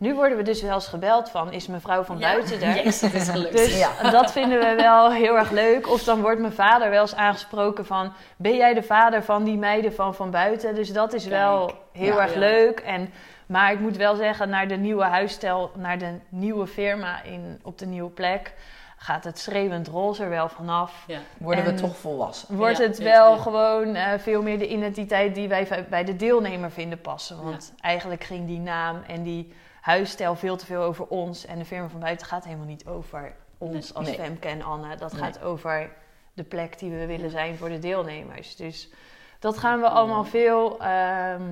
Nu 0.00 0.14
worden 0.14 0.36
we 0.36 0.42
dus 0.42 0.62
wel 0.62 0.74
eens 0.74 0.86
gebeld 0.86 1.30
van, 1.30 1.52
is 1.52 1.66
mevrouw 1.66 2.02
van 2.02 2.18
Ja. 2.18 2.32
buiten 2.32 2.62
er? 2.62 2.84
Yes, 2.84 3.00
dat 3.00 3.12
is 3.12 3.28
gelukt. 3.28 3.56
Dus 3.56 3.78
Ja. 3.78 4.10
dat 4.10 4.32
vinden 4.32 4.58
we 4.58 4.74
wel 4.74 5.12
heel 5.12 5.36
erg 5.38 5.50
leuk. 5.50 5.88
Of 5.88 6.02
dan 6.04 6.20
wordt 6.20 6.40
mijn 6.40 6.52
vader 6.52 6.90
wel 6.90 7.00
eens 7.00 7.14
aangesproken 7.14 7.86
van... 7.86 8.12
ben 8.36 8.56
jij 8.56 8.74
de 8.74 8.82
vader 8.82 9.22
van 9.22 9.44
die 9.44 9.56
meiden 9.58 9.94
van 9.94 10.14
Van 10.14 10.30
Buiten? 10.30 10.74
Dus 10.74 10.92
dat 10.92 11.12
is 11.12 11.26
wel 11.26 11.72
heel 11.92 12.14
Ja. 12.16 12.20
erg 12.22 12.32
Ja. 12.32 12.38
leuk. 12.38 12.80
En, 12.80 13.10
maar 13.46 13.72
ik 13.72 13.80
moet 13.80 13.96
wel 13.96 14.14
zeggen, 14.14 14.48
naar 14.48 14.68
de 14.68 14.76
nieuwe 14.76 15.04
huisstijl... 15.04 15.70
naar 15.76 15.98
de 15.98 16.14
nieuwe 16.28 16.66
firma 16.66 17.22
in, 17.22 17.60
op 17.62 17.78
de 17.78 17.86
nieuwe 17.86 18.10
plek... 18.10 18.54
gaat 18.96 19.24
het 19.24 19.38
schreeuwend 19.38 19.88
roze 19.88 20.22
er 20.22 20.28
wel 20.30 20.48
vanaf. 20.48 21.04
Ja. 21.06 21.18
Worden 21.38 21.64
En- 21.64 21.74
we 21.74 21.80
toch 21.80 21.96
volwassen? 21.96 22.56
Wordt 22.56 22.78
Ja, 22.78 22.84
het 22.84 22.98
ja, 22.98 23.04
wel 23.04 23.34
ja. 23.34 23.40
gewoon 23.42 23.94
eh, 23.94 24.12
veel 24.18 24.42
meer 24.42 24.58
de 24.58 24.68
identiteit 24.68 25.34
die 25.34 25.48
wij 25.48 25.86
bij 25.90 26.04
de 26.04 26.16
deelnemer 26.16 26.70
vinden 26.70 27.00
passen. 27.00 27.42
Want 27.44 27.72
eigenlijk 27.80 28.24
ging 28.24 28.46
die 28.46 28.58
naam 28.60 29.02
en 29.06 29.22
die 29.22 29.52
huisstijl 29.90 30.34
veel 30.34 30.56
te 30.56 30.66
veel 30.66 30.82
over 30.82 31.06
ons. 31.06 31.46
En 31.46 31.58
de 31.58 31.64
firma 31.64 31.88
van 31.88 32.00
buiten 32.00 32.26
gaat 32.26 32.44
helemaal 32.44 32.66
niet 32.66 32.86
over 32.86 33.32
ons 33.58 33.72
Nee. 33.88 33.96
als 33.96 34.06
Nee. 34.06 34.16
Femke 34.26 34.48
en 34.48 34.62
Anne. 34.62 34.96
Dat 34.96 35.12
Nee. 35.12 35.22
gaat 35.22 35.42
over 35.42 35.90
de 36.32 36.44
plek 36.44 36.78
die 36.78 36.90
we 36.90 37.06
willen 37.06 37.30
zijn 37.30 37.56
voor 37.56 37.68
de 37.68 37.78
deelnemers. 37.78 38.56
Dus 38.56 38.90
dat 39.38 39.58
gaan 39.58 39.80
we 39.80 39.88
allemaal 39.88 40.24
veel, 40.24 40.80
ehm, 40.80 41.42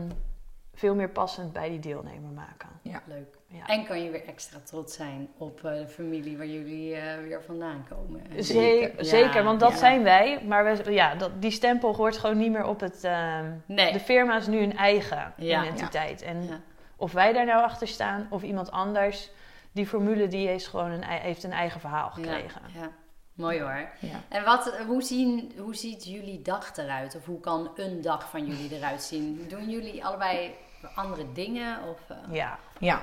veel 0.75 0.95
meer 0.95 1.09
passend 1.09 1.53
bij 1.53 1.69
die 1.69 1.79
deelnemer 1.81 2.31
maken. 2.35 2.69
Leuk. 3.07 3.37
Ja. 3.47 3.67
En 3.67 3.85
kan 3.85 4.03
je 4.03 4.11
weer 4.11 4.25
extra 4.27 4.59
trots 4.65 4.95
zijn 4.97 5.29
op 5.39 5.65
eh, 5.65 5.73
de 5.73 5.89
familie 5.89 6.37
waar 6.37 6.47
jullie 6.47 6.95
eh, 6.95 7.23
weer 7.23 7.43
vandaan 7.43 7.87
komen. 7.89 8.23
En- 8.37 8.45
Zeker, 8.45 8.97
Ja, 8.97 9.03
zeker, 9.05 9.45
want 9.45 9.61
dat 9.61 9.71
ja. 9.71 9.77
zijn 9.77 10.03
wij. 10.03 10.43
Maar 10.47 10.65
we, 10.65 10.93
ja, 10.93 11.15
dat, 11.15 11.43
die 11.43 11.51
stempel 11.51 11.95
hoort 11.97 12.17
gewoon 12.19 12.37
niet 12.37 12.51
meer 12.53 12.65
op 12.67 12.81
het... 12.81 13.05
ehm, 13.05 13.51
Nee. 13.67 13.93
De 13.93 14.01
firma 14.01 14.37
is 14.37 14.47
nu 14.47 14.59
een 14.59 14.77
eigen 14.77 15.33
Ja. 15.37 15.63
identiteit. 15.63 16.23
En 16.23 16.43
Ja. 16.43 16.61
Of 16.99 17.13
wij 17.13 17.33
daar 17.33 17.47
nou 17.47 17.63
achter 17.63 17.89
staan 17.89 18.27
of 18.31 18.43
iemand 18.43 18.71
anders, 18.71 19.31
die 19.73 19.87
formule 19.87 20.29
die 20.29 20.49
is 20.55 20.67
gewoon 20.67 20.91
een, 20.91 21.05
heeft 21.05 21.43
een 21.45 21.53
eigen 21.53 21.81
verhaal 21.81 22.11
gekregen. 22.11 22.61
Ja, 22.75 22.81
ja. 22.81 22.91
Mooi 23.33 23.61
hoor. 23.61 23.89
Ja. 24.01 24.21
En 24.29 24.45
wat, 24.45 24.75
hoe, 24.87 25.03
zien, 25.03 25.53
hoe 25.59 25.77
ziet 25.77 26.05
jullie 26.05 26.43
dag 26.43 26.77
eruit? 26.77 27.17
Of 27.17 27.25
hoe 27.25 27.41
kan 27.41 27.71
een 27.77 28.01
dag 28.01 28.31
van 28.31 28.47
jullie 28.47 28.77
eruit 28.77 29.03
zien? 29.03 29.47
Doen 29.49 29.71
jullie 29.71 30.05
allebei 30.05 30.55
andere 30.95 31.33
dingen? 31.33 31.79
Of, 31.91 31.99
eh, 32.09 32.35
Ja. 32.35 32.59
Ja. 32.79 33.03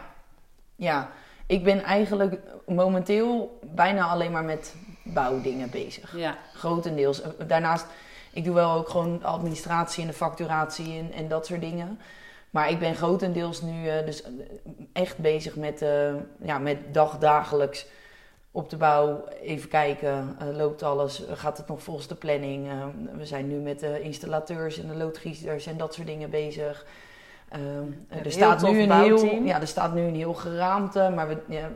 ja, 0.75 1.09
ik 1.45 1.63
ben 1.63 1.83
eigenlijk 1.83 2.39
momenteel 2.65 3.59
bijna 3.63 4.05
alleen 4.05 4.31
maar 4.31 4.43
met 4.43 4.75
bouwdingen 5.03 5.69
bezig. 5.69 6.17
ja. 6.17 6.37
Grotendeels. 6.53 7.21
Eh, 7.21 7.29
Daarnaast, 7.47 7.85
ik 8.33 8.43
doe 8.43 8.55
wel 8.55 8.71
ook 8.71 8.89
gewoon 8.89 9.23
administratie 9.23 10.01
en 10.01 10.07
de 10.07 10.15
facturatie 10.15 10.97
en, 10.99 11.11
en 11.11 11.27
dat 11.27 11.45
soort 11.45 11.61
dingen. 11.61 11.99
Maar 12.55 12.69
ik 12.69 12.79
ben 12.79 12.95
grotendeels 12.95 13.61
nu 13.61 13.87
eh, 13.87 14.05
dus 14.05 14.23
eh, 14.23 14.31
echt 14.93 15.17
bezig 15.17 15.55
met, 15.55 15.81
eh, 15.81 16.13
ja, 16.41 16.59
met 16.59 16.77
dagdagelijks 16.91 17.87
op 18.51 18.69
de 18.69 18.77
bouw. 18.77 19.23
Even 19.41 19.69
kijken, 19.69 20.37
loopt 20.53 20.83
alles? 20.83 21.23
Gaat 21.33 21.57
het 21.57 21.67
nog 21.67 21.83
volgens 21.83 22.07
de 22.07 22.15
planning? 22.15 22.67
We 23.17 23.25
zijn 23.25 23.47
nu 23.47 23.55
met 23.55 23.79
de 23.79 24.01
installateurs 24.01 24.79
en 24.79 24.87
de 24.87 24.95
loodgieters 24.95 25.65
en 25.65 25.77
dat 25.77 25.93
soort 25.93 26.07
dingen 26.07 26.29
bezig. 26.29 26.85
Er, 28.09 28.31
staat 28.31 28.61
nu 28.61 28.81
een 28.81 28.91
heel, 28.91 29.25
ja, 29.25 29.61
er 29.61 29.67
staat 29.67 29.93
nu 29.93 30.01
een 30.01 30.15
heel 30.15 30.33
geraamte, 30.33 31.11
maar 31.15 31.27
we, 31.27 31.37
ja, 31.47 31.69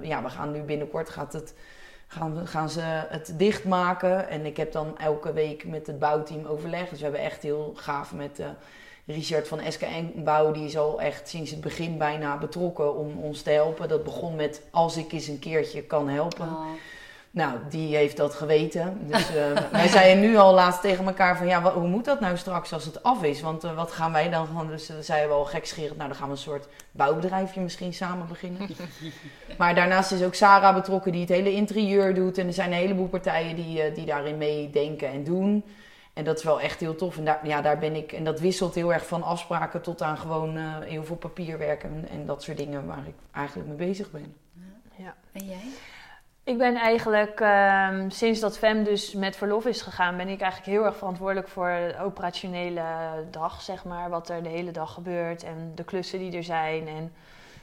ja, 0.00 0.22
we 0.22 0.28
gaan 0.28 0.52
nu 0.52 0.60
binnenkort 0.60 1.10
gaat 1.10 1.32
het, 1.32 1.54
gaan, 2.06 2.46
gaan 2.46 2.70
ze 2.70 2.80
het 3.08 3.34
dichtmaken. 3.36 4.28
En 4.28 4.46
ik 4.46 4.56
heb 4.56 4.72
dan 4.72 4.98
elke 4.98 5.32
week 5.32 5.66
met 5.66 5.86
het 5.86 5.98
bouwteam 5.98 6.44
overleg. 6.46 6.88
Dus 6.88 6.98
we 6.98 7.04
hebben 7.04 7.22
echt 7.22 7.42
heel 7.42 7.72
gaaf 7.74 8.14
met 8.14 8.40
Richard 9.06 9.48
van 9.48 9.60
SKN 9.68 10.12
Bouw. 10.24 10.52
Die 10.52 10.64
is 10.64 10.76
al 10.76 11.00
echt 11.00 11.28
sinds 11.28 11.50
het 11.50 11.60
begin 11.60 11.98
bijna 11.98 12.38
betrokken 12.38 12.96
om 12.96 13.18
ons 13.18 13.42
te 13.42 13.50
helpen. 13.50 13.88
Dat 13.88 14.04
begon 14.04 14.36
met 14.36 14.62
als 14.70 14.96
ik 14.96 15.12
eens 15.12 15.28
een 15.28 15.38
keertje 15.38 15.82
kan 15.82 16.08
helpen. 16.08 16.46
Oh, 16.46 16.66
Nou, 17.30 17.58
die 17.68 17.96
heeft 17.96 18.16
dat 18.16 18.34
geweten. 18.34 18.98
Dus 19.06 19.28
eh, 19.36 19.70
wij 19.70 19.88
zeiden 19.88 20.22
nu 20.22 20.36
al 20.36 20.54
laatst 20.54 20.80
tegen 20.80 21.06
elkaar 21.06 21.36
van... 21.36 21.46
ja, 21.46 21.72
hoe 21.72 21.88
moet 21.88 22.04
dat 22.04 22.20
nou 22.20 22.36
straks 22.36 22.72
als 22.72 22.84
het 22.84 23.02
af 23.02 23.22
is? 23.22 23.40
Want 23.40 23.64
eh, 23.64 23.74
wat 23.74 23.92
gaan 23.92 24.12
wij 24.12 24.30
dan... 24.30 24.46
gaan? 24.54 24.66
Dus 24.66 24.90
uh, 24.90 24.96
zeiden 25.00 25.28
we 25.28 25.34
al 25.34 25.44
gekscherend... 25.44 25.96
nou, 25.96 26.08
dan 26.08 26.18
gaan 26.18 26.28
we 26.28 26.32
een 26.32 26.38
soort 26.38 26.68
bouwbedrijfje 26.90 27.60
misschien 27.60 27.94
samen 27.94 28.28
beginnen. 28.28 28.68
maar 29.58 29.74
daarnaast 29.74 30.12
is 30.12 30.22
ook 30.22 30.34
Sarah 30.34 30.74
betrokken 30.74 31.12
die 31.12 31.20
het 31.20 31.30
hele 31.30 31.52
interieur 31.52 32.14
doet. 32.14 32.38
En 32.38 32.46
er 32.46 32.52
zijn 32.52 32.72
een 32.72 32.78
heleboel 32.78 33.08
partijen 33.08 33.56
die, 33.56 33.82
eh, 33.82 33.94
die 33.94 34.06
daarin 34.06 34.38
meedenken 34.38 35.08
en 35.08 35.24
doen. 35.24 35.64
En 36.12 36.24
dat 36.24 36.38
is 36.38 36.44
wel 36.44 36.60
echt 36.60 36.80
heel 36.80 36.94
tof. 36.94 37.16
En 37.16 37.24
daar, 37.24 37.46
ja, 37.46 37.60
daar 37.60 37.78
ben 37.78 37.94
ik... 37.94 38.12
En 38.12 38.24
dat 38.24 38.40
wisselt 38.40 38.74
heel 38.74 38.92
erg 38.92 39.06
van 39.06 39.22
afspraken 39.22 39.82
tot 39.82 40.02
aan 40.02 40.18
gewoon 40.18 40.56
eh, 40.56 40.78
heel 40.78 41.04
veel 41.04 41.16
papierwerk... 41.16 41.82
En, 41.82 42.08
en 42.10 42.26
dat 42.26 42.42
soort 42.42 42.56
dingen 42.56 42.86
waar 42.86 43.06
ik 43.06 43.14
eigenlijk 43.32 43.68
mee 43.68 43.88
bezig 43.88 44.10
ben. 44.10 44.34
ja. 44.96 45.14
En 45.32 45.44
jij? 45.44 45.64
Ik 46.44 46.58
ben 46.58 46.74
eigenlijk, 46.74 47.40
ehm, 47.40 48.10
sinds 48.10 48.40
dat 48.40 48.58
FEM 48.58 48.84
dus 48.84 49.14
met 49.14 49.36
verlof 49.36 49.66
is 49.66 49.82
gegaan, 49.82 50.16
ben 50.16 50.28
ik 50.28 50.40
eigenlijk 50.40 50.72
heel 50.72 50.84
erg 50.84 50.96
verantwoordelijk 50.96 51.48
voor 51.48 51.66
de 51.66 51.96
operationele 52.00 52.84
dag, 53.30 53.62
zeg 53.62 53.84
maar. 53.84 54.10
Wat 54.10 54.28
er 54.28 54.42
de 54.42 54.48
hele 54.48 54.70
dag 54.70 54.92
gebeurt 54.92 55.42
en 55.42 55.72
de 55.74 55.84
klussen 55.84 56.18
die 56.18 56.36
er 56.36 56.44
zijn. 56.44 56.88
En 56.88 57.12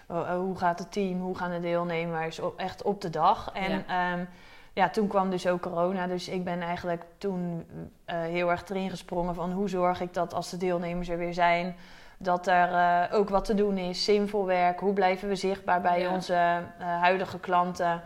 oh, 0.08 0.36
hoe 0.36 0.58
gaat 0.58 0.80
het 0.80 0.92
team, 0.92 1.22
hoe 1.22 1.38
gaan 1.38 1.52
de 1.52 1.60
deelnemers, 1.60 2.40
op, 2.40 2.60
echt 2.60 2.82
op 2.82 3.02
de 3.02 3.10
dag. 3.10 3.52
En 3.54 3.72
Ja. 3.72 3.84
ja. 3.88 4.28
Ja, 4.74 4.90
toen 4.90 5.08
kwam 5.08 5.30
dus 5.30 5.48
ook 5.48 5.62
corona, 5.62 6.08
dus 6.08 6.28
ik 6.28 6.44
ben 6.44 6.62
eigenlijk 6.62 7.04
toen 7.18 7.66
eh, 8.06 8.20
heel 8.22 8.50
erg 8.50 8.70
erin 8.70 8.90
gesprongen 8.90 9.36
van 9.36 9.52
hoe 9.52 9.70
zorg 9.70 10.02
ik 10.02 10.14
dat 10.14 10.34
als 10.34 10.50
de 10.50 10.58
deelnemers 10.58 11.10
er 11.10 11.18
weer 11.18 11.34
zijn, 11.34 11.76
dat 12.18 12.48
er 12.48 12.74
eh, 12.74 13.18
ook 13.18 13.30
wat 13.30 13.46
te 13.46 13.54
doen 13.54 13.78
is, 13.78 14.04
zinvol 14.04 14.46
werk, 14.46 14.80
hoe 14.80 14.94
blijven 14.94 15.28
we 15.28 15.36
zichtbaar 15.36 15.82
bij 15.82 16.00
Ja. 16.00 16.14
onze 16.14 16.34
eh, 16.34 16.62
huidige 16.80 17.40
klanten. 17.40 18.02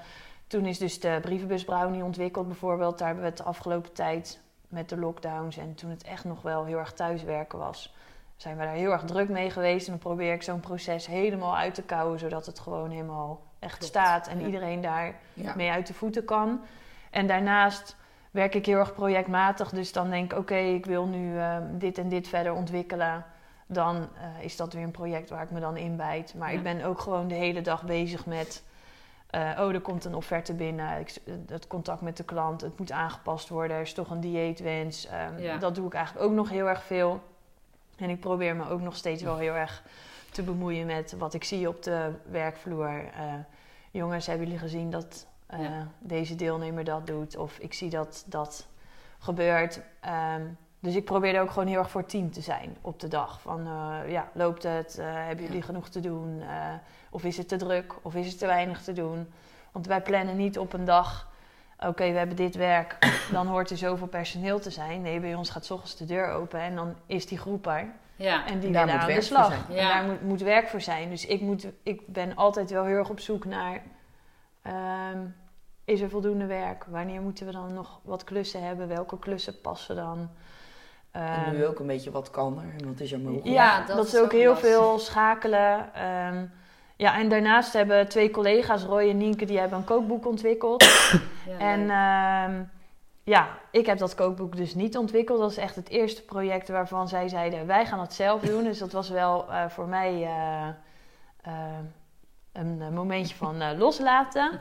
Toen 0.47 0.65
is 0.65 0.77
dus 0.77 0.99
de 0.99 1.17
brievenbus 1.21 1.63
Brownie 1.65 2.03
ontwikkeld 2.03 2.47
bijvoorbeeld. 2.47 2.97
Daar 2.97 3.07
hebben 3.07 3.23
we 3.25 3.29
het 3.29 3.39
de 3.39 3.43
afgelopen 3.43 3.93
tijd 3.93 4.41
met 4.67 4.89
de 4.89 4.97
lockdowns 4.97 5.57
en 5.57 5.75
toen 5.75 5.89
het 5.89 6.03
echt 6.03 6.23
nog 6.23 6.41
wel 6.41 6.65
heel 6.65 6.77
erg 6.77 6.93
thuiswerken 6.93 7.59
was, 7.59 7.95
zijn 8.35 8.57
we 8.57 8.63
daar 8.63 8.73
heel 8.73 8.91
erg 8.91 9.03
druk 9.03 9.29
mee 9.29 9.49
geweest. 9.49 9.85
En 9.85 9.91
dan 9.91 10.01
probeer 10.01 10.33
ik 10.33 10.43
zo'n 10.43 10.59
proces 10.59 11.07
helemaal 11.07 11.57
uit 11.57 11.73
te 11.73 11.81
kouwen, 11.83 12.19
zodat 12.19 12.45
het 12.45 12.59
gewoon 12.59 12.89
helemaal 12.89 13.41
echt 13.63 13.77
Klopt, 13.77 13.85
staat 13.93 14.27
en 14.27 14.39
ja. 14.39 14.45
iedereen 14.45 14.81
daar 14.81 15.13
Ja. 15.33 15.53
mee 15.55 15.71
uit 15.71 15.87
de 15.87 15.93
voeten 15.93 16.25
kan. 16.25 16.61
En 17.11 17.27
daarnaast 17.27 17.95
werk 18.31 18.55
ik 18.55 18.65
heel 18.65 18.77
erg 18.79 18.93
projectmatig. 18.93 19.69
Dus 19.69 19.91
dan 19.91 20.09
denk 20.09 20.31
ik, 20.31 20.37
oké, 20.39 20.55
ik 20.55 20.85
wil 20.85 21.05
nu 21.05 21.37
eh, 21.39 21.57
dit 21.71 21.97
en 21.97 22.09
dit 22.09 22.27
verder 22.27 22.53
ontwikkelen. 22.53 23.25
Dan 23.67 23.95
eh, 24.17 24.43
is 24.45 24.55
dat 24.55 24.73
weer 24.73 24.83
een 24.83 24.91
project 24.91 25.29
waar 25.29 25.43
ik 25.43 25.51
me 25.51 25.59
dan 25.59 25.77
inbijt. 25.77 26.33
Maar 26.37 26.51
Ja. 26.51 26.57
ik 26.57 26.63
ben 26.63 26.83
ook 26.83 26.99
gewoon 26.99 27.27
de 27.27 27.35
hele 27.35 27.61
dag 27.61 27.83
bezig 27.83 28.25
met... 28.25 28.63
eh, 29.29 29.49
oh, 29.59 29.73
er 29.73 29.81
komt 29.81 30.05
een 30.05 30.15
offerte 30.15 30.53
binnen. 30.53 30.99
Ik, 30.99 31.15
het 31.47 31.67
contact 31.67 32.01
met 32.01 32.17
de 32.17 32.23
klant, 32.23 32.61
het 32.61 32.77
moet 32.79 32.91
aangepast 32.91 33.49
worden. 33.49 33.75
Er 33.77 33.81
is 33.81 33.93
toch 33.93 34.09
een 34.09 34.19
dieetwens. 34.19 35.07
Ehm, 35.07 35.37
Ja. 35.41 35.57
Dat 35.57 35.75
doe 35.75 35.85
ik 35.87 35.93
eigenlijk 35.93 36.25
ook 36.25 36.33
nog 36.33 36.49
heel 36.49 36.67
erg 36.69 36.83
veel. 36.83 37.21
En 37.97 38.09
ik 38.09 38.19
probeer 38.19 38.55
me 38.55 38.69
ook 38.69 38.81
nog 38.81 38.95
steeds 38.95 39.23
wel 39.23 39.37
heel 39.37 39.53
erg 39.53 39.83
te 40.31 40.43
bemoeien 40.43 40.85
met 40.85 41.15
wat 41.17 41.33
ik 41.33 41.43
zie 41.43 41.67
op 41.67 41.83
de 41.83 42.11
werkvloer. 42.31 42.87
Eh, 43.13 43.33
jongens, 43.93 44.27
hebben 44.27 44.45
jullie 44.45 44.61
gezien 44.61 44.89
dat 44.89 45.25
eh, 45.45 45.59
Ja. 45.59 45.87
deze 45.99 46.35
deelnemer 46.35 46.83
dat 46.83 47.07
doet? 47.07 47.37
Of 47.37 47.57
ik 47.57 47.73
zie 47.73 47.89
dat 47.89 48.23
dat 48.27 48.67
gebeurt. 49.19 49.81
Ehm, 49.99 50.41
dus 50.79 50.95
ik 50.95 51.05
probeer 51.05 51.35
er 51.35 51.41
ook 51.41 51.51
gewoon 51.51 51.67
heel 51.67 51.79
erg 51.79 51.89
voor 51.89 52.05
team 52.05 52.31
te 52.31 52.41
zijn 52.41 52.77
op 52.81 52.99
de 52.99 53.07
dag. 53.07 53.41
Van 53.41 53.59
eh, 53.67 54.11
ja, 54.11 54.29
loopt 54.33 54.63
het? 54.63 54.97
Eh, 54.97 55.05
hebben 55.07 55.45
jullie 55.45 55.61
genoeg 55.61 55.89
te 55.89 55.99
doen? 55.99 56.41
Of 57.09 57.23
is 57.23 57.37
het 57.37 57.47
te 57.47 57.55
druk? 57.55 57.93
Of 58.01 58.15
is 58.15 58.27
het 58.27 58.37
te 58.37 58.45
weinig 58.45 58.83
te 58.83 58.93
doen? 58.93 59.31
Want 59.71 59.87
wij 59.87 60.01
plannen 60.01 60.35
niet 60.37 60.57
op 60.59 60.73
een 60.73 60.85
dag. 60.85 61.31
Oké, 61.79 62.11
we 62.11 62.17
hebben 62.17 62.35
dit 62.35 62.55
werk, 62.55 62.97
dan 63.31 63.47
hoort 63.47 63.69
er 63.69 63.77
zoveel 63.77 64.07
personeel 64.07 64.59
te 64.59 64.69
zijn. 64.69 65.01
Nee, 65.01 65.19
bij 65.19 65.35
ons 65.35 65.49
gaat 65.49 65.65
's 65.65 65.71
ochtends 65.71 65.95
de 65.97 66.05
deur 66.05 66.29
open 66.31 66.59
en 66.59 66.75
dan 66.75 66.95
is 67.05 67.25
die 67.27 67.37
groep 67.37 67.67
er. 67.67 67.91
Ja. 68.15 68.45
En 68.47 68.59
die 68.59 68.71
Daar 68.71 68.85
moet 68.85 68.95
aan 68.95 69.07
de 69.07 69.21
slag. 69.21 69.67
En 69.69 69.75
daar 69.75 70.03
moet, 70.03 70.21
moet 70.21 70.41
werk 70.41 70.67
voor 70.67 70.81
zijn. 70.81 71.09
Dus 71.09 71.25
ik, 71.25 71.41
moet, 71.41 71.67
ik 71.83 72.01
ben 72.07 72.35
altijd 72.35 72.71
wel 72.71 72.85
heel 72.85 72.97
erg 72.97 73.09
op 73.09 73.19
zoek 73.19 73.45
naar... 73.45 73.81
ehm, 74.61 75.19
is 75.85 76.01
er 76.01 76.09
voldoende 76.09 76.45
werk? 76.45 76.83
Wanneer 76.87 77.21
moeten 77.21 77.45
we 77.45 77.51
dan 77.51 77.73
nog 77.73 77.99
wat 78.03 78.23
klussen 78.23 78.63
hebben? 78.63 78.87
Welke 78.87 79.19
klussen 79.19 79.61
passen 79.61 79.95
dan? 79.95 80.29
En 81.11 81.21
Ehm, 81.45 81.55
nu 81.55 81.65
ook 81.65 81.79
een 81.79 81.87
beetje 81.87 82.11
wat 82.11 82.29
kan 82.29 82.61
er, 82.61 82.85
wat 82.87 82.99
is 82.99 83.11
er 83.11 83.19
mogelijk. 83.19 83.45
ja, 83.47 83.85
dat, 83.85 83.95
dat 83.97 84.05
is 84.07 84.17
ook 84.17 84.23
ook 84.23 84.31
heel 84.31 84.49
lastig. 84.51 84.69
veel 84.69 84.99
schakelen. 84.99 85.93
Ehm, 85.93 86.45
ja, 86.95 87.17
en 87.19 87.29
daarnaast 87.29 87.73
hebben 87.73 88.09
twee 88.09 88.31
collega's, 88.31 88.83
Roy 88.83 89.09
en 89.09 89.17
Nienke, 89.17 89.45
die 89.45 89.59
hebben 89.59 89.77
een 89.77 89.83
kookboek 89.83 90.25
ontwikkeld. 90.27 90.83
Ja, 91.47 91.57
En 91.57 91.89
ehm, 91.89 92.63
ja, 93.23 93.47
ik 93.71 93.85
heb 93.85 93.97
dat 93.97 94.15
kookboek 94.15 94.55
dus 94.55 94.75
niet 94.75 94.97
ontwikkeld. 94.97 95.39
Dat 95.39 95.51
is 95.51 95.57
echt 95.57 95.75
het 95.75 95.89
eerste 95.89 96.23
project 96.23 96.67
waarvan 96.67 97.07
zij 97.07 97.27
zeiden, 97.27 97.67
wij 97.67 97.85
gaan 97.85 97.99
het 97.99 98.13
zelf 98.13 98.41
doen. 98.41 98.63
Dus 98.63 98.77
dat 98.77 98.91
was 98.91 99.09
wel 99.09 99.51
eh, 99.51 99.69
voor 99.69 99.87
mij 99.87 100.23
eh, 100.23 100.67
eh, 101.41 101.77
een 102.53 102.93
momentje 102.93 103.35
van 103.35 103.61
eh, 103.61 103.77
loslaten. 103.77 104.51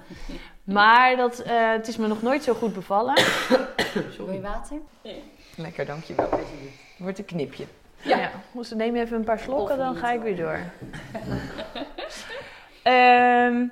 Maar 0.62 1.16
dat, 1.16 1.38
eh, 1.38 1.70
het 1.70 1.88
is 1.88 1.96
me 1.96 2.06
nog 2.06 2.22
nooit 2.22 2.42
zo 2.42 2.54
goed 2.54 2.74
bevallen. 2.74 3.14
Je 3.16 4.40
water? 4.42 4.76
Lekker, 5.56 5.86
dankjewel. 5.86 6.28
Wordt 6.98 7.18
een 7.18 7.24
knipje. 7.24 7.64
Ja. 8.02 8.16
ja. 8.18 8.30
Dus 8.52 8.70
neem 8.70 8.96
even 8.96 9.16
een 9.16 9.24
paar 9.24 9.38
slokken, 9.38 9.78
dan 9.78 9.96
ga 9.96 10.12
ik 10.12 10.20
weer 10.20 10.36
door. 10.36 10.58
Ehm 12.82 13.64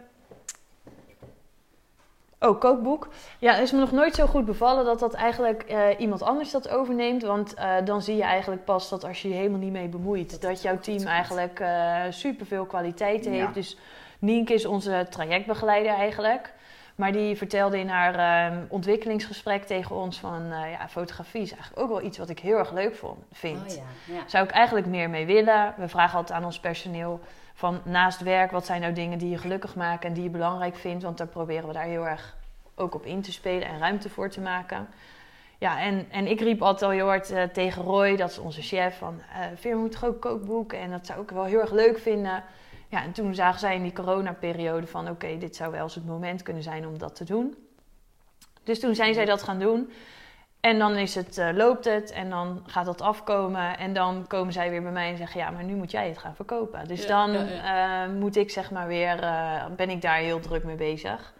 oh, 2.40 2.60
kookboek. 2.60 3.08
Ja, 3.38 3.56
is 3.56 3.72
me 3.72 3.78
nog 3.78 3.92
nooit 3.92 4.14
zo 4.14 4.26
goed 4.26 4.44
bevallen 4.44 4.84
dat 4.84 4.98
dat 4.98 5.14
eigenlijk 5.14 5.62
eh, 5.62 5.86
iemand 5.98 6.22
anders 6.22 6.50
dat 6.50 6.68
overneemt. 6.68 7.22
Want 7.22 7.54
eh, 7.54 7.74
dan 7.84 8.02
zie 8.02 8.16
je 8.16 8.22
eigenlijk 8.22 8.64
pas 8.64 8.88
dat 8.88 9.04
als 9.04 9.22
je 9.22 9.28
je 9.28 9.34
helemaal 9.34 9.58
niet 9.58 9.72
mee 9.72 9.88
bemoeit, 9.88 10.40
Dat 10.40 10.62
jouw 10.62 10.78
team 10.78 11.06
eigenlijk 11.06 11.60
eh 11.60 12.02
superveel 12.10 12.64
kwaliteit 12.64 13.24
heeft. 13.24 13.46
Ja. 13.46 13.52
Dus 13.52 13.76
Nienke 14.18 14.54
is 14.54 14.66
onze 14.66 15.06
trajectbegeleider 15.10 15.92
eigenlijk. 15.92 16.52
Maar 16.94 17.12
die 17.12 17.36
vertelde 17.36 17.78
in 17.78 17.88
haar 17.88 18.14
ehm, 18.14 18.64
ontwikkelingsgesprek 18.68 19.64
tegen 19.64 19.96
ons 19.96 20.18
van... 20.18 20.42
ja, 20.48 20.88
fotografie 20.88 21.42
is 21.42 21.52
eigenlijk 21.52 21.82
ook 21.82 21.88
wel 21.88 22.02
iets 22.02 22.18
wat 22.18 22.28
ik 22.28 22.38
heel 22.38 22.58
erg 22.58 22.72
leuk 22.72 22.94
vond, 22.94 23.18
vind. 23.32 23.70
Oh 23.70 23.76
ja, 23.76 24.14
ja. 24.14 24.22
Zou 24.26 24.44
ik 24.44 24.50
eigenlijk 24.50 24.86
meer 24.86 25.10
mee 25.10 25.26
willen. 25.26 25.74
We 25.76 25.88
vragen 25.88 26.18
altijd 26.18 26.38
aan 26.38 26.44
ons 26.44 26.60
personeel 26.60 27.20
van 27.60 27.80
naast 27.84 28.20
werk... 28.20 28.50
wat 28.50 28.66
zijn 28.66 28.80
nou 28.80 28.92
dingen 28.92 29.18
die 29.18 29.30
je 29.30 29.38
gelukkig 29.38 29.74
maken 29.74 30.08
en 30.08 30.14
die 30.14 30.22
je 30.22 30.30
belangrijk 30.30 30.76
vindt? 30.76 31.02
Want 31.02 31.18
daar 31.18 31.26
proberen 31.26 31.66
we 31.66 31.72
daar 31.72 31.84
heel 31.84 32.06
erg 32.06 32.36
ook 32.74 32.94
op 32.94 33.04
in 33.04 33.22
te 33.22 33.32
spelen 33.32 33.68
en 33.68 33.78
ruimte 33.78 34.08
voor 34.08 34.30
te 34.30 34.40
maken. 34.40 34.88
Ja, 35.58 35.80
en, 35.80 36.06
en 36.10 36.26
ik 36.26 36.40
riep 36.40 36.62
altijd 36.62 36.82
al 36.82 36.96
heel 36.96 37.06
hard 37.06 37.30
eh, 37.30 37.42
tegen 37.42 37.82
Roy, 37.82 38.16
dat 38.16 38.30
is 38.30 38.38
onze 38.38 38.62
chef, 38.62 38.98
van... 38.98 39.20
eh 39.32 39.46
Veer, 39.54 39.74
we 39.74 39.80
moeten 39.80 40.08
ook 40.08 40.20
kookboek 40.20 40.72
en 40.72 40.90
dat 40.90 41.06
zou 41.06 41.22
ik 41.22 41.30
wel 41.30 41.44
heel 41.44 41.60
erg 41.60 41.72
leuk 41.72 41.98
vinden... 41.98 42.42
Ja, 42.88 43.02
en 43.02 43.12
toen 43.12 43.34
zagen 43.34 43.60
zij 43.60 43.74
in 43.74 43.82
die 43.82 43.92
coronaperiode 43.92 44.86
van... 44.86 45.08
oké, 45.08 45.38
dit 45.38 45.56
zou 45.56 45.72
wel 45.72 45.82
eens 45.82 45.94
het 45.94 46.06
moment 46.06 46.42
kunnen 46.42 46.62
zijn 46.62 46.86
om 46.86 46.98
dat 46.98 47.14
te 47.14 47.24
doen. 47.24 47.54
Dus 48.64 48.80
toen 48.80 48.94
zijn 48.94 49.14
zij 49.14 49.24
dat 49.24 49.42
gaan 49.42 49.58
doen. 49.58 49.90
En 50.60 50.78
dan 50.78 50.96
is 50.96 51.14
het, 51.14 51.38
eh, 51.38 51.48
loopt 51.52 51.84
het 51.84 52.10
en 52.12 52.30
dan 52.30 52.62
gaat 52.66 52.86
dat 52.86 53.00
afkomen. 53.00 53.78
En 53.78 53.92
dan 53.92 54.26
komen 54.26 54.52
zij 54.52 54.70
weer 54.70 54.82
bij 54.82 54.92
mij 54.92 55.10
en 55.10 55.16
zeggen... 55.16 55.40
ja, 55.40 55.50
maar 55.50 55.64
nu 55.64 55.74
moet 55.74 55.90
jij 55.90 56.08
het 56.08 56.18
gaan 56.18 56.34
verkopen. 56.34 56.88
Dus 56.88 57.02
Ja, 57.02 57.08
dan 57.08 57.32
ja, 57.46 58.04
eh, 58.04 58.12
moet 58.12 58.36
ik 58.36 58.50
zeg 58.50 58.70
maar 58.70 58.86
weer... 58.86 59.22
eh, 59.22 59.64
ben 59.76 59.90
ik 59.90 60.02
daar 60.02 60.16
heel 60.16 60.40
druk 60.40 60.64
mee 60.64 60.76
bezig. 60.76 61.32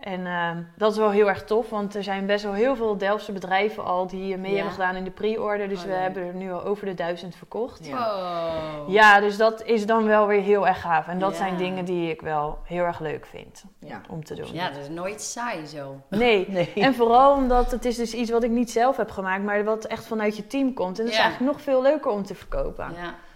En 0.00 0.26
eh, 0.26 0.50
dat 0.76 0.92
is 0.92 0.98
wel 0.98 1.10
heel 1.10 1.28
erg 1.28 1.44
tof, 1.44 1.70
want 1.70 1.94
er 1.94 2.02
zijn 2.02 2.26
best 2.26 2.44
wel 2.44 2.52
heel 2.52 2.76
veel 2.76 2.96
Delftse 2.98 3.32
bedrijven 3.32 3.84
al 3.84 4.06
die 4.06 4.36
mee 4.36 4.50
Ja. 4.50 4.56
hebben 4.56 4.74
gedaan 4.74 4.96
in 4.96 5.04
de 5.04 5.10
pre-order. 5.10 5.68
Dus 5.68 5.78
Oh, 5.80 5.86
we 5.86 5.92
hebben 5.92 6.22
er 6.26 6.34
nu 6.34 6.52
al 6.52 6.64
over 6.64 6.86
de 6.86 6.94
duizend 6.94 7.34
verkocht. 7.36 7.86
Ja. 7.86 7.98
Oh. 7.98 8.92
Ja, 8.92 9.20
dus 9.20 9.36
dat 9.36 9.62
is 9.64 9.86
dan 9.86 10.06
wel 10.06 10.26
weer 10.26 10.40
heel 10.42 10.66
erg 10.66 10.80
gaaf. 10.80 11.08
En 11.08 11.18
dat 11.18 11.30
Ja. 11.30 11.36
zijn 11.36 11.56
dingen 11.56 11.84
die 11.84 12.10
ik 12.10 12.20
wel 12.20 12.58
heel 12.64 12.84
erg 12.84 13.00
leuk 13.00 13.26
vind 13.26 13.64
Ja. 13.78 14.00
om 14.10 14.24
te 14.24 14.34
doen. 14.34 14.48
Ja, 14.52 14.68
dat 14.70 14.78
is 14.82 14.88
nooit 14.88 15.22
saai 15.22 15.66
zo. 15.66 15.96
Nee. 16.08 16.46
Nee. 16.50 16.72
En 16.74 16.94
vooral 16.94 17.34
omdat 17.34 17.70
het 17.70 17.84
is 17.84 17.96
dus 17.96 18.14
iets 18.14 18.30
wat 18.30 18.42
ik 18.42 18.50
niet 18.50 18.70
zelf 18.70 18.96
heb 18.96 19.10
gemaakt, 19.10 19.42
maar 19.42 19.64
wat 19.64 19.84
echt 19.84 20.06
vanuit 20.06 20.36
je 20.36 20.46
team 20.46 20.74
komt. 20.74 20.98
En 20.98 21.04
dat 21.04 21.12
is 21.12 21.18
Ja. 21.18 21.24
eigenlijk 21.24 21.52
nog 21.52 21.62
veel 21.64 21.82
leuker 21.82 22.10
om 22.10 22.24
te 22.24 22.34
verkopen. 22.34 22.86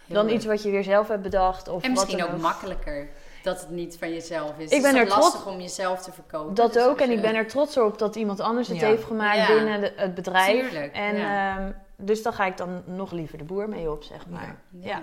Dan 0.07 0.25
leuk. 0.25 0.35
iets 0.35 0.45
wat 0.45 0.63
je 0.63 0.71
weer 0.71 0.83
zelf 0.85 1.09
hebt 1.09 1.23
bedacht. 1.23 1.69
Of 1.69 1.83
En 1.83 1.91
misschien 1.91 2.17
wat 2.17 2.27
ook 2.27 2.33
dan 2.33 2.41
makkelijker 2.41 3.09
dat 3.45 3.61
het 3.61 3.71
niet 3.71 3.97
van 3.99 4.11
jezelf 4.11 4.59
is. 4.59 4.65
Ik 4.71 4.71
het 4.73 4.83
ben 4.83 4.95
is 4.95 5.01
er 5.01 5.17
lastig 5.19 5.41
trots- 5.41 5.55
om 5.57 5.61
jezelf 5.61 6.03
te 6.03 6.13
verkopen. 6.13 6.55
Dat 6.55 6.73
Dus 6.73 6.83
ook. 6.83 7.01
En 7.01 7.11
je- 7.11 7.17
ik 7.17 7.21
ben 7.23 7.35
er 7.35 7.47
trots 7.47 7.77
op 7.77 7.99
dat 7.99 8.17
iemand 8.17 8.41
anders 8.41 8.69
het 8.69 8.81
Ja. 8.81 8.87
heeft 8.87 9.05
gemaakt 9.05 9.37
Ja. 9.37 9.47
binnen 9.47 9.81
de- 9.81 9.93
het 9.97 10.15
bedrijf. 10.15 10.61
Tuurlijk, 10.71 10.93
En 10.95 11.17
ja. 11.17 11.57
ehm, 11.59 11.73
dus 11.97 12.23
dan 12.23 12.33
ga 12.33 12.45
ik 12.47 12.57
dan 12.57 12.83
nog 12.87 13.11
liever 13.13 13.39
de 13.39 13.45
boer 13.45 13.69
mee 13.69 13.91
op, 13.91 14.03
zeg 14.03 14.27
maar. 14.29 14.59
Ja. 14.71 14.87
Ja. 14.89 15.03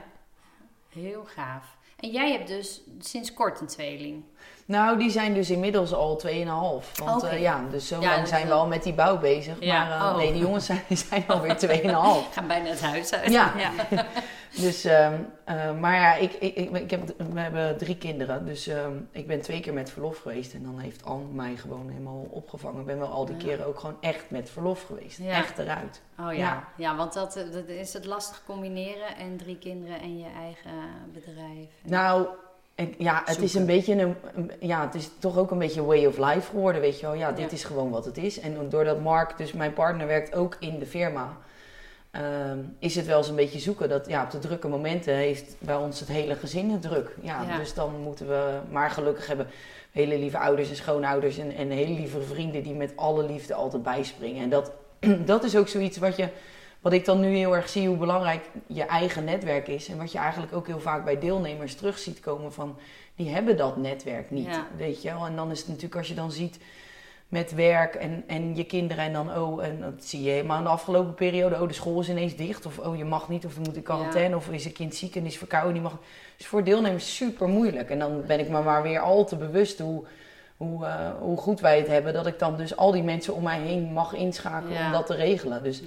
Heel 0.89 1.23
gaaf. 1.25 1.77
En 1.99 2.09
jij 2.09 2.31
hebt 2.31 2.47
dus 2.47 2.81
sinds 2.99 3.33
kort 3.33 3.59
een 3.61 3.67
tweeling. 3.67 4.23
Nou, 4.65 4.97
die 4.97 5.09
zijn 5.09 5.33
dus 5.33 5.49
inmiddels 5.49 5.93
al 5.93 6.15
2,5. 6.27 6.91
Want 7.05 7.23
Oké. 7.23 7.27
eh, 7.27 7.41
ja, 7.41 7.61
dus 7.71 7.87
zo 7.87 7.99
lang 8.01 8.27
zijn 8.27 8.47
we 8.47 8.53
al 8.53 8.67
met 8.67 8.83
die 8.83 8.93
bouw 8.93 9.17
bezig. 9.19 9.55
Ja. 9.59 9.87
Maar 9.87 10.11
Oh. 10.11 10.17
nee, 10.17 10.31
die 10.31 10.41
jongens 10.41 10.65
zijn, 10.71 10.81
zijn 10.89 11.23
alweer 11.27 11.57
2,5. 11.57 12.33
Gaan 12.33 12.47
bijna 12.47 12.69
het 12.69 12.81
huis 12.81 13.13
uit. 13.13 13.31
Ja, 13.31 13.53
Ja. 13.57 13.71
dus, 14.61 14.83
ehm, 14.83 15.13
eh, 15.45 15.71
maar 15.79 15.95
ja, 15.95 16.13
ik, 16.15 16.33
ik, 16.33 16.55
ik, 16.55 16.71
ik 16.77 16.91
heb, 16.91 17.01
we 17.33 17.39
hebben 17.39 17.77
drie 17.77 17.97
kinderen. 17.97 18.45
Dus 18.45 18.67
ehm, 18.67 18.91
ik 19.11 19.27
ben 19.27 19.41
twee 19.41 19.59
keer 19.59 19.73
met 19.73 19.89
verlof 19.91 20.17
geweest. 20.17 20.53
En 20.53 20.63
dan 20.63 20.79
heeft 20.79 21.05
Anne 21.05 21.25
mij 21.31 21.55
gewoon 21.55 21.89
helemaal 21.89 22.27
opgevangen. 22.29 22.79
Ik 22.79 22.85
ben 22.85 22.99
wel 22.99 23.07
al 23.11 23.25
die 23.25 23.37
keren 23.37 23.65
ook 23.65 23.79
gewoon 23.79 23.97
echt 24.01 24.25
met 24.29 24.49
verlof 24.49 24.83
geweest. 24.83 25.19
Echt 25.19 25.57
eruit. 25.57 26.01
Oh 26.19 26.33
ja. 26.33 26.63
Ja. 26.77 26.95
want 26.95 27.13
dat, 27.13 27.33
dat 27.51 27.67
is 27.67 27.93
het 27.93 28.05
lastig 28.05 28.41
combineren. 28.45 29.15
En 29.17 29.37
drie 29.37 29.57
kinderen 29.57 30.01
en 30.01 30.17
je 30.17 30.27
eigen 30.39 30.71
bedrijf. 31.13 31.69
En- 31.83 31.89
Nou, 31.89 32.25
ja, 32.97 33.21
het 33.25 33.41
is 33.41 33.53
een 33.53 33.65
beetje 33.65 34.01
een, 34.01 34.51
ja, 34.59 34.85
het 34.85 34.95
is 34.95 35.09
toch 35.19 35.37
ook 35.37 35.51
een 35.51 35.57
beetje 35.57 35.83
way 35.85 36.05
of 36.05 36.17
life 36.17 36.49
geworden, 36.49 36.81
weet 36.81 36.99
je 36.99 37.05
wel. 37.05 37.15
Ja, 37.15 37.31
dit 37.31 37.49
Ja. 37.49 37.55
is 37.55 37.63
gewoon 37.63 37.89
wat 37.89 38.05
het 38.05 38.17
is. 38.17 38.39
En 38.39 38.69
doordat 38.69 38.99
Mark, 38.99 39.37
dus 39.37 39.53
mijn 39.53 39.73
partner, 39.73 40.07
werkt 40.07 40.35
ook 40.35 40.55
in 40.59 40.79
de 40.79 40.85
firma, 40.85 41.37
ehm, 42.11 42.57
is 42.79 42.95
het 42.95 43.05
wel 43.05 43.17
eens 43.17 43.27
een 43.29 43.35
beetje 43.35 43.59
zoeken. 43.59 43.89
Dat 43.89 44.07
ja, 44.07 44.23
op 44.23 44.31
de 44.31 44.39
drukke 44.39 44.67
momenten 44.67 45.13
heeft 45.15 45.55
bij 45.59 45.75
ons 45.75 45.99
het 45.99 46.09
hele 46.09 46.35
gezin 46.35 46.71
het 46.71 46.81
druk. 46.81 47.15
Ja, 47.21 47.41
Ja. 47.47 47.57
dus 47.57 47.73
dan 47.73 47.91
moeten 48.03 48.27
we, 48.27 48.59
maar 48.71 48.89
gelukkig 48.89 49.27
hebben 49.27 49.47
hele 49.91 50.17
lieve 50.17 50.37
ouders 50.37 50.69
en 50.69 50.75
schoonouders 50.75 51.37
en, 51.37 51.55
en 51.55 51.69
hele 51.69 51.93
lieve 51.93 52.21
vrienden 52.21 52.63
die 52.63 52.73
met 52.73 52.93
alle 52.95 53.23
liefde 53.25 53.53
altijd 53.53 53.83
bijspringen. 53.83 54.43
En 54.43 54.49
dat, 54.49 54.71
dat 55.25 55.43
is 55.43 55.55
ook 55.57 55.67
zoiets 55.67 55.97
wat 55.97 56.15
je 56.15 56.27
wat 56.81 56.93
ik 56.93 57.05
dan 57.05 57.19
nu 57.19 57.35
heel 57.35 57.55
erg 57.55 57.69
zie 57.69 57.87
hoe 57.87 57.97
belangrijk 57.97 58.49
je 58.67 58.83
eigen 58.83 59.23
netwerk 59.23 59.67
is. 59.67 59.87
En 59.87 59.97
wat 59.97 60.11
je 60.11 60.17
eigenlijk 60.17 60.53
ook 60.53 60.67
heel 60.67 60.79
vaak 60.79 61.05
bij 61.05 61.19
deelnemers 61.19 61.75
terug 61.75 61.97
ziet 61.97 62.19
komen 62.19 62.53
van... 62.53 62.77
die 63.15 63.29
hebben 63.29 63.57
dat 63.57 63.77
netwerk 63.77 64.31
niet, 64.31 64.45
Ja. 64.45 64.67
weet 64.77 65.01
je 65.01 65.09
wel. 65.13 65.25
En 65.25 65.35
dan 65.35 65.51
is 65.51 65.59
het 65.59 65.67
natuurlijk 65.67 65.95
als 65.95 66.07
je 66.07 66.13
dan 66.13 66.31
ziet 66.31 66.59
met 67.27 67.53
werk 67.55 67.95
en, 67.95 68.23
en 68.27 68.55
je 68.55 68.63
kinderen... 68.63 69.03
en 69.03 69.13
dan, 69.13 69.37
oh, 69.37 69.63
en 69.65 69.79
dat 69.81 69.93
zie 70.03 70.21
je 70.23 70.29
helemaal 70.29 70.57
in 70.57 70.63
de 70.63 70.69
afgelopen 70.69 71.13
periode... 71.13 71.61
oh, 71.61 71.67
de 71.67 71.73
school 71.73 71.99
is 71.99 72.09
ineens 72.09 72.35
dicht 72.35 72.65
of 72.65 72.77
oh, 72.79 72.97
je 72.97 73.05
mag 73.05 73.29
niet 73.29 73.45
of 73.45 73.53
je 73.53 73.59
moet 73.59 73.75
in 73.75 73.83
quarantaine... 73.83 74.35
of 74.35 74.49
is 74.49 74.65
een 74.65 74.73
kind 74.73 74.95
ziek 74.95 75.15
en 75.15 75.25
is 75.25 75.37
verkouden, 75.37 75.73
die 75.73 75.81
mag... 75.81 75.97
Dus 76.37 76.47
voor 76.47 76.63
deelnemers 76.63 77.15
super 77.15 77.47
moeilijk. 77.47 77.89
En 77.89 77.99
dan 77.99 78.23
ben 78.25 78.39
ik 78.39 78.49
me 78.49 78.61
maar 78.61 78.81
weer 78.83 78.99
al 78.99 79.25
te 79.25 79.35
bewust 79.35 79.79
hoe... 79.79 80.03
Hoe, 80.57 80.85
eh, 80.85 81.09
hoe 81.19 81.37
goed 81.37 81.59
wij 81.59 81.77
het 81.77 81.87
hebben, 81.87 82.13
dat 82.13 82.27
ik 82.27 82.39
dan 82.39 82.57
dus 82.57 82.75
al 82.75 82.91
die 82.91 83.03
mensen 83.03 83.33
om 83.33 83.43
mij 83.43 83.59
heen 83.59 83.93
mag 83.93 84.13
inschakelen 84.13 84.73
Ja. 84.77 84.85
om 84.85 84.91
dat 84.91 85.05
te 85.05 85.15
regelen. 85.15 85.63
Dus 85.63 85.81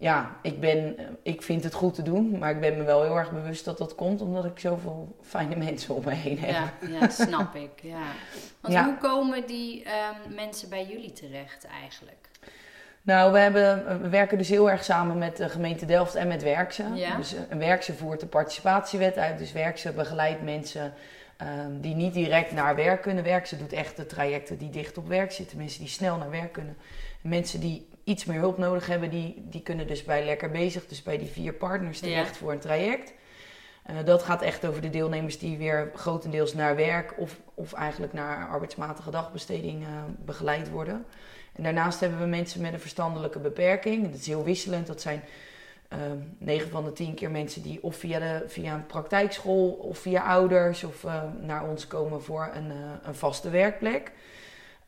Ja. 0.00 0.36
ik, 0.42 0.60
ben, 0.60 0.98
eh, 0.98 1.04
ik 1.22 1.42
vind 1.42 1.64
het 1.64 1.74
goed 1.74 1.94
te 1.94 2.02
doen, 2.02 2.38
maar 2.38 2.50
ik 2.50 2.60
ben 2.60 2.76
me 2.76 2.82
wel 2.82 3.02
heel 3.02 3.16
erg 3.16 3.32
bewust 3.32 3.64
dat 3.64 3.78
dat 3.78 3.94
komt 3.94 4.20
omdat 4.20 4.44
ik 4.44 4.58
zoveel 4.58 5.16
fijne 5.22 5.56
mensen 5.66 5.94
om 5.94 6.04
me 6.04 6.14
heen 6.14 6.38
heb. 6.38 6.50
Ja, 6.50 6.72
ja, 6.88 7.00
dat 7.00 7.12
snap 7.12 7.54
ik. 7.54 7.70
Ja. 7.82 8.02
Want 8.60 8.74
Ja. 8.74 8.84
hoe 8.84 8.96
komen 8.98 9.46
die 9.46 9.84
ehm, 9.84 10.34
mensen 10.34 10.68
bij 10.68 10.86
jullie 10.86 11.12
terecht 11.12 11.66
eigenlijk? 11.80 12.16
Nou, 13.02 13.32
we, 13.32 13.38
hebben, 13.38 14.02
we 14.02 14.08
werken 14.08 14.38
dus 14.38 14.48
heel 14.48 14.70
erg 14.70 14.84
samen 14.84 15.18
met 15.18 15.36
de 15.36 15.48
gemeente 15.48 15.86
Delft 15.86 16.14
en 16.14 16.28
met 16.28 16.42
Werkse. 16.42 16.84
Ja. 16.94 17.16
Dus 17.16 17.34
eh, 17.34 17.58
Werkse 17.58 17.94
voert 17.94 18.20
de 18.20 18.26
participatiewet 18.26 19.16
uit, 19.16 19.38
dus 19.38 19.52
Werkse 19.52 19.92
begeleidt 19.92 20.42
mensen 20.42 20.92
ehm, 21.36 21.80
die 21.80 21.94
niet 21.94 22.14
direct 22.14 22.52
naar 22.52 22.74
werk 22.76 23.02
kunnen. 23.02 23.24
Werkse 23.24 23.56
doet 23.56 23.72
echt 23.72 23.96
de 23.96 24.06
trajecten 24.06 24.58
die 24.58 24.70
dicht 24.70 24.98
op 24.98 25.08
werk 25.08 25.32
zitten, 25.32 25.58
mensen 25.58 25.80
die 25.80 25.88
snel 25.88 26.16
naar 26.16 26.30
werk 26.30 26.52
kunnen. 26.52 26.76
En 27.22 27.28
mensen 27.28 27.60
die 27.60 27.88
iets 28.08 28.24
meer 28.24 28.38
hulp 28.38 28.58
nodig 28.58 28.86
hebben, 28.86 29.10
die, 29.10 29.44
die 29.48 29.62
kunnen 29.62 29.86
dus 29.86 30.04
bij 30.04 30.24
Lekker 30.24 30.50
Bezig, 30.50 30.86
dus 30.86 31.02
bij 31.02 31.18
die 31.18 31.28
vier 31.28 31.52
partners 31.52 32.00
terecht 32.00 32.36
voor 32.36 32.52
een 32.52 32.58
traject. 32.58 33.12
Eh, 33.82 33.96
dat 34.04 34.22
gaat 34.22 34.42
echt 34.42 34.66
over 34.66 34.82
de 34.82 34.90
deelnemers 34.90 35.38
die 35.38 35.58
weer 35.58 35.90
grotendeels 35.94 36.54
naar 36.54 36.76
werk 36.76 37.14
of, 37.16 37.40
of 37.54 37.72
eigenlijk 37.72 38.12
naar 38.12 38.48
arbeidsmatige 38.48 39.10
dagbesteding 39.10 39.82
eh, 39.82 39.88
begeleid 40.24 40.70
worden. 40.70 41.04
En 41.52 41.62
daarnaast 41.62 42.00
hebben 42.00 42.18
we 42.18 42.26
mensen 42.26 42.60
met 42.60 42.72
een 42.72 42.80
verstandelijke 42.80 43.38
beperking. 43.38 44.10
Dat 44.10 44.20
is 44.20 44.26
heel 44.26 44.44
wisselend. 44.44 44.86
Dat 44.86 45.00
zijn 45.00 45.22
eh, 45.88 45.98
9 46.38 46.70
van 46.70 46.84
de 46.84 46.92
10 46.92 47.14
keer 47.14 47.30
mensen 47.30 47.62
die 47.62 47.82
of 47.82 47.96
via, 47.96 48.18
de, 48.18 48.44
via 48.46 48.74
een 48.74 48.86
praktijkschool 48.86 49.70
of 49.70 49.98
via 49.98 50.22
ouders 50.22 50.84
of 50.84 51.04
eh, 51.04 51.22
naar 51.40 51.68
ons 51.68 51.86
komen 51.86 52.22
voor 52.22 52.50
een, 52.54 52.72
een 53.02 53.14
vaste 53.14 53.50
werkplek. 53.50 54.12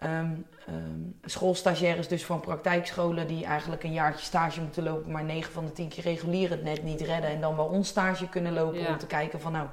Ehm 0.00 0.32
ehm, 0.66 1.30
schoolstagiaires 1.30 2.08
dus 2.08 2.24
van 2.24 2.40
praktijkscholen 2.40 3.26
die 3.26 3.44
eigenlijk 3.44 3.82
een 3.84 3.92
jaartje 3.92 4.24
stage 4.24 4.60
moeten 4.60 4.82
lopen, 4.82 5.12
maar 5.12 5.24
9 5.24 5.52
van 5.52 5.64
de 5.64 5.72
10 5.72 5.88
keer 5.88 6.04
regulier 6.04 6.50
het 6.50 6.62
net 6.62 6.82
niet 6.82 7.00
redden 7.00 7.30
en 7.30 7.40
dan 7.40 7.56
bij 7.56 7.64
ons 7.64 7.88
stage 7.88 8.28
kunnen 8.28 8.52
lopen 8.52 8.80
Ja. 8.80 8.88
om 8.88 8.98
te 8.98 9.06
kijken 9.06 9.40
van 9.40 9.52
nou, 9.52 9.66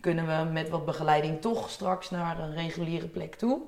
kunnen 0.00 0.26
we 0.26 0.50
met 0.52 0.68
wat 0.68 0.84
begeleiding 0.84 1.40
toch 1.40 1.70
straks 1.70 2.10
naar 2.10 2.38
een 2.38 2.54
reguliere 2.54 3.08
plek 3.08 3.34
toe. 3.34 3.60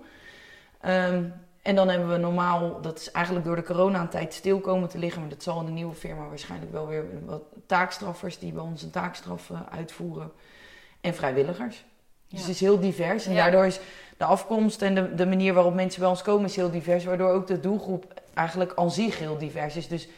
Ehm, 0.81 1.25
en 1.63 1.75
dan 1.75 1.89
hebben 1.89 2.09
we 2.09 2.17
normaal, 2.17 2.81
dat 2.81 2.99
is 2.99 3.11
eigenlijk 3.11 3.47
door 3.47 3.57
de 3.57 3.63
corona-tijd 3.63 4.35
stil 4.35 4.61
komen 4.61 4.89
te 4.89 4.99
liggen, 4.99 5.21
maar 5.21 5.31
dat 5.31 5.43
zal 5.43 5.61
in 5.61 5.67
de 5.67 5.73
nieuwe 5.73 5.95
firma 5.95 6.29
waarschijnlijk 6.29 6.73
wel 6.73 6.87
weer 6.87 7.05
wat 7.25 7.43
taakstraffers 7.67 8.39
die 8.39 8.53
bij 8.53 8.63
ons 8.63 8.83
een 8.83 8.91
taakstraf 8.91 9.51
eh, 9.51 9.61
uitvoeren 9.71 10.33
en 11.01 11.15
vrijwilligers. 11.15 11.85
Dus 12.35 12.43
het 12.43 12.55
is 12.55 12.61
heel 12.61 12.81
divers 12.81 13.27
en 13.27 13.35
daardoor 13.35 13.67
is 13.67 13.81
de 14.17 14.25
afkomst 14.25 14.83
en 14.83 14.95
de, 14.95 15.15
de 15.15 15.27
manier 15.27 15.55
waarop 15.55 15.75
mensen 15.75 16.01
bij 16.01 16.09
ons 16.09 16.23
komen 16.23 16.45
is 16.45 16.57
heel 16.57 16.71
divers, 16.71 17.05
waardoor 17.05 17.31
ook 17.31 17.47
de 17.47 17.61
doelgroep 17.61 18.21
eigenlijk 18.35 18.73
aan 18.75 18.91
zich 18.91 19.19
heel 19.19 19.39
divers 19.39 19.77
is. 19.77 19.89
Dus 19.89 20.09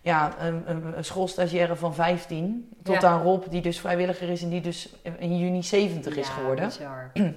ja, 0.00 0.34
een, 0.40 0.62
een, 0.96 1.04
schoolstagiaire 1.04 1.76
van 1.76 1.94
15 1.94 2.68
tot 2.82 3.04
aan 3.04 3.22
Rob, 3.22 3.44
die 3.50 3.62
dus 3.62 3.80
vrijwilliger 3.80 4.28
is 4.28 4.42
en 4.42 4.48
die 4.48 4.60
dus 4.60 4.94
in 5.18 5.38
juni 5.38 5.62
70 5.62 6.16
is 6.16 6.28
geworden. 6.28 6.64
bizar. 6.64 7.10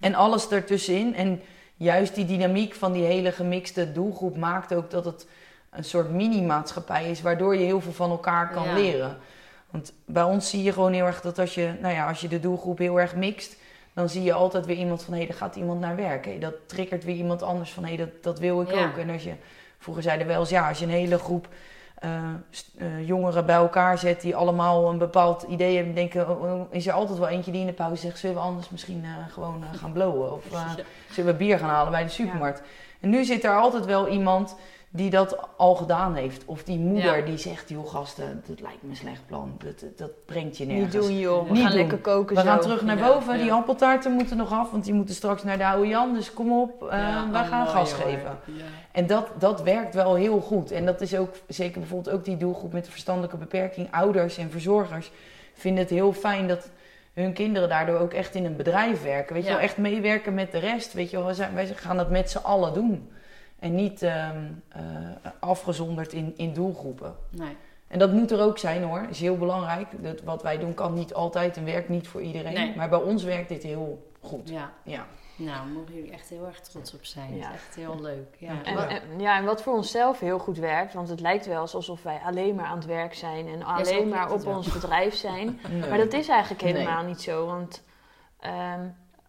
En 0.00 0.14
alles 0.14 0.48
ertussenin. 0.48 1.14
En 1.14 1.40
juist 1.76 2.14
die 2.14 2.24
dynamiek 2.24 2.74
van 2.74 2.92
die 2.92 3.04
hele 3.04 3.32
gemixte 3.32 3.92
doelgroep 3.92 4.36
maakt 4.36 4.74
ook 4.74 4.90
dat 4.90 5.04
het 5.04 5.26
een 5.70 5.84
soort 5.84 6.10
mini-maatschappij 6.10 7.10
is, 7.10 7.22
waardoor 7.22 7.56
je 7.56 7.64
heel 7.64 7.80
veel 7.80 7.92
van 7.92 8.10
elkaar 8.10 8.50
kan 8.50 8.64
Ja. 8.64 8.74
leren. 8.74 9.16
Want 9.76 9.92
bij 10.04 10.22
ons 10.22 10.50
zie 10.50 10.62
je 10.62 10.72
gewoon 10.72 10.92
heel 10.92 11.06
erg 11.06 11.20
dat 11.20 11.38
als 11.38 11.54
je, 11.54 11.74
nou 11.80 11.94
ja, 11.94 12.08
als 12.08 12.20
je 12.20 12.28
de 12.28 12.40
doelgroep 12.40 12.78
heel 12.78 13.00
erg 13.00 13.14
mixt, 13.14 13.56
dan 13.92 14.08
zie 14.08 14.22
je 14.22 14.32
altijd 14.32 14.66
weer 14.66 14.76
iemand 14.76 15.02
van 15.02 15.12
hé, 15.12 15.18
hey, 15.20 15.28
er 15.28 15.34
gaat 15.34 15.56
iemand 15.56 15.80
naar 15.80 15.96
werk. 15.96 16.24
Hey, 16.24 16.38
dat 16.38 16.54
triggert 16.66 17.04
weer 17.04 17.16
iemand 17.16 17.42
anders 17.42 17.72
van 17.72 17.82
hé, 17.82 17.88
hey, 17.94 17.98
dat, 17.98 18.22
dat 18.22 18.38
wil 18.38 18.60
ik 18.60 18.70
Ja. 18.70 18.86
ook. 18.86 18.96
En 18.96 19.10
als 19.10 19.22
je, 19.22 19.32
vroeger 19.78 20.02
zeiden 20.02 20.26
we 20.26 20.32
wel 20.32 20.40
eens, 20.40 20.50
ja, 20.50 20.68
als 20.68 20.78
je 20.78 20.84
een 20.84 20.90
hele 20.90 21.18
groep 21.18 21.48
eh, 21.96 22.10
eh, 22.78 23.06
jongeren 23.06 23.46
bij 23.46 23.56
elkaar 23.56 23.98
zet 23.98 24.20
die 24.20 24.36
allemaal 24.36 24.88
een 24.90 24.98
bepaald 24.98 25.42
idee 25.42 25.76
hebben. 25.76 25.94
Denken, 25.94 26.30
oh, 26.30 26.42
oh, 26.42 26.74
is 26.74 26.86
er 26.86 26.92
altijd 26.92 27.18
wel 27.18 27.28
eentje 27.28 27.50
die 27.52 27.60
in 27.60 27.66
de 27.66 27.72
pauze 27.72 28.00
zegt: 28.00 28.18
zullen 28.18 28.36
we 28.36 28.42
anders 28.42 28.70
misschien 28.70 29.04
eh, 29.04 29.32
gewoon 29.32 29.64
gaan 29.74 29.92
blowen? 29.92 30.32
Of 30.32 30.44
zullen 31.12 31.32
we 31.32 31.38
bier 31.38 31.58
gaan 31.58 31.70
halen 31.70 31.92
bij 31.92 32.02
de 32.02 32.08
supermarkt? 32.08 32.62
En 33.00 33.10
nu 33.10 33.24
zit 33.24 33.44
er 33.44 33.56
altijd 33.56 33.84
wel 33.84 34.08
iemand 34.08 34.56
die 34.90 35.10
dat 35.10 35.38
al 35.56 35.74
gedaan 35.74 36.14
heeft. 36.14 36.44
Of 36.44 36.62
die 36.64 36.78
moeder 36.78 37.16
Ja. 37.18 37.24
die 37.24 37.36
zegt: 37.38 37.68
joh, 37.68 37.88
gasten, 37.88 38.42
dat 38.46 38.60
lijkt 38.60 38.82
me 38.82 38.90
een 38.90 38.96
slecht 38.96 39.26
plan. 39.26 39.58
Dat, 39.64 39.84
dat 39.98 40.10
brengt 40.26 40.56
je 40.58 40.64
Niet 40.66 40.76
nergens. 40.76 41.06
doen 41.06 41.18
joh, 41.18 41.46
we 41.46 41.52
Niet 41.52 41.60
gaan 41.62 41.70
doen. 41.70 41.80
lekker 41.80 41.98
koken 41.98 42.36
We 42.36 42.42
zo. 42.42 42.48
gaan 42.48 42.60
terug 42.60 42.82
naar 42.82 42.96
boven. 42.96 43.36
ja. 43.36 43.42
Die 43.42 43.52
appeltaarten 43.52 44.12
moeten 44.12 44.36
nog 44.36 44.52
af, 44.52 44.70
want 44.70 44.84
die 44.84 44.94
moeten 44.94 45.14
straks 45.14 45.42
naar 45.42 45.58
de 45.58 45.66
oude 45.66 45.88
Jan. 45.88 46.14
Dus 46.14 46.32
kom 46.32 46.52
op, 46.60 46.82
uh, 46.82 46.88
wij 47.30 47.42
oh, 47.42 47.48
gaan 47.48 47.58
mooi, 47.62 47.70
gas 47.70 47.92
hoor. 47.92 48.02
geven. 48.10 48.38
En 48.92 49.06
dat, 49.06 49.28
dat 49.38 49.62
werkt 49.62 49.94
wel 49.94 50.14
heel 50.14 50.40
goed. 50.40 50.70
En 50.70 50.84
dat 50.86 51.00
is 51.00 51.16
ook 51.16 51.34
zeker 51.48 51.80
bijvoorbeeld 51.80 52.14
ook 52.16 52.24
die 52.24 52.36
doelgroep 52.36 52.72
met 52.72 52.84
de 52.84 52.90
verstandelijke 52.90 53.36
beperking. 53.36 53.88
Ouders 53.90 54.36
en 54.38 54.50
verzorgers 54.50 55.10
vinden 55.54 55.82
het 55.82 55.90
heel 55.92 56.12
fijn 56.12 56.48
dat 56.48 56.70
hun 57.14 57.32
kinderen 57.32 57.68
daardoor 57.68 57.98
ook 57.98 58.12
echt 58.12 58.34
in 58.34 58.44
een 58.44 58.56
bedrijf 58.56 59.02
werken. 59.02 59.34
Weet 59.34 59.44
je 59.44 59.50
wel, 59.50 59.58
echt 59.58 59.76
meewerken 59.76 60.34
met 60.34 60.52
de 60.52 60.58
rest. 60.58 60.92
Weet 60.92 61.10
je 61.10 61.16
wel, 61.16 61.24
wij, 61.26 61.34
zijn, 61.34 61.54
wij 61.54 61.66
gaan 61.66 61.96
dat 61.96 62.10
met 62.10 62.30
z'n 62.30 62.38
allen 62.38 62.74
doen. 62.74 63.10
En 63.58 63.74
niet 63.74 64.02
ehm, 64.02 64.44
eh, 64.68 64.82
afgezonderd 65.40 66.12
in, 66.12 66.34
in 66.36 66.52
doelgroepen. 66.52 67.16
Nee. 67.30 67.56
En 67.88 67.98
dat 67.98 68.12
moet 68.12 68.30
er 68.30 68.40
ook 68.40 68.58
zijn 68.58 68.82
hoor, 68.82 69.06
is 69.10 69.20
heel 69.20 69.36
belangrijk. 69.38 69.86
Dat, 70.02 70.20
wat 70.22 70.42
wij 70.42 70.58
doen 70.58 70.74
kan 70.74 70.94
niet 70.94 71.14
altijd 71.14 71.56
en 71.56 71.64
werkt 71.64 71.88
niet 71.88 72.08
voor 72.08 72.22
iedereen. 72.22 72.52
Nee. 72.54 72.76
Maar 72.76 72.88
bij 72.88 72.98
ons 73.02 73.22
werkt 73.24 73.48
dit 73.48 73.62
heel 73.62 74.10
goed. 74.20 74.48
Ja. 74.48 74.72
Ja. 74.82 75.06
Nou, 75.36 75.68
mogen 75.68 75.94
jullie 75.94 76.12
echt 76.12 76.28
heel 76.28 76.46
erg 76.46 76.60
trots 76.60 76.94
op 76.94 77.04
zijn. 77.04 77.36
Ja. 77.36 77.52
Echt 77.52 77.74
heel 77.74 78.00
leuk. 78.00 78.36
Ja. 78.38 78.62
En, 78.64 78.74
Ja. 78.74 78.88
en- 78.88 79.20
ja, 79.20 79.38
en 79.38 79.44
wat 79.44 79.62
voor 79.62 79.74
onszelf 79.74 80.20
heel 80.20 80.38
goed 80.38 80.58
werkt, 80.58 80.94
want 80.94 81.08
het 81.08 81.20
lijkt 81.20 81.46
wel 81.46 81.60
alsof 81.60 82.02
wij 82.02 82.20
alleen 82.24 82.54
maar 82.54 82.64
aan 82.66 82.76
het 82.76 82.86
werk 82.86 83.14
zijn 83.14 83.48
en 83.48 83.62
alleen 83.62 84.08
maar 84.08 84.32
op 84.32 84.46
ons 84.46 84.72
bedrijf 84.72 85.14
zijn. 85.14 85.58
Nee. 85.70 85.88
Maar 85.88 85.98
dat 85.98 86.12
is 86.12 86.28
eigenlijk 86.28 86.62
Nee. 86.62 86.72
helemaal 86.72 87.04
niet 87.04 87.20
zo, 87.20 87.46
want 87.46 87.82
ehm, 88.40 88.80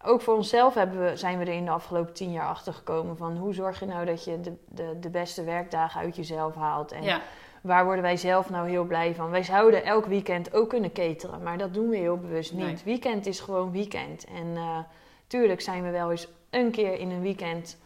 ook 0.04 0.20
voor 0.20 0.34
onszelf 0.34 0.74
hebben 0.74 1.04
we, 1.04 1.16
zijn 1.16 1.38
we 1.38 1.44
er 1.44 1.52
in 1.52 1.64
de 1.64 1.70
afgelopen 1.70 2.14
tien 2.14 2.32
jaar 2.32 2.46
achter 2.46 2.72
gekomen 2.72 3.16
van 3.16 3.36
hoe 3.36 3.54
zorg 3.54 3.80
je 3.80 3.86
nou 3.86 4.04
dat 4.04 4.24
je 4.24 4.40
de, 4.40 4.52
de, 4.68 4.98
de 5.00 5.10
beste 5.10 5.44
werkdagen 5.44 6.00
uit 6.00 6.16
jezelf 6.16 6.54
haalt 6.54 6.92
en 6.92 7.02
Ja. 7.02 7.20
waar 7.60 7.84
worden 7.84 8.02
wij 8.02 8.16
zelf 8.16 8.50
nou 8.50 8.68
heel 8.68 8.84
blij 8.84 9.14
van. 9.14 9.30
Wij 9.30 9.42
zouden 9.42 9.84
elk 9.84 10.06
weekend 10.06 10.54
ook 10.54 10.68
kunnen 10.68 10.92
cateren, 10.92 11.42
maar 11.42 11.58
dat 11.58 11.74
doen 11.74 11.88
we 11.88 11.96
heel 11.96 12.18
bewust 12.18 12.52
niet. 12.52 12.64
Nee. 12.64 12.76
Weekend 12.84 13.26
is 13.26 13.40
gewoon 13.40 13.72
weekend 13.72 14.24
en 14.24 14.56
eh, 14.56 14.78
tuurlijk 15.26 15.60
zijn 15.60 15.82
we 15.82 15.90
wel 15.90 16.10
eens 16.10 16.28
een 16.50 16.70
keer 16.70 16.98
in 16.98 17.10
een 17.10 17.22
weekend 17.22 17.78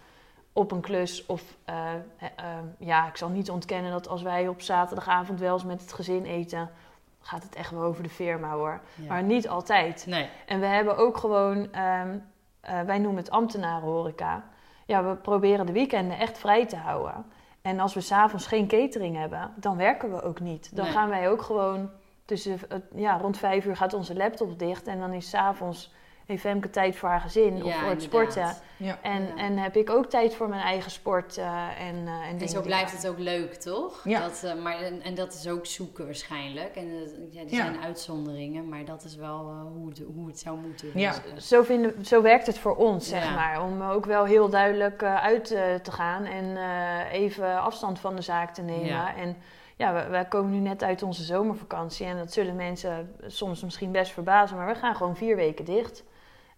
op 0.53 0.73
een 0.73 0.81
klus. 0.81 1.27
Of 1.27 1.43
eh, 1.65 1.93
eh, 2.19 2.47
ja, 2.79 3.09
ik 3.09 3.17
zal 3.17 3.29
niet 3.29 3.51
ontkennen 3.51 3.91
dat 3.91 4.09
als 4.09 4.23
wij 4.23 4.49
op 4.49 4.61
zaterdagavond 4.61 5.41
wel 5.41 5.53
eens 5.53 5.65
met 5.65 5.81
het 5.81 5.93
gezin 5.93 6.25
eten, 6.25 6.71
gaat 7.23 7.43
het 7.43 7.55
echt 7.55 7.71
wel 7.71 7.83
over 7.83 8.03
de 8.03 8.09
firma 8.09 8.51
hoor. 8.51 8.81
Ja. 8.95 9.09
Maar 9.09 9.23
niet 9.23 9.49
altijd. 9.49 10.07
Nee. 10.07 10.29
En 10.47 10.61
we 10.61 10.67
hebben 10.67 10.97
ook 10.97 11.17
gewoon, 11.17 11.73
ehm, 11.73 12.19
eh, 12.61 12.81
wij 12.81 12.99
noemen 12.99 13.23
het 13.23 13.31
ambtenarenhoreca. 13.31 14.45
Ja, 14.87 15.05
we 15.05 15.17
proberen 15.17 15.67
de 15.67 15.73
weekenden 15.73 16.19
echt 16.19 16.39
vrij 16.39 16.67
te 16.67 16.77
houden. 16.77 17.25
En 17.63 17.81
als 17.81 17.95
we 17.95 18.01
s'avonds 18.01 18.47
geen 18.47 18.67
catering 18.67 19.17
hebben, 19.17 19.53
dan 19.57 19.77
werken 19.77 20.11
we 20.15 20.23
ook 20.23 20.41
niet. 20.41 20.77
Dan 20.77 20.85
Nee. 20.85 20.95
gaan 20.95 21.09
wij 21.09 21.29
ook 21.31 21.43
gewoon 21.43 21.91
tussen, 22.25 22.59
eh, 22.69 22.79
ja, 22.95 23.17
rond 23.19 23.39
vijf 23.39 23.65
uur 23.65 23.77
gaat 23.77 23.95
onze 23.95 24.17
laptop 24.17 24.59
dicht. 24.59 24.87
En 24.87 24.99
dan 24.99 25.13
is 25.13 25.29
s'avonds 25.31 25.93
heeft 26.27 26.41
Femke 26.43 26.71
tijd 26.71 26.97
voor 26.97 27.09
haar 27.09 27.21
gezin 27.21 27.53
of 27.55 27.61
voor 27.61 27.69
het 27.71 27.75
inderdaad. 27.81 28.03
sporten. 28.03 28.55
Ja. 28.77 28.99
En, 29.03 29.23
Ja. 29.23 29.37
en 29.37 29.59
heb 29.59 29.77
ik 29.77 29.91
ook 29.91 30.07
tijd 30.07 30.35
voor 30.35 30.49
mijn 30.49 30.63
eigen 30.63 30.91
sport 30.91 31.37
eh, 31.37 31.47
en, 31.81 32.07
eh 32.07 32.29
en 32.29 32.39
En 32.41 32.49
zo 32.49 32.61
blijft 32.63 32.93
het 32.93 33.09
ook 33.09 33.19
leuk, 33.19 33.55
toch? 33.55 34.01
Ja. 34.05 34.21
Dat, 34.21 34.43
eh, 34.45 34.55
maar, 34.63 34.77
en, 34.81 35.03
en 35.03 35.15
dat 35.15 35.33
is 35.35 35.49
ook 35.49 35.67
zoeken 35.67 36.05
waarschijnlijk. 36.05 36.77
En 36.77 36.89
ja, 37.31 37.45
die 37.45 37.57
Ja. 37.57 37.65
zijn 37.65 37.81
uitzonderingen, 37.83 38.69
maar 38.69 38.85
dat 38.85 39.05
is 39.05 39.17
wel 39.17 39.53
hoe, 39.75 39.89
het, 39.89 40.03
hoe 40.15 40.27
het 40.27 40.39
zou 40.39 40.59
moeten. 40.59 40.89
Ja. 40.95 41.13
Zo, 41.39 41.63
vinden, 41.63 42.05
zo 42.05 42.23
werkt 42.23 42.47
het 42.47 42.59
voor 42.59 42.77
ons, 42.77 43.09
zeg 43.09 43.25
Ja. 43.25 43.35
maar. 43.35 43.63
Om 43.63 43.83
ook 43.83 44.05
wel 44.07 44.25
heel 44.25 44.49
duidelijk 44.49 45.03
uit 45.03 45.47
te 45.83 45.93
gaan 45.93 46.25
en 46.25 46.57
eh, 46.57 47.13
even 47.21 47.61
afstand 47.61 47.99
van 47.99 48.17
de 48.17 48.23
zaak 48.23 48.55
te 48.55 48.63
nemen. 48.63 48.87
Ja. 48.87 49.17
En 49.17 49.37
ja, 49.77 49.93
we- 49.95 50.09
wij 50.11 50.25
komen 50.25 50.51
nu 50.53 50.59
net 50.59 50.83
uit 50.83 51.03
onze 51.03 51.23
zomervakantie. 51.23 52.07
En 52.07 52.17
dat 52.17 52.33
zullen 52.33 52.57
mensen 52.57 53.15
soms 53.27 53.63
misschien 53.65 53.93
best 53.93 54.13
verbazen. 54.13 54.57
Maar 54.57 54.67
we 54.67 54.75
gaan 54.75 54.95
gewoon 54.97 55.17
vier 55.17 55.37
weken 55.37 55.65
dicht. 55.65 56.05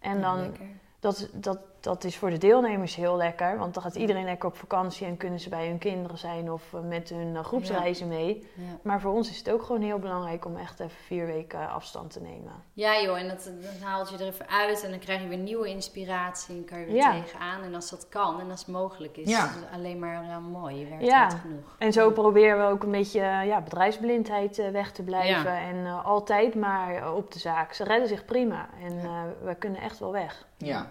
En 0.05 0.21
dan, 0.21 0.55
dat, 0.99 1.29
dat, 1.33 1.59
dat 1.85 2.03
is 2.03 2.17
voor 2.17 2.29
de 2.29 2.37
deelnemers 2.37 2.95
heel 2.95 3.15
lekker. 3.17 3.57
Want 3.57 3.73
dan 3.73 3.83
gaat 3.83 3.95
iedereen 3.95 4.23
lekker 4.25 4.49
op 4.49 4.57
vakantie 4.57 5.07
en 5.07 5.17
kunnen 5.17 5.39
ze 5.39 5.49
bij 5.49 5.67
hun 5.67 5.77
kinderen 5.77 6.17
zijn 6.17 6.51
of 6.51 6.73
eh, 6.73 6.79
met 6.79 7.09
hun 7.09 7.35
eh, 7.35 7.43
groepsreizen 7.43 8.07
mee. 8.07 8.49
Ja. 8.55 8.63
Maar 8.81 9.01
voor 9.01 9.13
ons 9.13 9.29
is 9.29 9.37
het 9.37 9.51
ook 9.51 9.63
gewoon 9.63 9.81
heel 9.81 9.99
belangrijk 9.99 10.45
om 10.45 10.57
echt 10.57 10.79
even 10.79 10.97
vier 11.05 11.25
weken 11.25 11.69
afstand 11.69 12.11
te 12.11 12.21
nemen. 12.21 12.51
Ja 12.73 13.01
joh, 13.01 13.19
en 13.19 13.27
dat, 13.27 13.43
dan 13.43 13.87
haalt 13.89 14.09
je 14.09 14.17
er 14.17 14.27
even 14.27 14.49
uit 14.49 14.83
en 14.83 14.89
dan 14.89 14.99
krijg 14.99 15.21
je 15.21 15.27
weer 15.27 15.37
nieuwe 15.37 15.67
inspiratie 15.69 16.55
en 16.55 16.65
kan 16.65 16.79
je 16.79 16.85
weer 16.85 16.95
Ja. 16.95 17.11
tegenaan. 17.11 17.63
En 17.63 17.75
als 17.75 17.89
dat 17.89 18.09
kan 18.09 18.39
en 18.39 18.51
als 18.51 18.59
het 18.59 18.69
mogelijk 18.69 19.17
is, 19.17 19.29
Ja. 19.29 19.45
is 19.45 19.55
het 19.55 19.65
alleen 19.73 19.99
maar 19.99 20.23
eh, 20.23 20.37
mooi. 20.37 20.75
Je 20.79 20.85
werkt 20.85 21.05
Ja. 21.05 21.19
hard 21.19 21.33
genoeg. 21.33 21.75
En 21.77 21.93
zo 21.93 22.11
proberen 22.11 22.57
we 22.67 22.73
ook 22.73 22.83
een 22.83 22.91
beetje 22.91 23.19
ja, 23.21 23.61
bedrijfsblindheid 23.61 24.71
weg 24.71 24.91
te 24.91 25.03
blijven. 25.03 25.51
Ja. 25.53 25.59
En 25.61 25.85
eh, 25.85 26.05
altijd 26.05 26.55
maar 26.55 27.13
op 27.13 27.31
de 27.31 27.39
zaak. 27.39 27.73
Ze 27.73 27.83
redden 27.83 28.07
zich 28.07 28.25
prima. 28.25 28.69
En 28.83 28.99
eh, 28.99 29.21
we 29.43 29.55
kunnen 29.55 29.81
echt 29.81 29.99
wel 29.99 30.11
weg. 30.11 30.45
Ja, 30.57 30.87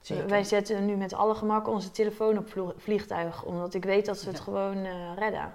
zeker. 0.00 0.28
Wij 0.28 0.44
zetten 0.44 0.86
nu 0.86 0.96
met 0.96 1.12
alle 1.14 1.34
gemak 1.34 1.68
onze 1.68 1.90
telefoon 1.90 2.38
op 2.38 2.72
vliegtuig. 2.76 3.44
Omdat 3.44 3.74
ik 3.74 3.84
weet 3.84 4.06
dat 4.06 4.18
ze 4.18 4.28
het 4.28 4.36
Ja. 4.36 4.42
gewoon 4.42 4.84
eh, 4.84 5.12
redden. 5.16 5.40
Ja. 5.40 5.54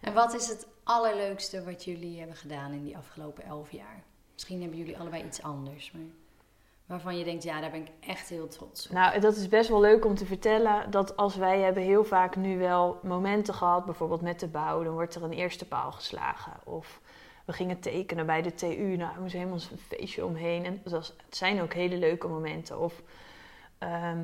En 0.00 0.14
wat 0.14 0.34
is 0.34 0.48
het 0.48 0.66
allerleukste 0.84 1.64
wat 1.64 1.84
jullie 1.84 2.18
hebben 2.18 2.36
gedaan 2.36 2.72
in 2.72 2.84
die 2.84 2.96
afgelopen 2.96 3.44
elf 3.44 3.70
jaar? 3.72 4.02
Misschien 4.32 4.60
hebben 4.60 4.78
jullie 4.78 4.98
allebei 4.98 5.24
iets 5.24 5.42
anders, 5.42 5.90
maar 5.92 6.02
waarvan 6.86 7.18
je 7.18 7.24
denkt, 7.24 7.42
ja, 7.42 7.60
daar 7.60 7.70
ben 7.70 7.80
ik 7.80 7.90
echt 8.00 8.28
heel 8.28 8.48
trots 8.48 8.86
op. 8.86 8.92
Nou, 8.92 9.20
dat 9.20 9.36
is 9.36 9.48
best 9.48 9.68
wel 9.68 9.80
leuk 9.80 10.04
om 10.04 10.14
te 10.14 10.26
vertellen. 10.26 10.90
Dat 10.90 11.16
als 11.16 11.36
wij 11.36 11.60
hebben 11.60 11.82
heel 11.82 12.04
vaak 12.04 12.36
nu 12.36 12.58
wel 12.58 12.98
momenten 13.02 13.54
gehad. 13.54 13.84
Bijvoorbeeld 13.84 14.20
met 14.20 14.40
de 14.40 14.48
bouw. 14.48 14.82
Dan 14.82 14.92
wordt 14.92 15.14
er 15.14 15.22
een 15.22 15.32
eerste 15.32 15.64
paal 15.66 15.92
geslagen. 15.92 16.52
Of 16.64 17.00
we 17.44 17.52
gingen 17.52 17.80
tekenen 17.80 18.26
bij 18.26 18.42
de 18.42 18.54
TU. 18.54 18.96
Nou, 18.96 19.14
er 19.14 19.20
moest 19.20 19.32
helemaal 19.32 19.54
een 19.70 19.78
feestje 19.78 20.24
omheen. 20.24 20.64
En 20.64 20.80
dat 20.84 20.92
was- 20.92 21.14
het 21.26 21.36
zijn 21.36 21.60
ook 21.62 21.72
hele 21.74 21.96
leuke 21.96 22.28
momenten. 22.28 22.78
Of 22.80 23.02
ehm, 23.78 24.18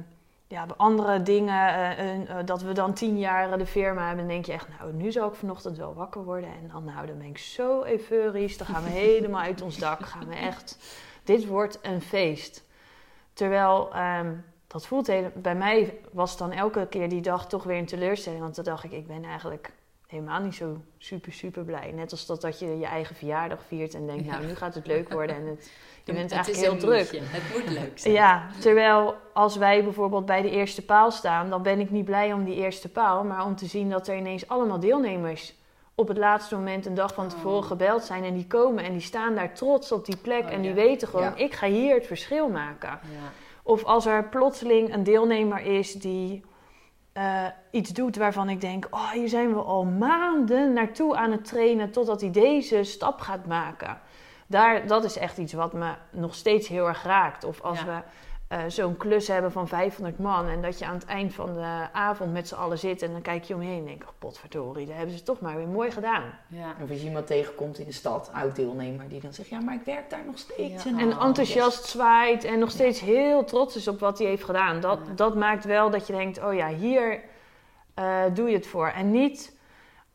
ja, 0.47 0.67
andere 0.77 1.23
dingen. 1.23 1.69
eh, 1.69 2.39
eh, 2.39 2.47
dat 2.47 2.63
we 2.63 2.73
dan 2.73 2.93
tien 2.93 3.19
jaar 3.19 3.59
de 3.59 3.67
firma 3.67 4.07
hebben. 4.07 4.25
Dan 4.25 4.35
denk 4.35 4.47
je 4.47 4.53
echt, 4.53 4.69
nou, 4.79 4.93
nu 4.93 5.13
zou 5.13 5.29
ik 5.29 5.35
vanochtend 5.35 5.77
wel 5.77 5.95
wakker 5.95 6.25
worden. 6.25 6.51
En 6.51 6.69
dan, 6.73 6.85
nou, 6.85 7.07
dan 7.07 7.19
ben 7.19 7.27
ik 7.27 7.39
zo 7.39 7.85
euforisch. 7.85 8.57
Dan 8.59 8.67
gaan 8.67 8.83
we 8.83 8.91
helemaal 8.91 9.43
uit 9.43 9.63
ons 9.63 9.79
dak. 9.79 10.01
Gaan 10.07 10.29
we 10.29 10.35
echt... 10.35 10.79
Dit 11.25 11.47
wordt 11.47 11.79
een 11.83 12.03
feest. 12.03 12.65
Terwijl... 13.33 13.95
ehm, 13.95 14.35
dat 14.73 14.87
voelt 14.87 15.07
heel, 15.07 15.31
bij 15.35 15.55
mij 15.55 15.99
was 16.13 16.37
dan 16.37 16.53
elke 16.53 16.87
keer 16.87 17.09
die 17.09 17.21
dag 17.21 17.47
toch 17.47 17.65
weer 17.65 17.79
een 17.79 17.87
teleurstelling. 17.87 18.43
Want 18.43 18.55
dan 18.55 18.65
dacht 18.65 18.85
ik, 18.85 18.93
ik 18.93 19.07
ben 19.07 19.25
eigenlijk 19.25 19.73
helemaal 20.13 20.41
niet 20.41 20.55
zo 20.55 20.77
super, 20.99 21.33
super 21.33 21.65
blij. 21.65 21.93
Net 21.95 22.11
als 22.11 22.27
dat, 22.27 22.41
dat 22.41 22.59
je 22.59 22.79
je 22.79 22.87
eigen 22.87 23.17
verjaardag 23.17 23.59
viert 23.67 23.95
en 23.95 24.07
denkt, 24.07 24.25
Ja. 24.25 24.31
nou, 24.33 24.47
nu 24.47 24.55
gaat 24.55 24.75
het 24.75 24.87
leuk 24.87 25.13
worden. 25.13 25.37
En 25.37 25.47
het, 25.47 25.71
je 26.05 26.13
bent 26.13 26.31
Het 26.31 26.33
eigenlijk 26.33 26.65
heel 26.65 26.77
druk. 26.81 27.23
Het 27.25 27.43
moet 27.67 27.79
leuk 27.79 27.99
zijn. 27.99 28.15
Ja, 28.15 28.47
terwijl 28.61 29.15
als 29.33 29.57
wij 29.57 29.85
bijvoorbeeld 29.85 30.27
bij 30.27 30.43
de 30.43 30.51
eerste 30.51 30.85
paal 30.85 31.11
staan, 31.11 31.51
dan 31.51 31.63
ben 31.63 31.81
ik 31.81 31.91
niet 31.91 32.05
blij 32.05 32.33
om 32.33 32.45
die 32.45 32.55
eerste 32.55 32.89
paal, 32.89 33.25
maar 33.25 33.45
om 33.45 33.57
te 33.57 33.67
zien 33.67 33.91
dat 33.91 34.09
er 34.09 34.17
ineens 34.17 34.49
allemaal 34.49 34.81
deelnemers 34.81 35.55
op 35.95 36.09
het 36.09 36.17
laatste 36.19 36.55
moment 36.55 36.87
een 36.87 36.95
dag 36.95 37.15
van 37.15 37.29
tevoren 37.29 37.59
Oh. 37.59 37.65
gebeld 37.67 38.03
zijn 38.05 38.25
en 38.25 38.35
die 38.35 38.47
komen 38.47 38.85
en 38.85 38.93
die 38.93 39.01
staan 39.01 39.35
daar 39.35 39.55
trots 39.55 39.93
op 39.93 40.05
die 40.07 40.17
plek 40.17 40.43
Oh, 40.45 40.53
en 40.53 40.61
die 40.61 40.71
ja. 40.71 40.77
weten 40.77 41.09
gewoon, 41.09 41.25
Ja. 41.25 41.37
ik 41.37 41.55
ga 41.55 41.67
hier 41.67 41.95
het 41.95 42.07
verschil 42.07 42.49
maken. 42.49 42.89
Ja. 42.89 42.99
Of 43.63 43.85
als 43.85 44.07
er 44.07 44.25
plotseling 44.25 44.95
een 44.95 45.03
deelnemer 45.03 45.61
is 45.61 45.93
die 45.93 46.45
eh, 47.13 47.45
iets 47.71 47.91
doet 47.91 48.17
waarvan 48.17 48.49
ik 48.49 48.61
denk: 48.61 48.87
Oh, 48.91 49.11
hier 49.11 49.29
zijn 49.29 49.55
we 49.55 49.61
al 49.61 49.85
maanden 49.85 50.73
naartoe 50.73 51.17
aan 51.17 51.31
het 51.33 51.45
trainen 51.45 51.91
totdat 51.91 52.21
hij 52.21 52.31
deze 52.31 52.83
stap 52.85 53.21
gaat 53.21 53.47
maken. 53.47 53.99
Daar, 54.47 54.87
dat 54.87 55.05
is 55.05 55.17
echt 55.19 55.39
iets 55.39 55.53
wat 55.53 55.73
me 55.73 55.93
nog 56.11 56.35
steeds 56.35 56.69
heel 56.69 56.87
erg 56.89 57.03
raakt. 57.03 57.45
Of 57.45 57.61
als 57.61 57.79
Ja. 57.81 57.85
we 57.87 58.03
eh, 58.53 58.59
zo'n 58.69 58.97
klus 58.97 59.29
hebben 59.29 59.53
van 59.53 59.69
500 59.69 60.19
man 60.19 60.49
en 60.49 60.63
dat 60.63 60.79
je 60.79 60.85
aan 60.87 60.95
het 60.95 61.05
eind 61.05 61.35
van 61.35 61.55
de 61.55 61.89
avond 61.93 62.33
met 62.33 62.49
z'n 62.49 62.55
allen 62.55 62.79
zit 62.79 63.03
en 63.03 63.13
dan 63.13 63.23
kijk 63.23 63.45
je 63.45 63.55
omheen 63.55 63.79
en 63.79 63.85
denk: 63.85 64.03
oh, 64.03 64.09
potverdorie, 64.19 64.87
dat 64.87 64.97
hebben 64.97 65.17
ze 65.17 65.23
toch 65.23 65.41
maar 65.41 65.57
weer 65.57 65.69
mooi 65.69 65.91
gedaan. 65.91 66.23
Ja. 66.49 66.75
Of 66.83 66.91
als 66.91 67.01
je 67.01 67.07
iemand 67.07 67.27
tegenkomt 67.27 67.79
in 67.79 67.87
de 67.87 67.93
stad, 67.93 68.31
oud-deelnemer, 68.33 69.09
die 69.09 69.21
dan 69.21 69.33
zegt, 69.33 69.49
ja, 69.49 69.61
maar 69.61 69.75
ik 69.75 69.85
werk 69.85 70.11
daar 70.11 70.25
nog 70.27 70.39
steeds. 70.39 70.85
Ja. 70.85 70.91
En, 70.91 70.99
En 70.99 71.17
Oh, 71.17 71.25
enthousiast 71.25 71.85
zwaait 71.85 72.45
en 72.45 72.59
nog 72.59 72.71
steeds 72.71 73.01
heel 73.01 73.45
trots 73.45 73.77
is 73.77 73.89
op 73.89 74.01
wat 74.01 74.19
hij 74.19 74.27
heeft 74.27 74.45
gedaan. 74.45 74.81
Dat, 74.81 74.99
Ja. 75.07 75.13
dat 75.15 75.35
maakt 75.35 75.65
wel 75.65 75.91
dat 75.91 76.07
je 76.07 76.13
denkt, 76.13 76.45
oh 76.45 76.55
ja, 76.55 76.69
hier 76.69 77.21
eh, 77.95 78.23
doe 78.35 78.49
je 78.49 78.57
het 78.57 78.67
voor. 78.67 78.89
En 78.89 79.11
niet 79.11 79.57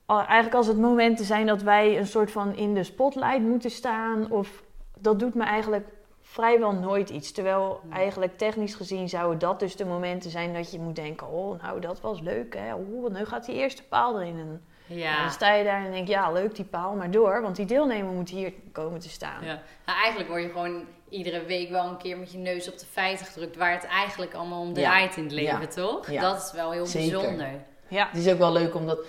eigenlijk 0.06 0.54
als 0.54 0.68
het 0.68 0.78
momenten 0.78 1.26
zijn 1.26 1.46
dat 1.46 1.62
wij 1.62 1.98
een 1.98 2.08
soort 2.08 2.32
van 2.32 2.56
in 2.56 2.74
de 2.74 2.84
spotlight 2.84 3.42
moeten 3.42 3.72
staan. 3.72 4.32
Of 4.32 4.64
dat 4.98 5.20
doet 5.20 5.34
me 5.34 5.44
eigenlijk 5.44 5.88
vrijwel 6.32 6.72
nooit 6.72 7.10
iets. 7.10 7.32
Terwijl 7.32 7.80
Nee. 7.84 8.00
eigenlijk 8.00 8.38
technisch 8.38 8.76
gezien 8.76 9.10
zouden 9.10 9.40
dat 9.40 9.60
dus 9.60 9.76
de 9.76 9.86
momenten 9.86 10.30
zijn 10.32 10.54
dat 10.54 10.72
je 10.72 10.80
moet 10.80 10.96
denken, 10.96 11.28
oh 11.30 11.62
nou 11.62 11.80
dat 11.80 12.02
was 12.02 12.20
leuk 12.20 12.56
hè. 12.58 12.74
Oeh, 12.76 13.12
nu 13.14 13.26
gaat 13.26 13.46
die 13.46 13.56
eerste 13.56 13.84
paal 13.84 14.20
erin. 14.22 14.38
En 14.40 14.62
Ja. 14.86 15.22
Dan 15.22 15.32
sta 15.32 15.54
je 15.54 15.64
daar 15.64 15.86
en 15.86 15.92
denk 15.92 16.08
ja, 16.08 16.32
leuk 16.32 16.56
die 16.56 16.66
paal, 16.66 16.96
maar 16.96 17.12
door. 17.12 17.42
Want 17.42 17.56
die 17.56 17.66
deelnemer 17.66 18.14
moet 18.14 18.30
hier 18.30 18.54
komen 18.72 19.00
te 19.00 19.10
staan. 19.10 19.44
Ja. 19.46 19.62
Nou, 19.86 20.00
eigenlijk 20.00 20.30
word 20.30 20.42
je 20.44 20.50
gewoon 20.50 20.86
iedere 21.10 21.44
week 21.46 21.70
wel 21.70 21.86
een 21.88 21.98
keer 21.98 22.18
met 22.18 22.32
je 22.32 22.38
neus 22.38 22.68
op 22.72 22.78
de 22.80 22.86
feiten 22.86 23.26
gedrukt. 23.26 23.56
Waar 23.56 23.72
het 23.72 23.84
eigenlijk 23.86 24.34
allemaal 24.34 24.62
om 24.62 24.68
Ja. 24.68 24.74
draait 24.74 25.18
in 25.18 25.24
het 25.24 25.32
leven, 25.32 25.60
Ja. 25.62 25.68
toch? 25.68 26.10
Ja. 26.12 26.22
Dat 26.22 26.38
is 26.46 26.52
wel 26.52 26.72
heel 26.72 26.86
Zeker. 26.86 27.12
bijzonder. 27.20 27.50
Ja. 27.88 28.08
Het 28.12 28.26
is 28.26 28.32
ook 28.32 28.38
wel 28.38 28.52
leuk 28.52 28.76
omdat 28.76 29.00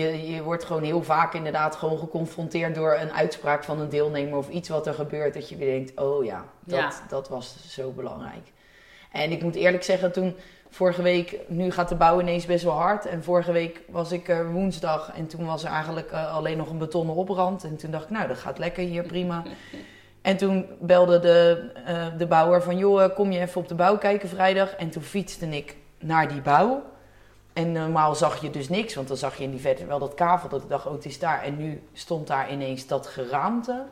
je, 0.00 0.32
je 0.32 0.42
wordt 0.42 0.64
gewoon 0.64 0.82
heel 0.82 1.02
vaak 1.02 1.34
inderdaad 1.34 1.76
gewoon 1.76 1.98
geconfronteerd 1.98 2.74
door 2.74 2.94
een 3.00 3.12
uitspraak 3.12 3.64
van 3.64 3.80
een 3.80 3.88
deelnemer 3.88 4.38
of 4.38 4.48
iets 4.48 4.68
wat 4.68 4.86
er 4.86 4.94
gebeurt. 4.94 5.34
Dat 5.34 5.48
je 5.48 5.56
weer 5.56 5.70
denkt, 5.70 6.00
oh 6.00 6.24
ja, 6.24 6.44
dat, 6.64 6.78
Ja. 6.78 6.92
dat 7.08 7.28
was 7.28 7.56
zo 7.68 7.90
belangrijk. 7.90 8.52
En 9.12 9.30
ik 9.32 9.42
moet 9.42 9.54
eerlijk 9.54 9.82
zeggen, 9.82 10.12
toen 10.12 10.36
vorige 10.70 11.02
week, 11.02 11.38
nu 11.48 11.70
gaat 11.70 11.88
de 11.88 11.94
bouw 11.94 12.20
ineens 12.20 12.46
best 12.46 12.64
wel 12.64 12.72
hard. 12.72 13.06
En 13.06 13.22
vorige 13.24 13.52
week 13.52 13.80
was 13.88 14.12
ik 14.12 14.28
er 14.28 14.52
woensdag 14.52 15.12
en 15.14 15.26
toen 15.26 15.46
was 15.46 15.64
er 15.64 15.70
eigenlijk 15.70 16.10
eh, 16.10 16.34
alleen 16.34 16.56
nog 16.56 16.70
een 16.70 16.78
betonnen 16.78 17.14
oprand. 17.14 17.64
En 17.64 17.76
toen 17.76 17.90
dacht 17.90 18.04
ik, 18.04 18.10
nou 18.10 18.28
dat 18.28 18.38
gaat 18.38 18.58
lekker 18.58 18.84
hier, 18.84 19.02
prima. 19.02 19.42
En 20.22 20.36
toen 20.36 20.66
belde 20.80 21.18
de, 21.18 21.70
eh, 21.84 22.06
de 22.18 22.26
bouwer 22.26 22.62
van, 22.62 22.78
joh, 22.78 23.02
eh, 23.02 23.14
kom 23.14 23.32
je 23.32 23.40
even 23.40 23.60
op 23.60 23.68
de 23.68 23.74
bouw 23.74 23.98
kijken 23.98 24.28
vrijdag? 24.28 24.74
En 24.74 24.90
toen 24.90 25.02
fietste 25.02 25.46
ik 25.46 25.76
naar 25.98 26.28
die 26.28 26.40
bouw. 26.40 26.82
En 27.56 27.72
normaal 27.72 28.14
zag 28.14 28.40
je 28.40 28.50
dus 28.50 28.68
niks, 28.68 28.94
want 28.94 29.08
dan 29.08 29.16
zag 29.16 29.36
je 29.36 29.44
in 29.44 29.50
die 29.50 29.60
verte 29.60 29.86
wel 29.86 29.98
dat 29.98 30.14
kavel. 30.14 30.48
Dat 30.48 30.62
ik 30.62 30.68
dacht, 30.68 30.86
oh, 30.86 30.92
het 30.92 31.04
is 31.04 31.18
daar. 31.18 31.42
En 31.42 31.56
nu 31.56 31.82
stond 31.92 32.26
daar 32.26 32.52
ineens 32.52 32.86
dat 32.86 33.06
geraamte. 33.06 33.82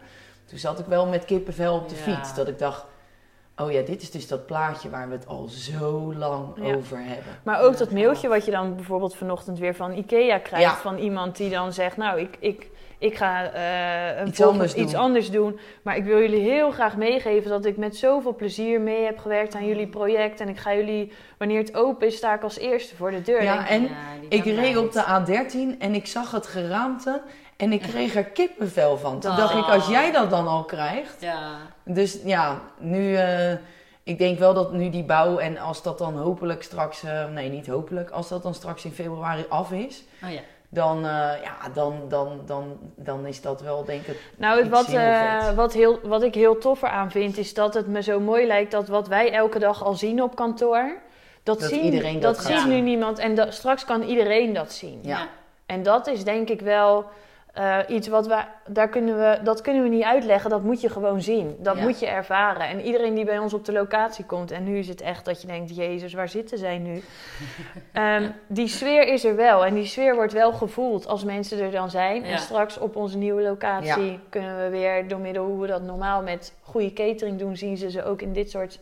Toen 0.44 0.58
zat 0.58 0.78
ik 0.78 0.86
wel 0.86 1.06
met 1.06 1.24
kippenvel 1.24 1.74
op 1.74 1.88
de 1.88 1.94
Ja. 1.94 2.00
fiets. 2.00 2.34
Dat 2.34 2.48
ik 2.48 2.58
dacht, 2.58 2.84
oh 3.56 3.70
ja, 3.72 3.82
dit 3.82 4.02
is 4.02 4.10
dus 4.10 4.28
dat 4.28 4.46
plaatje 4.46 4.90
waar 4.90 5.08
we 5.08 5.14
het 5.14 5.26
al 5.26 5.46
zo 5.48 6.14
lang 6.14 6.46
Ja. 6.66 6.74
over 6.74 6.98
hebben. 6.98 7.38
Maar 7.42 7.60
ook 7.60 7.76
dat 7.78 7.90
mailtje 7.90 8.28
wat 8.28 8.44
je 8.44 8.50
dan 8.50 8.74
bijvoorbeeld 8.76 9.16
vanochtend 9.16 9.58
weer 9.58 9.74
van 9.74 9.92
Ikea 9.92 10.38
krijgt. 10.38 10.76
Van 10.80 10.96
iemand 10.98 11.36
die 11.36 11.50
dan 11.50 11.72
zegt, 11.72 11.96
nou, 11.96 12.20
ik, 12.20 12.36
ik, 12.40 12.70
ik 13.04 13.16
ga 13.16 13.50
eh, 13.52 14.20
een 14.20 14.28
Iets 14.28 14.42
anders 14.42 14.74
iets 14.74 14.92
doen. 14.92 15.00
anders 15.00 15.30
doen. 15.30 15.58
Maar 15.82 15.96
ik 15.96 16.04
wil 16.04 16.18
jullie 16.20 16.50
heel 16.50 16.70
graag 16.70 16.96
meegeven 16.96 17.50
dat 17.50 17.64
ik 17.64 17.76
met 17.76 17.96
zoveel 17.96 18.34
plezier 18.34 18.80
mee 18.80 19.04
heb 19.04 19.18
gewerkt 19.18 19.54
aan 19.54 19.66
jullie 19.66 19.86
project. 19.86 20.40
En 20.40 20.48
ik 20.48 20.58
ga 20.58 20.74
jullie, 20.74 21.12
wanneer 21.38 21.58
het 21.58 21.74
open 21.76 22.06
is, 22.06 22.16
sta 22.16 22.34
ik 22.34 22.42
als 22.42 22.58
eerste 22.58 22.96
voor 22.96 23.10
de 23.10 23.22
deur. 23.22 23.42
Ja, 23.42 23.68
en 23.68 23.88
ik 24.28 24.44
reed 24.44 24.76
op 24.76 24.92
de 24.92 25.02
A13 25.04 25.78
en 25.78 25.94
ik 25.94 26.06
zag 26.06 26.30
het 26.30 26.46
geraamte. 26.46 27.22
En 27.56 27.72
ik 27.72 27.80
kreeg 27.80 28.14
er 28.14 28.24
kippenvel 28.24 28.96
van. 28.98 29.20
Toen 29.20 29.30
Oh. 29.30 29.36
dacht 29.36 29.54
ik, 29.54 29.64
als 29.74 29.86
jij 29.88 30.12
dat 30.12 30.30
dan 30.30 30.46
al 30.48 30.64
krijgt. 30.64 31.16
Ja, 31.20 31.56
Dus 31.84 32.18
ja, 32.24 32.60
nu, 32.78 33.14
eh, 33.16 33.52
ik 34.02 34.18
denk 34.18 34.38
wel 34.38 34.54
dat 34.54 34.72
nu 34.72 34.90
die 34.90 35.04
bouw 35.04 35.38
en 35.38 35.58
als 35.58 35.82
dat 35.82 35.98
dan 35.98 36.18
hopelijk 36.18 36.62
straks, 36.62 37.02
eh, 37.02 37.28
nee 37.28 37.48
niet 37.48 37.66
hopelijk, 37.66 38.10
als 38.10 38.28
dat 38.28 38.42
dan 38.42 38.54
straks 38.54 38.84
in 38.84 38.90
februari 38.92 39.44
af 39.48 39.72
is, 39.72 40.04
oh 40.24 40.30
ja. 40.30 40.40
Dan, 40.74 40.96
eh, 40.96 41.10
ja, 41.42 41.56
dan, 41.74 42.00
dan, 42.08 42.40
dan, 42.46 42.78
dan 42.96 43.26
is 43.26 43.40
dat 43.40 43.60
wel 43.60 43.84
denk 43.84 44.06
ik, 44.06 44.20
Nou, 44.36 44.68
wat, 44.68 44.84
vet. 44.84 45.54
wat, 45.54 45.72
heel, 45.72 45.98
wat 46.02 46.22
ik 46.22 46.34
heel 46.34 46.58
tof 46.58 46.82
eraan 46.82 47.10
vind, 47.10 47.38
is 47.38 47.54
dat 47.54 47.74
het 47.74 47.86
me 47.86 48.02
zo 48.02 48.20
mooi 48.20 48.46
lijkt 48.46 48.70
dat 48.70 48.88
wat 48.88 49.08
wij 49.08 49.32
elke 49.32 49.58
dag 49.58 49.84
al 49.84 49.94
zien 49.94 50.22
op 50.22 50.36
kantoor, 50.36 50.96
dat, 51.42 51.60
Dat 51.60 51.68
zien, 51.68 52.20
dat 52.20 52.42
ziet 52.42 52.58
zien. 52.58 52.68
nu 52.68 52.80
niemand 52.80 53.18
en 53.18 53.34
dat, 53.34 53.54
straks 53.54 53.84
kan 53.84 54.02
iedereen 54.02 54.52
dat 54.52 54.72
zien. 54.72 54.98
Ja. 55.02 55.28
En 55.66 55.82
dat 55.82 56.06
is 56.06 56.24
denk 56.24 56.48
ik 56.48 56.60
wel 56.60 57.04
eh, 57.54 57.78
iets 57.88 58.08
wat 58.08 58.26
we, 58.26 58.38
daar 58.66 58.88
kunnen 58.88 59.18
we, 59.18 59.38
dat 59.42 59.60
kunnen 59.60 59.82
we 59.82 59.88
niet 59.88 60.02
uitleggen, 60.02 60.50
dat 60.50 60.62
moet 60.62 60.80
je 60.80 60.88
gewoon 60.88 61.22
zien. 61.22 61.56
Dat 61.58 61.76
Ja. 61.76 61.82
moet 61.82 62.00
je 62.00 62.06
ervaren. 62.06 62.68
En 62.68 62.80
iedereen 62.80 63.14
die 63.14 63.24
bij 63.24 63.38
ons 63.38 63.54
op 63.54 63.64
de 63.64 63.72
locatie 63.72 64.24
komt, 64.24 64.50
en 64.50 64.64
nu 64.64 64.78
is 64.78 64.88
het 64.88 65.00
echt 65.00 65.24
dat 65.24 65.40
je 65.40 65.46
denkt, 65.46 65.76
Jezus, 65.76 66.12
waar 66.12 66.28
zitten 66.28 66.58
zij 66.58 66.78
nu? 66.78 67.02
Ehm, 67.92 68.30
die 68.46 68.68
sfeer 68.68 69.08
is 69.08 69.24
er 69.24 69.36
wel 69.36 69.64
en 69.64 69.74
die 69.74 69.86
sfeer 69.86 70.14
wordt 70.14 70.32
wel 70.32 70.52
gevoeld 70.52 71.06
als 71.06 71.24
mensen 71.24 71.60
er 71.60 71.70
dan 71.70 71.90
zijn. 71.90 72.22
Ja. 72.22 72.28
En 72.28 72.38
straks 72.38 72.78
op 72.78 72.96
onze 72.96 73.18
nieuwe 73.18 73.42
locatie 73.42 74.20
kunnen 74.28 74.62
we 74.62 74.68
weer, 74.68 75.08
door 75.08 75.18
middel 75.20 75.44
hoe 75.44 75.60
we 75.60 75.66
dat 75.66 75.82
normaal 75.82 76.22
met 76.22 76.54
goede 76.62 76.92
catering 76.92 77.38
doen, 77.38 77.56
zien 77.56 77.76
ze 77.76 77.90
ze 77.90 78.04
ook 78.04 78.22
in 78.22 78.32
dit 78.32 78.50
soort 78.50 78.78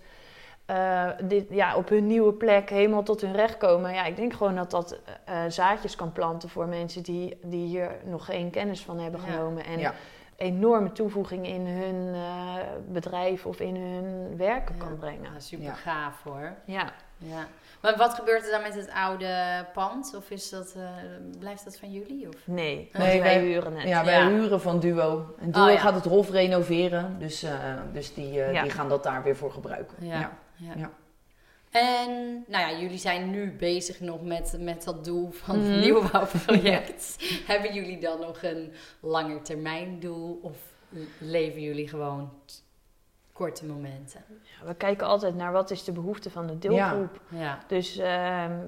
eh, 0.72 1.08
dit, 1.22 1.44
ja, 1.50 1.76
op 1.76 1.88
hun 1.88 2.06
nieuwe 2.06 2.32
plek 2.32 2.70
helemaal 2.70 3.02
tot 3.02 3.20
hun 3.20 3.32
recht 3.34 3.56
komen. 3.56 3.94
Ja, 3.94 4.04
ik 4.04 4.16
denk 4.16 4.32
gewoon 4.32 4.54
dat 4.56 4.70
dat 4.70 4.98
eh, 5.24 5.36
zaadjes 5.48 5.96
kan 5.96 6.12
planten 6.12 6.48
voor 6.48 6.66
mensen 6.66 7.02
die, 7.02 7.38
die 7.42 7.66
hier 7.66 7.90
nog 8.04 8.24
geen 8.24 8.50
kennis 8.50 8.80
van 8.82 8.98
hebben 8.98 9.20
Ja. 9.26 9.32
genomen. 9.32 9.64
En 9.64 9.78
Ja. 9.78 9.92
enorme 10.36 10.92
toevoeging 10.92 11.46
in 11.46 11.66
hun 11.66 12.14
eh, 12.14 12.20
bedrijf 12.88 13.46
of 13.46 13.60
in 13.60 13.76
hun 13.76 14.36
werken 14.36 14.74
Ja. 14.78 14.84
kan 14.84 14.98
brengen. 14.98 15.32
Ja, 15.34 15.40
super 15.40 15.64
Ja. 15.66 15.72
gaaf 15.74 16.22
hoor. 16.22 16.52
Ja. 16.64 16.92
Ja. 17.18 17.46
Maar 17.80 17.96
wat 17.96 18.14
gebeurt 18.14 18.44
er 18.44 18.50
dan 18.50 18.62
met 18.62 18.74
het 18.74 18.90
oude 18.90 19.66
pand? 19.72 20.14
Of 20.16 20.30
is 20.30 20.50
dat, 20.50 20.74
eh, 20.76 20.82
blijft 21.38 21.64
dat 21.64 21.78
van 21.78 21.90
jullie? 21.92 22.28
Of? 22.28 22.34
Nee, 22.44 22.74
Nee, 22.74 22.88
nee 22.92 23.20
wij 23.20 23.34
wij- 23.34 23.40
huren 23.44 23.76
het. 23.76 23.88
ja, 23.88 24.04
wij 24.04 24.18
Ja. 24.18 24.28
huren 24.28 24.60
van 24.60 24.80
Duo. 24.80 25.34
En 25.40 25.50
Duo 25.50 25.64
Oh, 25.64 25.70
ja. 25.72 25.78
gaat 25.78 25.94
het 25.94 26.04
Hof 26.04 26.30
renoveren, 26.30 27.16
dus, 27.18 27.42
eh, 27.42 27.52
dus 27.92 28.14
die, 28.14 28.42
eh, 28.42 28.52
Ja. 28.52 28.62
die 28.62 28.70
gaan 28.70 28.88
dat 28.88 29.02
daar 29.02 29.22
weer 29.22 29.36
voor 29.36 29.52
gebruiken. 29.52 29.96
Ja. 30.06 30.30
Ja. 30.76 30.90
En 31.70 32.44
nou 32.48 32.72
ja, 32.72 32.78
jullie 32.80 32.98
zijn 32.98 33.30
nu 33.30 33.50
bezig 33.52 34.00
nog 34.00 34.22
met, 34.22 34.56
met 34.60 34.84
dat 34.84 35.04
doel 35.04 35.30
van 35.30 35.58
het 35.58 35.68
Mhm. 35.68 35.80
nieuwbouwproject. 35.80 37.16
Hebben 37.46 37.74
jullie 37.74 37.98
dan 37.98 38.20
nog 38.20 38.42
een 38.42 38.72
langetermijndoel 39.00 40.38
of 40.42 40.56
leven 41.18 41.60
jullie 41.60 41.88
gewoon 41.88 42.32
korte 43.32 43.66
momenten? 43.66 44.24
Ja, 44.42 44.66
we 44.66 44.74
kijken 44.74 45.06
altijd 45.06 45.34
naar 45.34 45.52
wat 45.52 45.70
is 45.70 45.84
de 45.84 45.92
behoefte 45.92 46.30
van 46.30 46.46
de 46.46 46.58
deelgroep. 46.58 47.20
Ja. 47.28 47.58
Dus 47.66 47.96
ehm, 47.96 48.58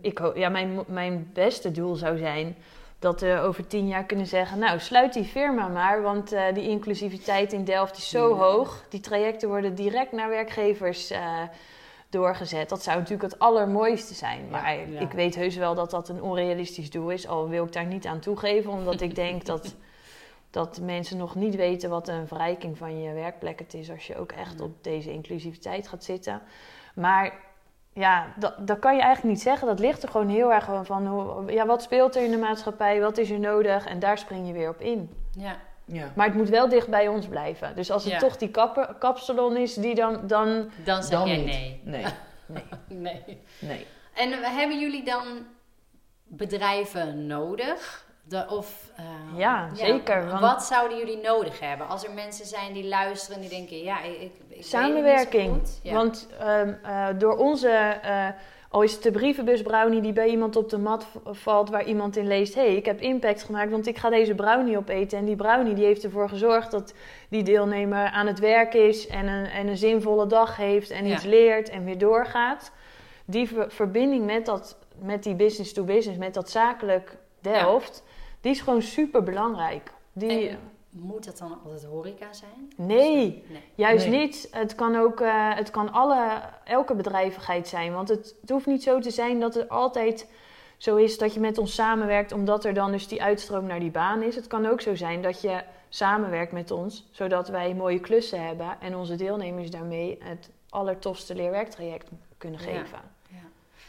ik, 0.00 0.30
ja, 0.34 0.48
mijn, 0.48 0.84
mijn 0.86 1.30
beste 1.32 1.70
doel 1.70 1.94
zou 1.94 2.18
zijn 2.18 2.56
dat 2.98 3.20
we 3.20 3.38
over 3.40 3.66
tien 3.66 3.88
jaar 3.88 4.04
kunnen 4.04 4.26
zeggen... 4.26 4.58
nou, 4.58 4.80
sluit 4.80 5.12
die 5.12 5.24
firma 5.24 5.68
maar, 5.68 6.02
want 6.02 6.32
eh, 6.32 6.54
die 6.54 6.68
inclusiviteit 6.68 7.52
in 7.52 7.64
Delft 7.64 7.96
is 7.96 8.08
zo 8.08 8.28
Ja. 8.28 8.34
hoog. 8.34 8.84
Die 8.88 9.00
trajecten 9.00 9.48
worden 9.48 9.74
direct 9.74 10.12
naar 10.12 10.28
werkgevers 10.28 11.10
eh, 11.10 11.42
doorgezet. 12.08 12.68
Dat 12.68 12.82
zou 12.82 12.96
natuurlijk 12.96 13.32
het 13.32 13.38
allermooiste 13.38 14.14
zijn. 14.14 14.48
Maar 14.50 14.90
ja. 14.90 15.00
ik 15.00 15.12
weet 15.12 15.34
heus 15.34 15.56
wel 15.56 15.74
dat 15.74 15.90
dat 15.90 16.08
een 16.08 16.22
onrealistisch 16.22 16.90
doel 16.90 17.10
is. 17.10 17.28
Al 17.28 17.48
wil 17.48 17.64
ik 17.64 17.72
daar 17.72 17.86
niet 17.86 18.06
aan 18.06 18.20
toegeven, 18.20 18.70
omdat 18.70 19.00
ik 19.00 19.14
denk 19.14 19.44
dat... 19.44 19.74
Dat 20.50 20.80
mensen 20.80 21.16
nog 21.16 21.34
niet 21.34 21.54
weten 21.54 21.90
wat 21.90 22.08
een 22.08 22.26
verrijking 22.26 22.78
van 22.78 23.02
je 23.02 23.12
werkplek 23.12 23.58
het 23.58 23.74
is 23.74 23.90
als 23.90 24.06
je 24.06 24.16
ook 24.16 24.32
echt 24.32 24.60
op 24.60 24.84
deze 24.84 25.12
inclusiviteit 25.12 25.88
gaat 25.88 26.04
zitten. 26.04 26.42
Maar 26.94 27.32
ja, 27.98 28.26
dat, 28.36 28.54
dat 28.66 28.78
kan 28.78 28.94
je 28.96 29.00
eigenlijk 29.02 29.34
niet 29.34 29.42
zeggen. 29.42 29.66
Dat 29.68 29.78
ligt 29.78 30.02
er 30.02 30.08
gewoon 30.08 30.28
heel 30.28 30.52
erg 30.52 30.64
gewoon 30.64 30.86
van, 30.86 31.06
hoe, 31.06 31.52
ja, 31.52 31.66
wat 31.66 31.82
speelt 31.82 32.16
er 32.16 32.24
in 32.24 32.30
de 32.30 32.36
maatschappij, 32.38 33.00
wat 33.00 33.18
is 33.18 33.30
er 33.30 33.38
nodig? 33.40 33.86
En 33.86 33.98
daar 33.98 34.18
spring 34.18 34.46
je 34.46 34.52
weer 34.52 34.68
op 34.68 34.80
in. 34.80 35.10
Ja. 35.32 35.56
Ja. 35.84 36.12
Maar 36.14 36.26
het 36.26 36.34
moet 36.34 36.48
wel 36.48 36.68
dicht 36.68 36.88
bij 36.88 37.08
ons 37.08 37.26
blijven. 37.26 37.74
Dus 37.76 37.90
als 37.90 38.04
het 38.04 38.12
Ja. 38.12 38.18
toch 38.18 38.36
die 38.36 38.50
kapper, 38.50 38.94
kapsalon 38.98 39.56
is, 39.56 39.74
die 39.74 39.94
dan, 39.94 40.26
dan 40.26 40.70
Dan 40.84 41.02
zeg 41.02 41.18
Dan 41.18 41.28
jij 41.28 41.36
niet. 41.36 41.84
nee. 41.84 42.04
Nee, 42.46 42.62
Nee. 42.88 43.40
nee. 43.58 43.86
En 44.14 44.32
hebben 44.32 44.80
jullie 44.80 45.04
dan 45.04 45.26
bedrijven 46.24 47.26
nodig? 47.26 48.05
De, 48.28 48.46
of, 48.48 48.90
eh, 48.96 49.04
Ja, 49.38 49.68
zeker, 49.74 50.26
want- 50.28 50.40
Wat 50.40 50.62
zouden 50.64 50.98
jullie 50.98 51.16
nodig 51.22 51.60
hebben? 51.60 51.88
Als 51.88 52.04
er 52.04 52.12
mensen 52.14 52.46
zijn 52.46 52.72
die 52.72 52.88
luisteren 52.88 53.34
en 53.36 53.40
die 53.48 53.50
denken, 53.58 53.82
ja, 53.82 54.02
ik, 54.02 54.30
ik, 54.48 54.64
samenwerking. 54.64 55.60
Ja. 55.82 55.94
Want 55.94 56.28
ehm, 56.38 56.72
eh, 56.82 57.06
door 57.18 57.36
onze, 57.36 58.00
al 58.70 58.82
is 58.82 58.92
het 58.92 59.02
de 59.02 59.10
brievenbus 59.10 59.62
brownie 59.62 60.00
die 60.00 60.12
bij 60.12 60.28
iemand 60.28 60.56
op 60.56 60.68
de 60.70 60.78
mat 60.78 61.06
valt 61.24 61.70
waar 61.70 61.84
iemand 61.84 62.16
in 62.16 62.26
leest, 62.26 62.54
hé, 62.54 62.60
hey, 62.60 62.76
ik 62.76 62.84
heb 62.84 63.00
impact 63.00 63.42
gemaakt, 63.42 63.70
want 63.70 63.86
ik 63.86 63.98
ga 63.98 64.10
deze 64.10 64.34
brownie 64.34 64.76
opeten. 64.78 65.18
En 65.18 65.24
die 65.24 65.36
brownie 65.36 65.74
die 65.74 65.84
heeft 65.84 66.04
ervoor 66.04 66.28
gezorgd 66.28 66.70
dat 66.70 66.92
die 67.28 67.42
deelnemer 67.42 68.06
aan 68.08 68.26
het 68.26 68.38
werk 68.38 68.74
is 68.74 69.06
en 69.06 69.26
een, 69.26 69.46
en 69.46 69.66
een 69.66 69.76
zinvolle 69.76 70.26
dag 70.26 70.56
heeft 70.56 70.90
en 70.90 71.06
Ja. 71.06 71.14
iets 71.14 71.24
leert 71.24 71.68
en 71.68 71.84
weer 71.84 71.98
doorgaat. 71.98 72.70
Die 73.24 73.48
ver- 73.48 73.70
verbinding 73.70 74.24
met, 74.24 74.46
dat, 74.46 74.78
met 74.98 75.22
die 75.22 75.34
business 75.34 75.72
to 75.72 75.84
business, 75.84 76.18
met 76.18 76.34
dat 76.34 76.50
zakelijk 76.50 77.16
Delft, 77.40 78.02
die 78.46 78.54
is 78.54 78.60
gewoon 78.60 78.82
super 78.82 79.22
belangrijk. 79.22 79.92
Die, 80.12 80.48
En 80.48 80.58
moet 80.90 81.24
dat 81.24 81.38
dan 81.38 81.58
altijd 81.64 81.84
horeca 81.84 82.32
zijn? 82.32 82.72
nee, 82.76 83.44
Nee. 83.48 83.62
Juist 83.74 84.08
Nee. 84.08 84.18
niet. 84.20 84.48
Het 84.50 84.74
kan 84.74 84.96
ook 84.96 85.20
eh, 85.20 85.54
het 85.54 85.70
kan 85.70 85.92
alle, 85.92 86.40
elke 86.64 86.94
bedrijvigheid 86.94 87.68
zijn. 87.68 87.92
Want 87.92 88.08
het, 88.08 88.34
het 88.40 88.50
hoeft 88.50 88.66
niet 88.66 88.82
zo 88.82 88.98
te 88.98 89.10
zijn 89.10 89.40
dat 89.40 89.54
het 89.54 89.68
altijd 89.68 90.30
zo 90.76 90.96
is 90.96 91.18
dat 91.18 91.34
je 91.34 91.40
met 91.40 91.58
ons 91.58 91.74
samenwerkt, 91.74 92.32
omdat 92.32 92.64
er 92.64 92.74
dan 92.74 92.90
dus 92.90 93.08
die 93.08 93.22
uitstroom 93.22 93.66
naar 93.66 93.80
die 93.80 93.90
baan 93.90 94.22
is. 94.22 94.34
Het 94.36 94.46
kan 94.46 94.66
ook 94.66 94.80
zo 94.80 94.94
zijn 94.94 95.22
dat 95.22 95.40
je 95.40 95.62
samenwerkt 95.88 96.52
met 96.52 96.70
ons, 96.70 97.08
zodat 97.10 97.48
wij 97.48 97.74
mooie 97.74 98.00
klussen 98.00 98.46
hebben 98.46 98.80
en 98.80 98.96
onze 98.96 99.16
deelnemers 99.16 99.70
daarmee 99.70 100.18
het 100.22 100.50
allertofste 100.68 101.34
leerwerktraject 101.34 102.10
kunnen 102.38 102.60
Ja. 102.60 102.84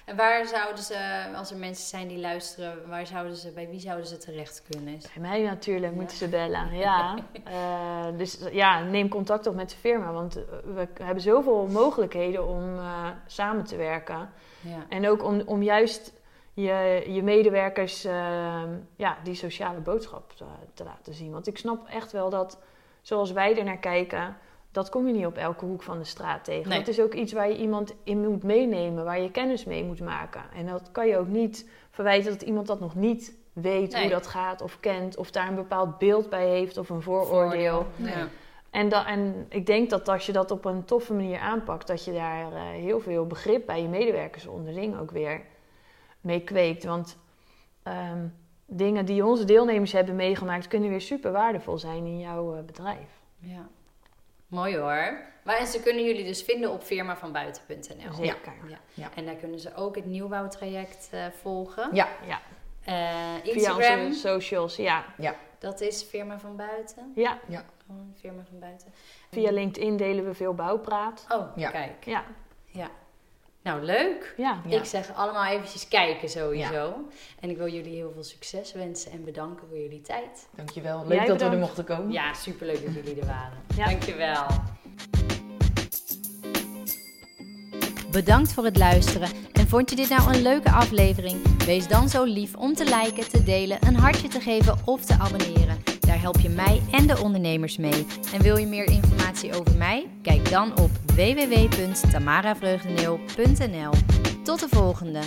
En 0.08 0.16
waar 0.16 0.46
zouden 0.46 0.84
ze, 0.84 1.26
als 1.36 1.52
er 1.52 1.58
mensen 1.58 1.88
zijn 1.88 2.08
die 2.08 2.20
luisteren, 2.20 2.88
waar 2.90 3.08
zouden 3.08 3.36
ze, 3.36 3.52
bij 3.52 3.70
wie 3.70 3.80
zouden 3.80 4.08
ze 4.08 4.18
terecht 4.18 4.64
kunnen? 4.70 5.00
Bij 5.14 5.22
mij 5.22 5.42
natuurlijk 5.44 5.92
Ja. 5.94 6.00
moeten 6.00 6.18
ze 6.18 6.28
bellen. 6.28 6.76
Ja. 6.76 7.16
Eh, 7.44 8.08
dus 8.18 8.40
ja, 8.52 8.84
neem 8.84 9.10
contact 9.10 9.48
op 9.48 9.56
met 9.56 9.70
de 9.70 9.76
firma, 9.76 10.12
want 10.12 10.34
we 10.64 10.88
hebben 11.04 11.24
zoveel 11.24 11.68
mogelijkheden 11.68 12.48
om 12.48 12.78
eh, 12.78 13.08
samen 13.26 13.64
te 13.64 13.76
werken. 13.76 14.30
Ja. 14.62 14.86
En 14.90 15.10
ook 15.10 15.24
om, 15.24 15.42
om 15.46 15.64
juist 15.64 16.14
je, 16.54 17.04
je 17.08 17.24
medewerkers 17.24 18.04
ehm, 18.06 18.70
ja, 18.96 19.18
die 19.24 19.36
sociale 19.36 19.80
boodschap 19.80 20.34
te, 20.36 20.46
te 20.74 20.84
laten 20.84 21.14
zien. 21.14 21.32
Want 21.32 21.48
ik 21.48 21.58
snap 21.58 21.88
echt 21.88 22.12
wel 22.12 22.30
dat, 22.30 22.60
zoals 23.02 23.32
wij 23.32 23.58
er 23.58 23.64
naar 23.64 23.78
kijken, 23.78 24.38
dat 24.72 24.90
kom 24.90 25.08
je 25.08 25.14
niet 25.14 25.26
op 25.26 25.38
elke 25.38 25.66
hoek 25.66 25.84
van 25.84 25.98
de 25.98 26.04
straat 26.04 26.44
tegen. 26.44 26.70
Nee. 26.70 26.78
Dat 26.80 26.88
is 26.88 27.02
ook 27.02 27.14
iets 27.14 27.34
waar 27.34 27.50
je 27.50 27.58
iemand 27.58 27.94
in 28.04 28.28
moet 28.30 28.44
meenemen, 28.44 29.04
waar 29.04 29.20
je 29.22 29.32
kennis 29.32 29.66
mee 29.66 29.84
moet 29.84 30.00
maken. 30.00 30.42
En 30.56 30.66
dat 30.66 30.92
kan 30.92 31.08
je 31.08 31.18
ook 31.18 31.28
niet 31.28 31.70
verwijten 31.92 32.32
dat 32.32 32.42
iemand 32.42 32.68
dat 32.68 32.80
nog 32.80 32.96
niet 32.96 33.36
weet 33.54 33.92
Nee. 33.92 34.02
hoe 34.02 34.12
dat 34.12 34.28
gaat 34.28 34.62
of 34.62 34.80
kent, 34.80 35.18
of 35.18 35.32
daar 35.32 35.48
een 35.48 35.56
bepaald 35.56 35.98
beeld 35.98 36.30
bij 36.30 36.48
heeft 36.50 36.78
of 36.78 36.90
een 36.90 37.02
vooroordeel. 37.02 37.86
Nee. 37.96 38.12
Ja. 38.16 38.28
En, 38.70 38.90
da- 38.90 39.08
en 39.08 39.46
ik 39.50 39.66
denk 39.66 39.90
dat 39.90 40.08
als 40.10 40.26
je 40.26 40.32
dat 40.32 40.52
op 40.52 40.66
een 40.66 40.86
toffe 40.86 41.14
manier 41.14 41.40
aanpakt, 41.40 41.88
dat 41.88 42.06
je 42.06 42.12
daar 42.14 42.52
eh, 42.54 42.62
heel 42.62 43.00
veel 43.00 43.26
begrip 43.28 43.66
bij 43.66 43.82
je 43.82 43.88
medewerkers 43.88 44.48
onderling 44.48 45.00
ook 45.00 45.12
weer 45.12 45.42
mee 46.22 46.40
kweekt. 46.44 46.84
Want 46.84 47.18
ehm, 47.84 48.28
dingen 48.66 49.06
die 49.06 49.26
onze 49.26 49.46
deelnemers 49.46 49.92
hebben 49.92 50.16
meegemaakt, 50.16 50.68
kunnen 50.68 50.90
weer 50.90 51.02
super 51.02 51.32
waardevol 51.32 51.78
zijn 51.78 52.06
in 52.06 52.20
jouw 52.20 52.56
eh, 52.56 52.64
bedrijf. 52.64 53.22
Ja. 53.40 53.68
Mooi 54.48 54.78
hoor. 54.78 55.20
Maar 55.44 55.58
en 55.58 55.68
ze 55.68 55.82
kunnen 55.82 56.04
jullie 56.04 56.24
dus 56.24 56.42
vinden 56.44 56.72
op 56.72 56.84
firmavanbuiten.nl. 56.84 58.14
Zeker. 58.14 58.54
Ja. 58.68 58.78
Ja. 58.94 59.10
En 59.16 59.26
daar 59.26 59.36
kunnen 59.36 59.60
ze 59.60 59.76
ook 59.76 59.96
het 59.96 60.06
nieuwbouwtraject 60.06 61.08
eh, 61.12 61.26
volgen. 61.42 61.90
Ja, 61.96 62.08
Ja, 62.28 62.42
Eh, 62.84 62.94
via 63.44 63.54
Instagram, 63.54 64.06
onze 64.06 64.20
socials, 64.20 64.76
ja. 64.76 65.06
dat 65.60 65.82
is 65.82 66.04
Firma 66.04 66.40
van 66.40 66.56
Buiten. 66.56 67.12
ja. 67.16 67.40
Gewoon 67.86 68.14
Firma 68.20 68.42
van 68.50 68.60
Buiten. 68.60 68.94
Via 69.32 69.52
LinkedIn 69.52 69.98
delen 69.98 70.26
we 70.26 70.34
veel 70.34 70.54
bouwpraat. 70.54 71.26
Oh, 71.30 71.48
Ja. 71.56 71.70
kijk. 71.70 72.06
Ja, 72.06 72.24
Ja. 72.66 72.90
Nou, 73.68 73.84
leuk. 73.84 74.34
ja. 74.38 74.62
Ja. 74.66 74.78
Ik 74.78 74.86
zeg 74.86 75.14
allemaal 75.16 75.46
eventjes 75.46 75.88
kijken 75.88 76.30
sowieso. 76.30 76.94
En 77.40 77.50
ik 77.50 77.58
wil 77.58 77.68
jullie 77.68 77.96
heel 77.96 78.12
veel 78.14 78.24
succes 78.24 78.74
wensen 78.74 79.12
en 79.12 79.24
bedanken 79.24 79.68
voor 79.68 79.78
jullie 79.78 80.02
tijd. 80.02 80.48
dankjewel. 80.56 81.04
Leuk 81.08 81.18
Jij 81.18 81.26
dat 81.26 81.42
we 81.42 81.46
er 81.46 81.58
mochten 81.58 81.84
komen. 81.84 82.12
Ja, 82.12 82.34
superleuk 82.34 82.86
dat 82.86 82.94
jullie 82.94 83.22
er 83.22 83.28
waren. 83.28 83.58
Ja. 83.76 83.86
Dankjewel. 83.86 84.46
Bedankt 88.12 88.54
voor 88.54 88.64
het 88.66 88.78
luisteren. 88.78 89.30
En 89.54 89.68
vond 89.68 89.90
je 89.90 89.96
dit 89.96 90.10
nou 90.10 90.34
een 90.34 90.42
leuke 90.42 90.72
aflevering? 90.72 91.64
Wees 91.66 91.88
dan 91.88 92.10
zo 92.10 92.24
lief 92.24 92.56
om 92.56 92.74
te 92.74 92.84
liken, 92.84 93.30
te 93.30 93.44
delen, 93.44 93.78
een 93.88 93.96
hartje 93.96 94.28
te 94.28 94.40
geven 94.40 94.78
of 94.86 95.06
te 95.06 95.14
abonneren. 95.20 95.97
Daar 96.18 96.26
help 96.26 96.40
je 96.40 96.50
mij 96.50 96.82
en 96.92 97.08
de 97.08 97.22
ondernemers 97.22 97.78
mee. 97.78 98.06
En 98.34 98.42
wil 98.42 98.58
je 98.58 98.66
meer 98.66 98.86
informatie 98.86 99.60
over 99.60 99.78
mij? 99.78 100.08
Kijk 100.22 100.50
dan 100.50 100.80
op 100.80 100.90
www.tamaravreugdeneel.nl. 101.06 103.94
Tot 104.44 104.60
de 104.60 104.68
volgende! 104.70 105.22